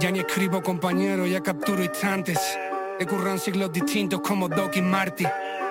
Ya 0.00 0.12
ni 0.12 0.20
escribo 0.20 0.62
compañero, 0.62 1.26
ya 1.26 1.42
capturo 1.42 1.82
instantes. 1.82 2.38
En 3.00 3.38
siglos 3.38 3.72
distintos 3.72 4.20
como 4.20 4.48
Doc 4.48 4.76
y 4.76 4.82
Marty. 4.82 5.24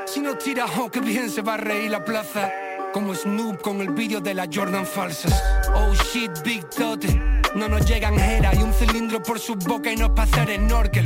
Si 0.06 0.20
no 0.20 0.38
tira, 0.38 0.66
oh, 0.78 0.90
que 0.90 1.00
bien 1.00 1.30
se 1.30 1.42
va 1.42 1.54
a 1.54 1.58
reír 1.58 1.92
la 1.92 2.04
plaza. 2.04 2.52
Como 2.92 3.16
Snoop 3.16 3.62
con 3.62 3.80
el 3.80 3.92
vídeo 3.92 4.20
de 4.20 4.34
la 4.34 4.46
Jordan 4.54 4.86
falsas. 4.86 5.42
Oh 5.74 5.94
shit, 5.94 6.32
Big 6.44 6.70
Tote. 6.70 7.08
No 7.56 7.70
nos 7.70 7.86
llegan 7.86 8.18
jera 8.18 8.54
y 8.54 8.64
un 8.64 8.74
cilindro 8.74 9.24
por 9.24 9.40
su 9.40 9.56
boca 9.56 9.92
y 9.92 9.96
nos 9.96 10.10
pa' 10.10 10.24
hacer 10.24 10.58
snorkel. 10.58 11.06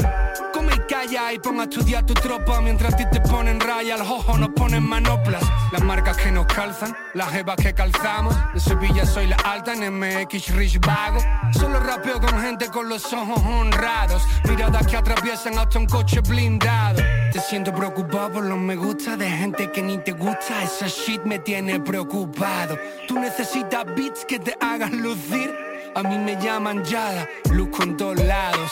Y 0.76 0.80
calla 0.92 1.34
y 1.34 1.40
ponga 1.40 1.62
a 1.62 1.64
estudiar 1.66 2.06
tu 2.06 2.14
tropa 2.14 2.62
mientras 2.62 2.94
a 2.94 2.98
ti 2.98 3.04
te 3.12 3.22
ponen 3.22 3.60
raya, 3.60 3.96
al 3.96 4.06
jojo 4.06 4.38
nos 4.38 4.50
ponen 4.50 4.84
manoplas. 4.84 5.44
Las 5.72 5.84
marcas 5.84 6.18
que 6.18 6.32
nos 6.32 6.46
calzan, 6.46 6.96
las 7.14 7.30
jevas 7.32 7.56
que 7.58 7.74
calzamos. 7.74 8.36
De 8.54 8.60
Sevilla 8.60 9.06
soy 9.06 9.28
la 9.28 9.38
alta 9.38 9.74
en 9.74 10.00
MX 10.00 10.56
Rich 10.56 10.80
Vago. 10.80 11.20
Solo 11.54 11.80
rapeo 11.80 12.20
con 12.20 12.40
gente 12.42 12.68
con 12.68 12.90
los 12.90 13.12
ojos 13.14 13.42
honrados. 13.46 14.24
Miradas 14.48 14.88
que 14.88 14.98
atraviesan 14.98 15.58
hasta 15.58 15.80
un 15.80 15.88
coche 15.88 16.22
blindado. 16.22 17.02
Te 17.32 17.40
siento 17.40 17.74
preocupado 17.74 18.34
por 18.34 18.44
los 18.46 18.58
me 18.58 18.76
gusta 18.76 19.16
de 19.18 19.30
gente 19.30 19.72
que 19.72 19.82
ni 19.82 19.98
te 19.98 20.12
gusta. 20.12 20.64
Esa 20.64 20.88
shit 20.88 21.24
me 21.24 21.40
tiene 21.40 21.80
preocupado. 21.80 22.78
Tú 23.08 23.20
necesitas 23.20 23.86
beats 23.96 24.26
que 24.26 24.40
te 24.40 24.56
hagan 24.60 25.02
lucir. 25.02 25.54
A 25.94 26.04
mí 26.04 26.18
me 26.18 26.42
llaman 26.42 26.84
Yada, 26.86 27.28
luzco 27.52 27.84
en 27.84 27.98
todos 27.98 28.18
lados. 28.24 28.72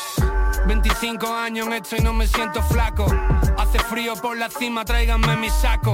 25 0.67 1.33
años 1.35 1.67
en 1.67 1.73
esto 1.73 1.95
y 1.97 2.01
no 2.01 2.13
me 2.13 2.27
siento 2.27 2.61
flaco. 2.63 3.05
Hace 3.57 3.79
frío 3.79 4.15
por 4.15 4.37
la 4.37 4.49
cima, 4.49 4.85
tráiganme 4.85 5.35
mi 5.35 5.49
saco. 5.49 5.93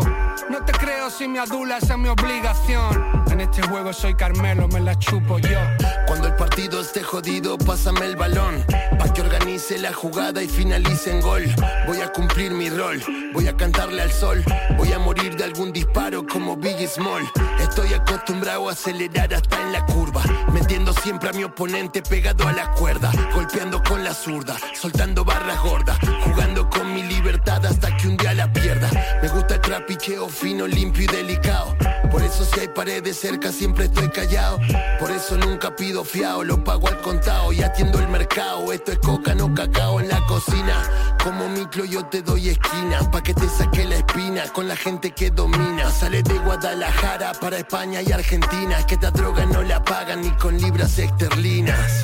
No 0.49 0.63
te 0.66 0.72
creo 0.74 1.09
si 1.09 1.28
me 1.28 1.39
adulas, 1.39 1.84
esa 1.84 1.93
es 1.93 1.99
mi 1.99 2.09
obligación. 2.09 3.24
En 3.32 3.41
este 3.41 3.61
juego 3.63 3.91
soy 3.93 4.16
Carmelo, 4.16 4.68
me 4.68 4.80
la 4.80 4.97
chupo 4.97 5.39
yo. 5.39 5.59
Cuando 6.07 6.28
el 6.28 6.36
partido 6.36 6.82
esté 6.82 7.03
jodido, 7.03 7.57
pásame 7.57 8.05
el 8.05 8.16
balón. 8.16 8.63
Pa' 8.99 9.11
que 9.11 9.22
organice 9.22 9.78
la 9.80 9.91
jugada 9.91 10.43
y 10.43 10.47
finalice 10.47 11.11
en 11.11 11.22
gol. 11.22 11.43
Voy 11.88 12.01
a 12.01 12.11
cumplir 12.11 12.51
mi 12.51 12.70
rol, 12.70 13.01
voy 13.34 13.47
a 13.47 13.57
cantarle 13.57 14.01
al 14.01 14.11
sol. 14.11 14.43
Voy 14.78 14.93
a 14.93 14.99
morir 14.99 15.36
de 15.36 15.43
algún 15.43 15.74
disparo 15.74 16.26
como 16.26 16.55
Biggie 16.55 16.88
Small. 16.88 17.24
Estoy 17.59 17.93
acostumbrado 17.93 18.70
a 18.70 18.74
acelerar 18.74 19.34
hasta 19.34 19.61
en 19.61 19.74
la 19.74 19.86
curva. 19.86 20.24
Metiendo 20.53 20.93
siempre 20.93 21.30
a 21.30 21.34
mi 21.34 21.43
oponente 21.43 22.01
pegado 22.01 22.47
a 22.47 22.53
la 22.53 22.72
cuerda. 22.72 23.11
Golpeando 23.34 23.82
con 23.84 24.03
la 24.03 24.13
zurda, 24.13 24.54
soltando 24.73 25.23
barras 25.23 25.61
gordas. 25.61 25.97
Jugando 26.23 26.69
con 26.69 26.93
mi 26.93 27.03
libertad 27.03 27.65
hasta 27.65 27.95
que 27.97 28.07
un 28.07 28.17
día 28.17 28.33
la 28.33 28.51
pierda. 28.51 28.89
Me 29.21 29.29
gusta 29.29 29.55
el 29.55 29.61
trapicheo 29.61 30.29
fino, 30.29 30.67
limpio 30.67 31.03
y 31.03 31.07
delicado. 31.07 31.75
Por 32.11 32.23
eso 32.23 32.45
si 32.45 32.61
hay 32.61 32.67
paredes 32.69 33.19
cerca 33.19 33.51
siempre 33.51 33.85
estoy 33.85 34.09
callado. 34.09 34.59
Por 34.99 35.11
eso 35.11 35.37
nunca 35.37 35.75
pido 35.75 36.03
fiado, 36.03 36.43
lo 36.43 36.63
pago 36.63 36.87
al 36.87 37.01
contado 37.01 37.51
y 37.51 37.61
atiendo 37.63 37.99
el 37.99 38.07
mercado. 38.07 38.71
Esto 38.71 38.91
es 38.91 38.99
coca, 38.99 39.35
no 39.35 39.53
cacao 39.53 39.99
en 39.99 40.09
la 40.09 40.25
cocina. 40.25 40.83
Como 41.23 41.49
micro 41.49 41.85
yo 41.85 42.05
te 42.05 42.21
doy 42.21 42.49
esquina, 42.49 42.99
pa' 43.11 43.23
que 43.23 43.33
te 43.33 43.49
saque 43.49 43.85
la 43.85 43.95
espina 43.95 44.43
con 44.53 44.67
la 44.67 44.75
gente 44.75 45.11
que 45.11 45.31
domina. 45.31 45.89
Sale 45.89 46.21
de 46.23 46.37
Guadalajara 46.39 47.33
para 47.33 47.57
España 47.57 48.01
y 48.01 48.11
Argentina. 48.11 48.85
Que 48.85 48.95
esta 48.95 49.11
droga 49.11 49.45
no 49.45 49.63
la 49.63 49.83
pagan 49.83 50.21
ni 50.21 50.31
con 50.31 50.57
libras 50.57 50.97
esterlinas. 50.99 52.03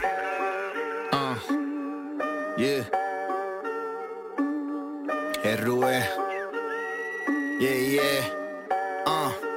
Uh, 2.61 2.63
yeah. 2.63 2.83
R.U.E. 5.43 5.97
Yeah, 7.59 7.73
yeah. 7.73 8.29
Uh. 9.07 9.50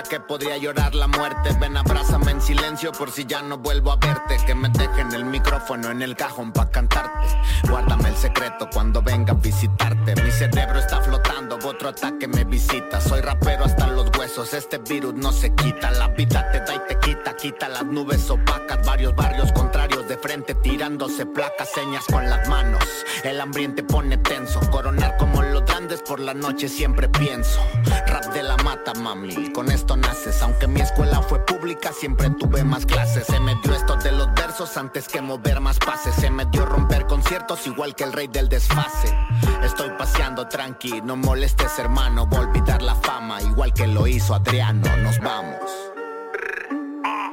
Que 0.00 0.20
podría 0.20 0.56
llorar 0.56 0.94
la 0.94 1.06
muerte. 1.06 1.50
Ven, 1.60 1.76
abrázame 1.76 2.30
en 2.30 2.40
silencio 2.40 2.92
por 2.92 3.10
si 3.10 3.26
ya 3.26 3.42
no 3.42 3.58
vuelvo 3.58 3.92
a 3.92 3.96
verte. 3.96 4.38
Que 4.46 4.54
me 4.54 4.70
dejen 4.70 5.12
el 5.12 5.24
micrófono 5.26 5.90
en 5.90 6.00
el 6.00 6.16
cajón 6.16 6.50
pa' 6.52 6.70
cantarte. 6.70 7.28
Guárdame 7.68 8.08
el 8.08 8.16
secreto 8.16 8.68
cuando 8.72 9.02
venga 9.02 9.32
a 9.32 9.36
visitarte. 9.36 10.14
Mi 10.22 10.30
cerebro 10.30 10.78
está 10.78 11.02
flotando, 11.02 11.58
otro 11.64 11.90
ataque 11.90 12.26
me 12.26 12.44
visita. 12.44 13.00
Soy 13.00 13.20
rapero 13.20 13.64
hasta 13.64 13.88
los 13.88 14.08
huesos, 14.18 14.54
este 14.54 14.78
virus 14.78 15.14
no 15.14 15.30
se 15.30 15.54
quita. 15.54 15.90
La 15.90 16.08
vida 16.08 16.50
te 16.50 16.60
da 16.60 16.74
y 16.74 16.78
te 16.88 16.98
quita, 16.98 17.36
quita 17.36 17.68
las 17.68 17.84
nubes 17.84 18.30
opacas. 18.30 18.86
Varios 18.86 19.14
barrios 19.14 19.52
contrarios 19.52 20.08
de 20.08 20.16
frente 20.16 20.54
tirándose 20.54 21.26
placas, 21.26 21.68
señas 21.70 22.04
con 22.10 22.28
las 22.30 22.48
manos. 22.48 22.84
El 23.24 23.40
ambiente 23.40 23.82
pone 23.82 24.16
tenso, 24.16 24.58
coronar 24.70 25.16
como 25.18 25.42
los 25.42 25.64
grandes 25.66 26.00
por 26.02 26.18
la 26.18 26.32
noche 26.32 26.68
siempre 26.68 27.08
pienso. 27.08 27.60
Rap 28.06 28.32
de 28.32 28.42
la 28.42 28.56
mata, 28.58 28.94
mami, 28.94 29.52
con 29.52 29.70
Aunque 30.42 30.66
mi 30.66 30.80
escuela 30.80 31.20
fue 31.22 31.44
pública, 31.44 31.92
siempre 31.92 32.30
tuve 32.30 32.62
más 32.62 32.86
clases. 32.86 33.26
Se 33.26 33.40
me 33.40 33.54
dio 33.62 33.74
esto 33.74 33.96
de 33.96 34.12
los 34.12 34.32
versos 34.34 34.76
antes 34.76 35.08
que 35.08 35.20
mover 35.20 35.60
más 35.60 35.78
pases. 35.78 36.14
Se 36.14 36.30
me 36.30 36.44
dio 36.46 36.64
romper 36.64 37.06
conciertos 37.06 37.66
igual 37.66 37.94
que 37.94 38.04
el 38.04 38.12
rey 38.12 38.28
del 38.28 38.48
desfase. 38.48 39.16
Estoy 39.62 39.90
paseando 39.98 40.46
tranqui, 40.48 41.00
no 41.02 41.16
molestes 41.16 41.78
hermano. 41.78 42.26
Voy 42.26 42.38
a 42.38 42.42
olvidar 42.42 42.82
la 42.82 42.94
fama 42.94 43.42
igual 43.42 43.72
que 43.74 43.86
lo 43.86 44.06
hizo 44.06 44.34
Adriano. 44.34 44.96
Nos 44.98 45.18
vamos. 45.18 45.70
Ah, 47.04 47.30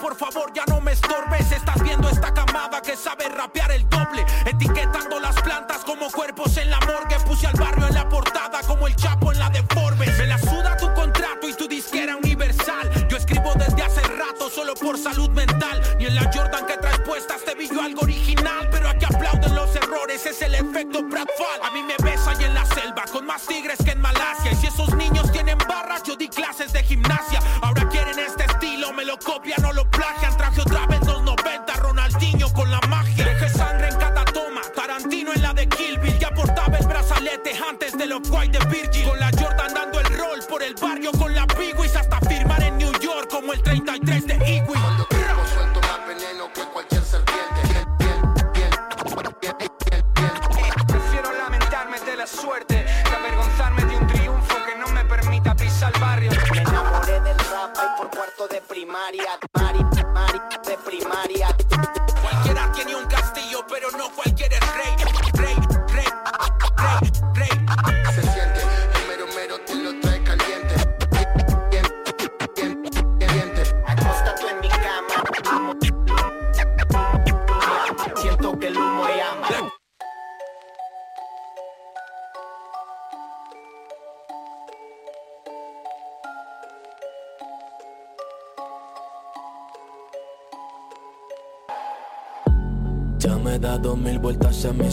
por 0.00 0.16
favor 0.16 0.52
ya 0.52 0.64
no 0.66 0.80
me 0.80 0.92
estorbes. 0.92 1.51
Viendo 1.92 2.08
esta 2.08 2.32
camada 2.32 2.80
que 2.80 2.96
sabe 2.96 3.28
rapear 3.28 3.70
el 3.70 3.86
doble. 3.86 4.24
Etiquetando 4.46 4.71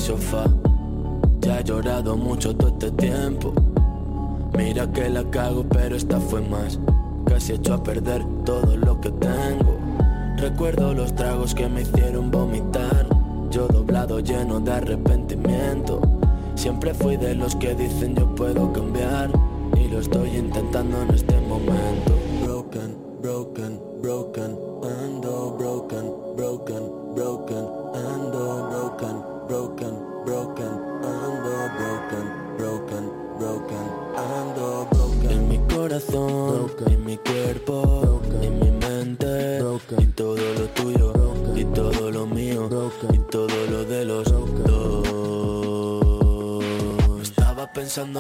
sofá. 0.10 0.46
Ya 1.40 1.60
he 1.60 1.64
llorado 1.64 2.18
mucho 2.18 2.56
todo 2.56 2.70
este 2.70 2.90
tiempo. 2.92 3.54
Mira 4.58 4.92
que 4.92 5.08
la 5.08 5.24
cago, 5.30 5.64
pero 5.70 5.96
esta 5.96 6.20
fue 6.20 6.42
más. 6.42 6.80
Casi 7.28 7.54
hecho 7.54 7.76
a 7.76 7.84
perder 7.84 8.24
todo 8.44 8.76
lo 8.76 9.00
que 9.00 9.12
tengo. 9.12 9.78
Recuerdo 10.38 10.96
los 10.96 11.14
tragos 11.14 11.54
que 11.54 11.70
me 11.70 11.82
hicieron 11.82 12.32
vomitar. 12.32 13.06
Yo 13.52 13.68
doblado 13.68 14.20
lleno 14.20 14.60
de 14.60 14.72
arrepentimiento. 14.72 16.02
Siempre 16.56 16.96
fui 16.96 17.16
de 17.16 17.36
los 17.36 17.56
que 17.56 17.76
dicen 17.76 18.16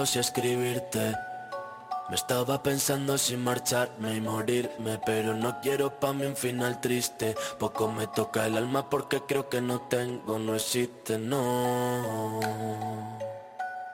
si 0.05 0.19
escribirte. 0.19 1.15
Me 2.09 2.15
estaba 2.15 2.61
pensando 2.61 3.17
si 3.17 3.35
marcharme 3.37 4.15
y 4.15 4.21
morirme, 4.21 4.99
pero 5.05 5.33
no 5.33 5.59
quiero 5.61 5.99
pa' 5.99 6.13
mí 6.13 6.25
un 6.25 6.35
final 6.35 6.79
triste. 6.79 7.35
Poco 7.57 7.91
me 7.91 8.07
toca 8.07 8.45
el 8.45 8.57
alma 8.57 8.89
porque 8.89 9.21
creo 9.27 9.49
que 9.49 9.61
no 9.61 9.81
tengo, 9.81 10.37
no 10.37 10.55
existe, 10.55 11.17
no. 11.17 12.39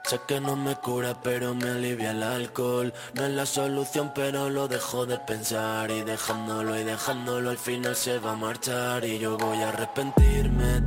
Sé 0.04 0.20
que 0.28 0.38
no 0.38 0.54
me 0.54 0.76
cura 0.76 1.16
pero 1.20 1.52
me 1.52 1.68
alivia 1.68 2.12
el 2.12 2.22
alcohol 2.22 2.94
No 3.14 3.24
es 3.24 3.32
la 3.32 3.44
solución 3.44 4.12
pero 4.14 4.48
lo 4.50 4.68
dejo 4.68 5.04
de 5.04 5.18
pensar 5.18 5.90
Y 5.90 6.02
dejándolo 6.04 6.78
y 6.78 6.84
dejándolo 6.84 7.50
al 7.50 7.58
final 7.58 7.96
se 7.96 8.20
va 8.20 8.30
a 8.30 8.36
marchar 8.36 9.04
Y 9.04 9.18
yo 9.18 9.36
voy 9.36 9.58
a 9.62 9.70
arrepentirme 9.70 10.80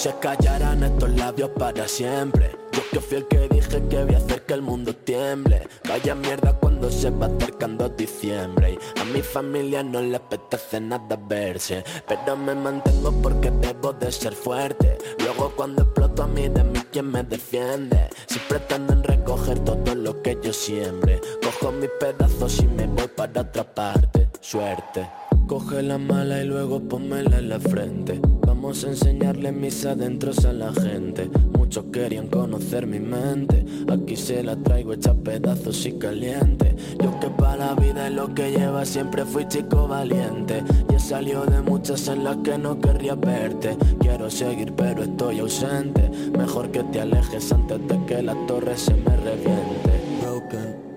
se 0.00 0.14
callarán 0.18 0.82
estos 0.82 1.10
labios 1.10 1.50
para 1.50 1.86
siempre. 1.86 2.56
Yo 2.72 2.80
que 2.90 3.00
fui 3.00 3.18
el 3.18 3.28
que 3.28 3.48
dije 3.50 3.82
que 3.86 4.02
voy 4.02 4.14
a 4.14 4.16
hacer 4.16 4.46
que 4.46 4.54
el 4.54 4.62
mundo 4.62 4.96
tiemble. 4.96 5.68
Vaya 5.86 6.14
mierda 6.14 6.54
cuando 6.54 6.90
se 6.90 7.10
va 7.10 7.26
acercando 7.26 7.86
diciembre. 7.90 8.78
Y 8.96 8.98
a 8.98 9.04
mi 9.04 9.20
familia 9.20 9.82
no 9.82 10.00
le 10.00 10.16
apetece 10.16 10.80
nada 10.80 11.18
verse. 11.28 11.84
Pero 12.08 12.34
me 12.34 12.54
mantengo 12.54 13.12
porque 13.20 13.50
debo 13.50 13.92
de 13.92 14.10
ser 14.10 14.32
fuerte. 14.32 14.96
Luego 15.18 15.52
cuando 15.54 15.82
exploto 15.82 16.22
a 16.22 16.28
mí 16.28 16.48
de 16.48 16.64
mí 16.64 16.80
quien 16.90 17.12
me 17.12 17.22
defiende. 17.22 18.08
Si 18.26 18.38
pretenden 18.48 19.04
recoger 19.04 19.58
todo 19.58 19.94
lo 19.94 20.22
que 20.22 20.38
yo 20.42 20.54
siembre. 20.54 21.20
Cojo 21.42 21.72
mis 21.72 21.90
pedazos 22.00 22.58
y 22.60 22.66
me 22.66 22.86
voy 22.86 23.08
para 23.08 23.42
otra 23.42 23.64
parte. 23.64 24.30
Suerte. 24.40 25.10
Coge 25.46 25.82
la 25.82 25.98
mala 25.98 26.40
y 26.42 26.46
luego 26.46 26.80
pónmela 26.80 27.36
en 27.36 27.50
la 27.50 27.60
frente 27.60 28.18
Vamos 28.62 28.84
a 28.84 28.88
enseñarle 28.88 29.52
mis 29.52 29.86
adentros 29.86 30.44
a 30.44 30.52
la 30.52 30.70
gente. 30.74 31.30
Muchos 31.56 31.86
querían 31.90 32.26
conocer 32.26 32.86
mi 32.86 33.00
mente. 33.00 33.64
Aquí 33.90 34.16
se 34.16 34.42
la 34.42 34.54
traigo 34.54 34.92
hecha 34.92 35.14
pedazos 35.14 35.86
y 35.86 35.92
caliente. 35.92 36.76
Yo 37.02 37.18
que 37.20 37.30
para 37.30 37.56
la 37.56 37.74
vida 37.74 38.08
es 38.08 38.12
lo 38.12 38.34
que 38.34 38.50
lleva 38.50 38.84
Siempre 38.84 39.24
fui 39.24 39.48
chico 39.48 39.88
valiente. 39.88 40.62
Y 40.90 40.96
he 40.96 41.00
salido 41.00 41.46
de 41.46 41.62
muchas 41.62 42.06
en 42.08 42.22
las 42.22 42.36
que 42.44 42.58
no 42.58 42.78
querría 42.78 43.14
verte. 43.14 43.78
Quiero 43.98 44.28
seguir 44.28 44.74
pero 44.74 45.04
estoy 45.04 45.38
ausente. 45.38 46.10
Mejor 46.36 46.70
que 46.70 46.84
te 46.84 47.00
alejes 47.00 47.50
antes 47.52 47.78
de 47.88 48.04
que 48.04 48.22
la 48.22 48.34
torre 48.46 48.76
se 48.76 48.92
me 48.92 49.16
reviente. 49.16 49.90
Broken 50.20 50.89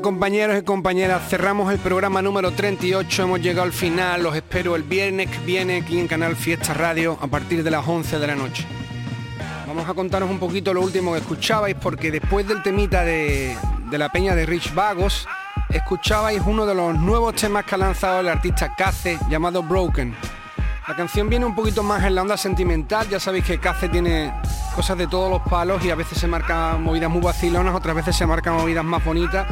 compañeros 0.00 0.58
y 0.58 0.62
compañeras, 0.62 1.28
cerramos 1.28 1.72
el 1.72 1.78
programa 1.78 2.20
número 2.20 2.50
38, 2.50 3.22
hemos 3.22 3.40
llegado 3.40 3.62
al 3.62 3.72
final, 3.72 4.22
los 4.22 4.34
espero 4.36 4.76
el 4.76 4.82
viernes 4.82 5.30
que 5.30 5.38
viene 5.38 5.78
aquí 5.78 5.98
en 5.98 6.06
Canal 6.06 6.36
Fiesta 6.36 6.74
Radio 6.74 7.18
a 7.20 7.26
partir 7.26 7.62
de 7.62 7.70
las 7.70 7.86
11 7.86 8.18
de 8.18 8.26
la 8.26 8.34
noche. 8.34 8.66
Vamos 9.66 9.88
a 9.88 9.94
contaros 9.94 10.28
un 10.28 10.38
poquito 10.38 10.74
lo 10.74 10.82
último 10.82 11.12
que 11.12 11.18
escuchabais 11.18 11.76
porque 11.80 12.10
después 12.10 12.46
del 12.46 12.62
temita 12.62 13.04
de, 13.04 13.56
la 13.90 14.08
peña 14.08 14.34
de 14.34 14.44
Rich 14.44 14.74
Vagos, 14.74 15.26
escuchabais 15.70 16.42
uno 16.44 16.66
de 16.66 16.74
los 16.74 16.96
nuevos 16.98 17.34
temas 17.34 17.64
que 17.64 17.74
ha 17.74 17.78
lanzado 17.78 18.20
el 18.20 18.28
artista 18.28 18.74
Cace 18.76 19.18
llamado 19.30 19.62
Broken. 19.62 20.14
La 20.86 20.94
canción 20.94 21.28
viene 21.28 21.44
un 21.44 21.54
poquito 21.54 21.82
más 21.82 22.04
en 22.04 22.14
la 22.14 22.22
onda 22.22 22.36
sentimental, 22.36 23.08
ya 23.08 23.18
sabéis 23.18 23.44
que 23.44 23.58
Cace 23.58 23.88
tiene 23.88 24.32
cosas 24.74 24.98
de 24.98 25.06
todos 25.06 25.30
los 25.30 25.42
palos 25.42 25.84
y 25.84 25.90
a 25.90 25.94
veces 25.94 26.18
se 26.18 26.26
marcan 26.26 26.82
movidas 26.82 27.10
muy 27.10 27.22
vacilonas, 27.22 27.74
otras 27.74 27.96
veces 27.96 28.14
se 28.14 28.26
marcan 28.26 28.54
movidas 28.54 28.84
más 28.84 29.04
bonitas. 29.04 29.46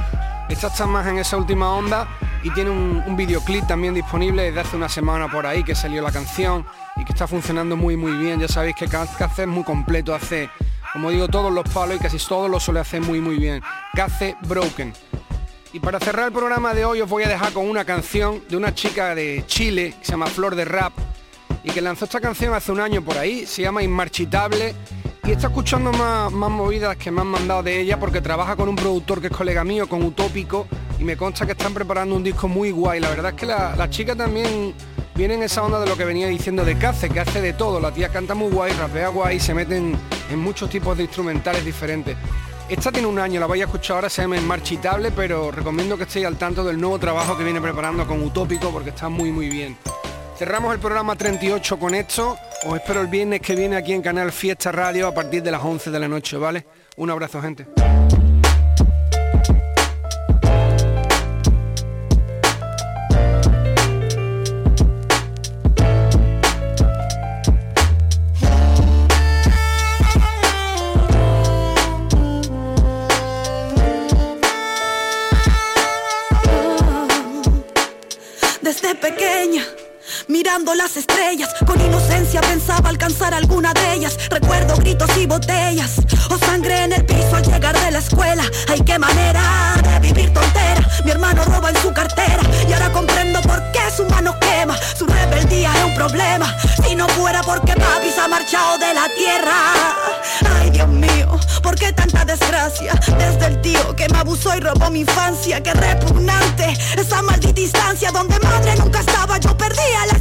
Esta 0.55 0.69
está 0.69 0.87
más 0.87 1.05
en 1.09 1.19
esa 1.19 1.37
última 1.37 1.75
onda 1.75 2.07
y 2.45 2.51
tiene 2.51 2.71
un, 2.71 3.17
videoclip 3.17 3.67
también 3.67 3.93
disponible 3.93 4.45
desde 4.45 4.61
hace 4.61 4.77
una 4.77 4.89
semana 4.89 5.29
por 5.29 5.49
ahí 5.49 5.65
que 5.65 5.75
salió 5.75 6.01
la 6.01 6.13
canción 6.13 6.65
y 6.95 7.05
que 7.05 7.13
está 7.13 7.27
funcionando 7.27 7.77
muy 7.77 7.97
muy 7.97 8.13
bien. 8.13 8.39
Ya 8.39 8.47
sabéis 8.47 8.77
que 8.77 8.87
Cace 8.87 9.43
es 9.43 9.49
muy 9.49 9.65
completo, 9.65 10.15
hace, 10.15 10.49
como 10.93 11.11
digo, 11.11 11.27
todos 11.27 11.53
los 11.53 11.69
palos 11.71 11.97
y 11.97 11.99
casi 11.99 12.19
todos 12.19 12.49
lo 12.49 12.61
suele 12.61 12.79
hacer 12.79 13.03
muy 13.03 13.21
muy 13.21 13.37
bien. 13.37 13.63
Cace 13.95 14.37
Broken. 14.43 14.93
Y 15.73 15.81
para 15.81 15.99
cerrar 15.99 16.27
el 16.27 16.33
programa 16.33 16.73
de 16.73 16.85
hoy 16.85 17.01
os 17.01 17.11
voy 17.11 17.25
a 17.25 17.29
dejar 17.29 17.53
con 17.53 17.69
una 17.69 17.85
canción 17.85 18.41
de 18.49 18.57
una 18.57 18.73
chica 18.73 19.13
de 19.17 19.43
Chile 19.49 19.97
que 19.99 20.07
se 20.07 20.13
llama 20.13 20.27
Flor 20.29 20.55
de 20.55 20.67
Rap 20.67 20.93
y 21.65 21.73
que 21.73 21.81
lanzó 21.81 22.05
esta 22.05 22.21
canción 22.21 22.55
hace 22.55 22.71
un 22.71 22.79
año 22.79 23.03
por 23.03 23.19
ahí, 23.19 23.45
se 23.45 23.63
llama 23.63 23.83
Inmarchitable 23.83 24.73
y 25.27 25.33
está 25.33 25.47
escuchando 25.47 25.91
más, 25.93 26.31
más 26.33 26.51
movidas 26.51 26.97
que 26.97 27.11
me 27.11 27.23
han 27.23 27.29
mandado 27.29 27.63
de 27.63 27.81
ella 27.81 27.99
porque 27.99 28.21
trabaja 28.21 28.57
con 28.57 28.69
un 28.69 28.77
productor 28.77 29.23
que 29.23 29.29
es 29.29 29.33
colega 29.33 29.65
mío, 29.65 29.89
con 29.89 30.03
Utópico, 30.03 30.67
y 30.99 31.05
me 31.05 31.17
consta 31.17 31.47
que 31.47 31.53
están 31.53 31.73
preparando 31.73 32.15
un 32.15 32.23
disco 32.23 32.47
muy 32.47 32.71
guay. 32.71 33.01
La 33.01 33.09
verdad 33.09 33.33
es 33.33 33.35
que 33.35 33.47
la, 33.47 33.89
chica 33.89 34.15
también 34.15 34.75
viene 35.15 35.35
en 35.35 35.43
esa 35.43 35.63
onda 35.63 35.81
de 35.81 35.87
lo 35.87 35.97
que 35.97 36.05
venía 36.05 36.27
diciendo 36.27 36.63
de 36.63 36.77
Cace, 36.77 37.09
que 37.09 37.21
hace 37.21 37.41
de 37.41 37.55
todo. 37.55 37.81
La 37.81 37.91
tía 37.91 38.11
canta 38.11 38.35
muy 38.35 38.51
guay, 38.51 38.73
rapea 38.73 39.09
guay, 39.09 39.41
se 39.41 39.55
meten 39.55 39.97
en 40.31 40.39
muchos 40.39 40.69
tipos 40.69 40.95
de 40.97 41.05
instrumentales 41.05 41.65
diferentes. 41.65 42.17
Esta 42.69 42.93
tiene 42.93 43.09
un 43.09 43.19
año, 43.19 43.41
la 43.41 43.47
vais 43.47 43.63
a 43.63 43.67
escuchar 43.67 43.97
ahora, 43.97 44.11
se 44.11 44.23
llama 44.23 44.39
Marchitable, 44.43 45.11
pero 45.11 45.51
recomiendo 45.51 45.97
que 45.97 46.05
estéis 46.05 46.27
al 46.27 46.37
tanto 46.37 46.65
del 46.65 46.79
nuevo 46.79 46.99
trabajo 46.99 47.37
que 47.37 47.45
viene 47.45 47.63
preparando 47.63 48.07
con 48.07 48.23
Utópico 48.23 48.71
porque 48.71 48.91
está 48.91 49.09
muy 49.09 49.33
muy 49.33 49.49
bien. 49.49 49.77
Cerramos 50.37 50.75
el 50.75 50.81
programa 50.81 51.15
38 51.15 51.79
con 51.79 51.95
esto. 51.95 52.37
Os 52.67 52.75
espero 52.77 53.01
el 53.01 53.07
viernes 53.07 53.41
que 53.41 53.55
viene 53.55 53.77
aquí 53.77 53.93
en 53.93 54.03
Canal 54.03 54.33
Fiesta 54.33 54.73
Radio 54.73 55.07
a 55.07 55.15
partir 55.15 55.43
de 55.43 55.53
las 55.53 55.63
11 55.63 55.93
de 55.93 56.01
la 56.01 56.09
noche, 56.09 56.37
¿vale? 56.37 56.67
Un 56.97 57.11
abrazo, 57.11 57.41
gente. 57.41 57.67
Mirando 80.55 80.75
las 80.77 80.97
estrellas. 80.97 81.49
Con 81.67 81.81
inocencia 81.81 82.41
pensaba 82.41 82.89
alcanzar 82.89 83.35
alguna 83.35 83.73
de 83.73 83.95
ellas. 83.95 84.17
Recuerdo 84.31 84.77
gritos 84.77 85.11
y 85.17 85.27
botellas, 85.27 85.97
o 86.31 86.39
sangre 86.39 86.85
en 86.85 86.93
el 86.93 87.05
piso 87.05 87.35
al 87.35 87.43
llegar 87.43 87.77
de 87.77 87.91
la 87.91 87.99
escuela. 87.99 88.45
Ay, 88.69 88.81
qué 88.87 88.97
manera 88.97 89.43
de 89.83 89.99
vivir 89.99 90.33
tontera. 90.33 90.89
Mi 91.05 91.11
hermano 91.11 91.45
roba 91.45 91.71
en 91.71 91.77
su 91.79 91.93
cartera 91.93 92.41
y 92.69 92.73
ahora 92.73 92.93
comprendo 92.93 93.41
por 93.43 93.61
qué 93.73 93.81
su 93.97 94.05
mano 94.07 94.39
quema. 94.39 94.77
Su 94.97 95.07
rebeldía 95.07 95.73
es 95.75 95.85
un 95.85 95.95
problema. 95.97 96.57
Si 96.87 96.95
no 96.95 97.09
fuera 97.09 97.43
porque 97.43 97.75
papi 97.75 98.11
se 98.15 98.21
ha 98.21 98.29
marchado 98.29 98.79
de 98.79 98.95
la 98.95 99.09
tierra. 99.17 99.57
Ay, 100.61 100.71
Dios 100.71 100.89
mío, 100.89 101.37
¿por 101.65 101.75
qué 101.75 101.93
tanta 101.93 102.25
desgracia? 102.25 102.93
Desde 103.19 103.47
el 103.47 103.61
tío 103.61 103.97
que 103.97 104.09
me 104.09 104.19
abusó 104.19 104.55
y 104.57 104.61
robó 104.61 104.89
mi 104.89 105.01
infancia. 105.01 105.61
Qué 105.61 105.73
repugnante 105.73 106.77
esa 106.97 107.23
maldita 107.23 107.61
instancia 107.61 108.13
donde 108.13 108.39
madre 108.39 108.77
nunca 108.77 109.01
estaba. 109.01 109.39
Yo 109.39 109.57
perdía 109.57 110.07
la 110.07 110.15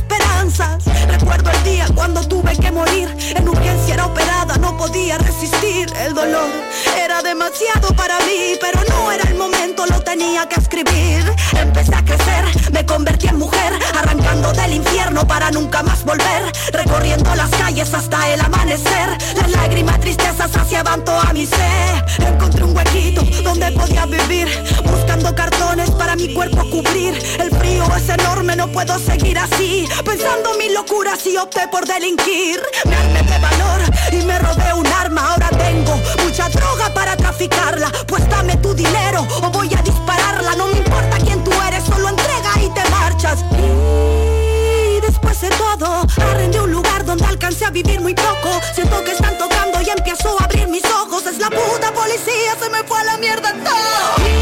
Recuerdo 1.08 1.52
el 1.52 1.64
día 1.64 1.88
cuando 1.96 2.22
tuve 2.28 2.56
que 2.58 2.72
morir. 2.72 3.16
En 3.36 3.48
urgencia 3.48 3.94
era 3.94 4.06
operada, 4.06 4.58
no 4.58 4.78
podía 4.78 5.18
resistir. 5.18 5.92
El 6.00 6.14
dolor 6.14 6.50
era 6.98 7.22
demasiado 7.22 7.94
para 7.96 8.18
mí, 8.20 8.58
pero 8.60 8.80
no 8.90 9.12
era 9.12 9.30
el 9.30 9.36
momento, 9.36 9.86
lo 9.86 10.02
tenía 10.02 10.48
que 10.48 10.60
escribir. 10.60 11.24
Empecé 11.58 11.96
a 11.96 12.04
crecer, 12.04 12.46
me 12.72 12.86
convertí 12.86 13.28
en 13.28 13.38
mujer, 13.38 13.74
arrancando 13.96 14.52
del 14.54 14.74
infierno 14.74 15.26
para 15.28 15.52
nunca 15.52 15.84
más 15.84 16.04
volver 16.04 16.52
Recorriendo 16.72 17.34
las 17.36 17.50
calles 17.52 17.94
hasta 17.94 18.34
el 18.34 18.42
amanecer 18.42 19.18
Las 19.36 19.52
lágrimas, 19.52 20.00
tristezas 20.00 20.52
saciaban 20.52 21.04
toda 21.04 21.32
mi 21.34 21.46
ser 21.46 22.06
Encontré 22.20 22.64
un 22.64 22.76
huequito 22.76 23.24
donde 23.44 23.72
podía 23.72 24.06
vivir 24.06 24.48
Buscando 24.84 25.34
cartones 25.36 25.90
para 25.92 26.16
mi 26.16 26.34
cuerpo 26.34 26.70
cubrir 26.70 27.18
El 27.40 27.52
frío 27.58 27.86
es 27.96 28.10
enorme, 28.10 28.56
no 28.56 28.68
puedo 28.72 28.98
seguir 29.00 29.38
así 29.38 29.88
Pensando 30.14 30.54
mis 30.60 30.72
locuras 30.72 31.26
y 31.26 31.36
opté 31.38 31.68
por 31.70 31.88
delinquir. 31.88 32.62
Me 32.86 32.96
armé 32.96 33.24
de 33.24 33.40
valor 33.40 33.82
y 34.12 34.18
me 34.18 34.38
robé 34.38 34.72
un 34.72 34.86
arma. 34.86 35.32
Ahora 35.32 35.50
tengo 35.50 36.00
mucha 36.24 36.50
droga 36.50 36.94
para 36.94 37.18
traficarla. 37.18 37.92
Pues 38.06 38.30
dame 38.30 38.56
tu 38.58 38.76
dinero 38.76 39.26
o 39.42 39.50
voy 39.50 39.74
a 39.74 39.82
dispararla. 39.82 40.54
No 40.56 40.68
me 40.68 40.78
importa 40.78 41.18
quién 41.18 41.44
tú 41.44 41.52
eres, 41.68 41.84
solo 41.86 42.10
entrega 42.10 42.52
y 42.62 42.70
te 42.70 42.88
marchas. 42.92 43.44
Y 43.58 45.02
después 45.02 45.42
de 45.42 45.50
todo, 45.50 46.06
arrendé 46.30 46.62
un 46.62 46.72
lugar 46.72 47.04
donde 47.06 47.26
alcancé 47.26 47.66
a 47.66 47.72
vivir 47.72 48.00
muy 48.00 48.14
poco. 48.14 48.62
Siento 48.76 49.04
que 49.04 49.14
están 49.14 49.36
tocando 49.40 49.82
y 49.82 49.90
empiezo 49.90 50.38
a 50.40 50.44
abrir 50.44 50.68
mis 50.68 50.86
ojos. 50.86 51.26
Es 51.26 51.40
la 51.40 51.50
puta 51.50 51.92
policía, 51.92 52.56
se 52.62 52.70
me 52.70 52.84
fue 52.84 53.00
a 53.00 53.04
la 53.04 53.18
mierda 53.18 53.52
todo 53.64 54.33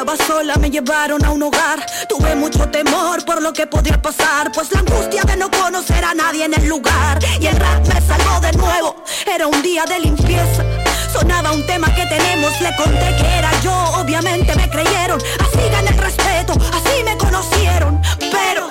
estaba 0.00 0.16
sola, 0.16 0.56
me 0.56 0.70
llevaron 0.70 1.22
a 1.26 1.30
un 1.30 1.42
hogar. 1.42 1.84
Tuve 2.08 2.34
mucho 2.34 2.66
temor 2.70 3.22
por 3.26 3.42
lo 3.42 3.52
que 3.52 3.66
podría 3.66 4.00
pasar, 4.00 4.50
pues 4.50 4.72
la 4.72 4.80
angustia 4.80 5.22
de 5.24 5.36
no 5.36 5.50
conocer 5.50 6.02
a 6.02 6.14
nadie 6.14 6.46
en 6.46 6.54
el 6.54 6.66
lugar. 6.66 7.18
Y 7.38 7.46
el 7.46 7.56
rap 7.56 7.86
me 7.86 8.00
salvó 8.00 8.40
de 8.40 8.52
nuevo, 8.52 8.96
era 9.26 9.46
un 9.46 9.60
día 9.62 9.84
de 9.84 10.00
limpieza. 10.00 10.64
Sonaba 11.12 11.52
un 11.52 11.66
tema 11.66 11.94
que 11.94 12.06
tenemos, 12.06 12.58
le 12.62 12.74
conté 12.76 13.14
que 13.18 13.26
era 13.26 13.50
yo, 13.60 13.74
obviamente 14.00 14.54
me 14.56 14.70
creyeron. 14.70 15.20
Así 15.38 15.68
gané 15.70 15.90
el 15.90 15.98
respeto, 15.98 16.54
así 16.54 17.04
me 17.04 17.18
conocieron. 17.18 18.00
Pero 18.18 18.70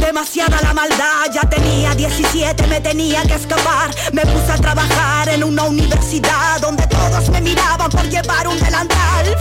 Demasiada 0.00 0.60
la 0.62 0.74
maldad, 0.74 1.30
ya 1.32 1.42
tenía 1.42 1.94
17, 1.94 2.66
me 2.66 2.80
tenía 2.80 3.22
que 3.22 3.34
escapar. 3.34 3.90
Me 4.12 4.22
puse 4.22 4.50
a 4.50 4.56
trabajar 4.56 5.28
en 5.28 5.44
una 5.44 5.62
universidad 5.62 6.60
donde 6.60 6.86
todos 6.86 7.28
me 7.30 7.40
miraban 7.40 7.88
por 7.88 8.08
llevar 8.08 8.48
un 8.48 8.58
delantal. 8.58 9.36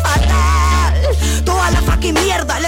Fucking 2.01 2.19
mierda, 2.25 2.59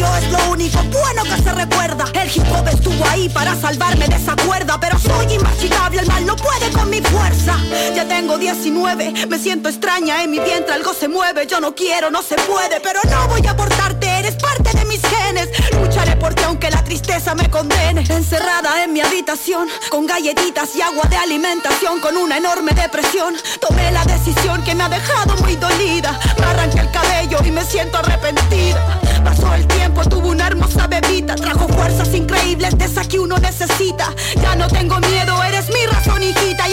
escenario 0.00 0.16
es 0.16 0.32
lo 0.32 0.50
único 0.50 0.78
bueno 0.84 1.22
que 1.24 1.42
se 1.42 1.52
recuerda. 1.52 2.04
El 2.14 2.28
hip 2.28 2.44
hop 2.52 2.68
estuvo 2.68 3.06
ahí 3.08 3.28
para 3.28 3.54
salvarme 3.54 4.06
de 4.08 4.16
esa 4.16 4.36
cuerda, 4.36 4.78
pero 4.80 4.98
soy 4.98 5.34
inmachicable, 5.34 6.00
el 6.00 6.06
mal 6.06 6.26
no 6.26 6.36
puede 6.36 6.70
con 6.72 6.88
mi 6.90 7.00
fuerza. 7.00 7.56
Ya 7.94 8.06
tengo 8.06 8.38
19, 8.38 9.26
me 9.28 9.38
siento 9.38 9.68
extraña, 9.68 10.22
en 10.22 10.30
mi 10.30 10.38
vientre 10.38 10.74
algo 10.74 10.94
se 10.94 11.08
mueve. 11.08 11.46
Yo 11.46 11.60
no 11.60 11.74
quiero, 11.74 12.10
no 12.10 12.22
se 12.22 12.36
puede, 12.36 12.80
pero 12.80 13.00
no 13.10 13.28
voy 13.28 13.46
a 13.46 13.50
abortarte, 13.50 14.06
eres 14.06 14.36
parte 14.36 14.76
de 14.76 14.84
mis 14.86 15.02
genes. 15.02 15.48
Lucharé 15.72 16.16
por 16.16 16.34
ti 16.34 16.42
aunque 16.44 16.70
la 16.70 16.82
tristeza 16.84 17.34
me 17.34 17.48
condene. 17.50 18.04
Encerrada 18.08 18.84
en 18.84 18.92
mi 18.92 19.00
habitación, 19.00 19.68
con 19.90 20.06
galletitas 20.06 20.74
y 20.76 20.82
agua 20.82 21.04
de 21.08 21.16
alimentación, 21.16 22.00
con 22.00 22.16
una 22.16 22.36
enorme 22.38 22.72
depresión. 22.72 23.34
Tomé 23.60 23.90
la 23.92 24.04
decisión 24.04 24.62
que 24.64 24.74
me 24.74 24.84
ha 24.84 24.88
dejado 24.88 25.36
muy 25.38 25.56
dolida. 25.56 26.18
Me 26.38 26.46
arranqué 26.46 26.80
el 26.80 26.90
cabello 26.90 27.38
y 27.44 27.50
me 27.50 27.64
siento 27.64 27.98
arrepentida. 27.98 29.00
Pasó 29.24 29.54
el 29.54 29.66
tiempo, 29.66 29.89
tuve 30.08 30.28
una 30.28 30.46
hermosa 30.46 30.86
bebita. 30.86 31.34
Trajo 31.34 31.68
fuerzas 31.68 32.14
increíbles 32.14 32.76
de 32.78 32.84
esa 32.84 33.04
que 33.04 33.18
uno 33.18 33.36
necesita. 33.38 34.14
Ya 34.40 34.54
no 34.54 34.66
tengo 34.68 34.98
miedo, 35.00 35.42
eres 35.44 35.68
mi 35.68 35.86
razón, 35.86 36.22
hijita. 36.22 36.68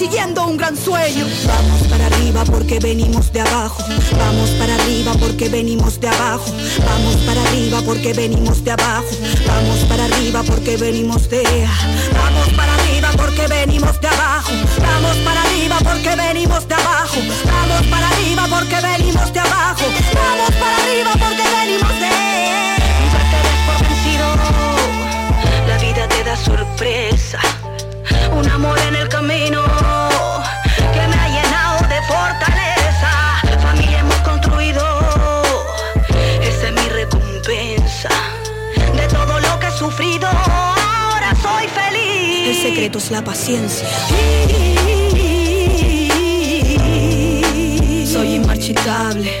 Persiguiendo 0.00 0.46
un 0.46 0.56
gran 0.56 0.74
sueño. 0.74 1.26
Vamos 1.46 1.82
para 1.90 2.06
arriba 2.06 2.42
porque 2.44 2.78
venimos 2.78 3.30
de 3.32 3.42
abajo. 3.42 3.84
Vamos 4.16 4.48
para 4.52 4.74
arriba 4.74 5.12
porque 5.20 5.50
venimos 5.50 6.00
de 6.00 6.08
abajo. 6.08 6.46
Vamos 6.86 7.16
para 7.26 7.42
arriba 7.42 7.82
porque 7.84 8.14
venimos 8.14 8.64
de 8.64 8.70
abajo. 8.70 9.10
Vamos 9.46 9.78
para 9.90 10.06
arriba 10.06 10.42
porque 10.42 10.78
venimos 10.78 11.28
de 11.28 11.42
Vamos 12.14 12.48
para 12.56 12.74
arriba 12.76 13.10
porque 13.14 13.46
venimos 13.46 14.00
de 14.00 14.08
abajo. 14.08 14.52
Vamos 14.80 15.16
para 15.18 15.42
arriba 15.42 15.76
porque 15.84 16.16
venimos 16.16 16.66
de 16.66 16.74
abajo. 16.74 17.20
Vamos 17.44 17.86
para 17.88 18.08
arriba 18.08 18.46
porque 18.48 18.80
venimos 18.80 19.32
de 19.34 19.40
abajo. 19.40 19.84
Vamos 20.14 20.54
para 20.62 20.76
arriba 20.80 21.12
porque 21.12 21.44
venimos 21.60 21.94
de 22.00 22.08
Nunca 23.00 23.20
te 23.30 23.38
des 23.44 23.60
la 25.68 25.76
vida 25.76 26.08
te 26.08 26.24
da 26.24 26.36
sorpresa. 26.36 27.59
Un 28.32 28.48
amor 28.48 28.78
en 28.88 28.94
el 28.94 29.08
camino 29.08 29.62
que 30.92 31.06
me 31.08 31.14
ha 31.14 31.28
llenado 31.28 31.78
de 31.88 32.00
fortaleza. 32.02 33.10
Familia 33.60 34.00
hemos 34.00 34.16
construido, 34.16 34.82
esa 36.40 36.68
es 36.68 36.72
mi 36.72 36.88
recompensa. 36.88 38.08
De 38.94 39.06
todo 39.08 39.40
lo 39.40 39.58
que 39.58 39.66
he 39.66 39.72
sufrido, 39.72 40.28
ahora 40.28 41.34
soy 41.42 41.68
feliz. 41.68 42.48
El 42.48 42.62
secreto 42.62 42.98
es 42.98 43.10
la 43.10 43.22
paciencia. 43.22 43.88
Soy 48.06 48.34
inmarchitable. 48.34 49.40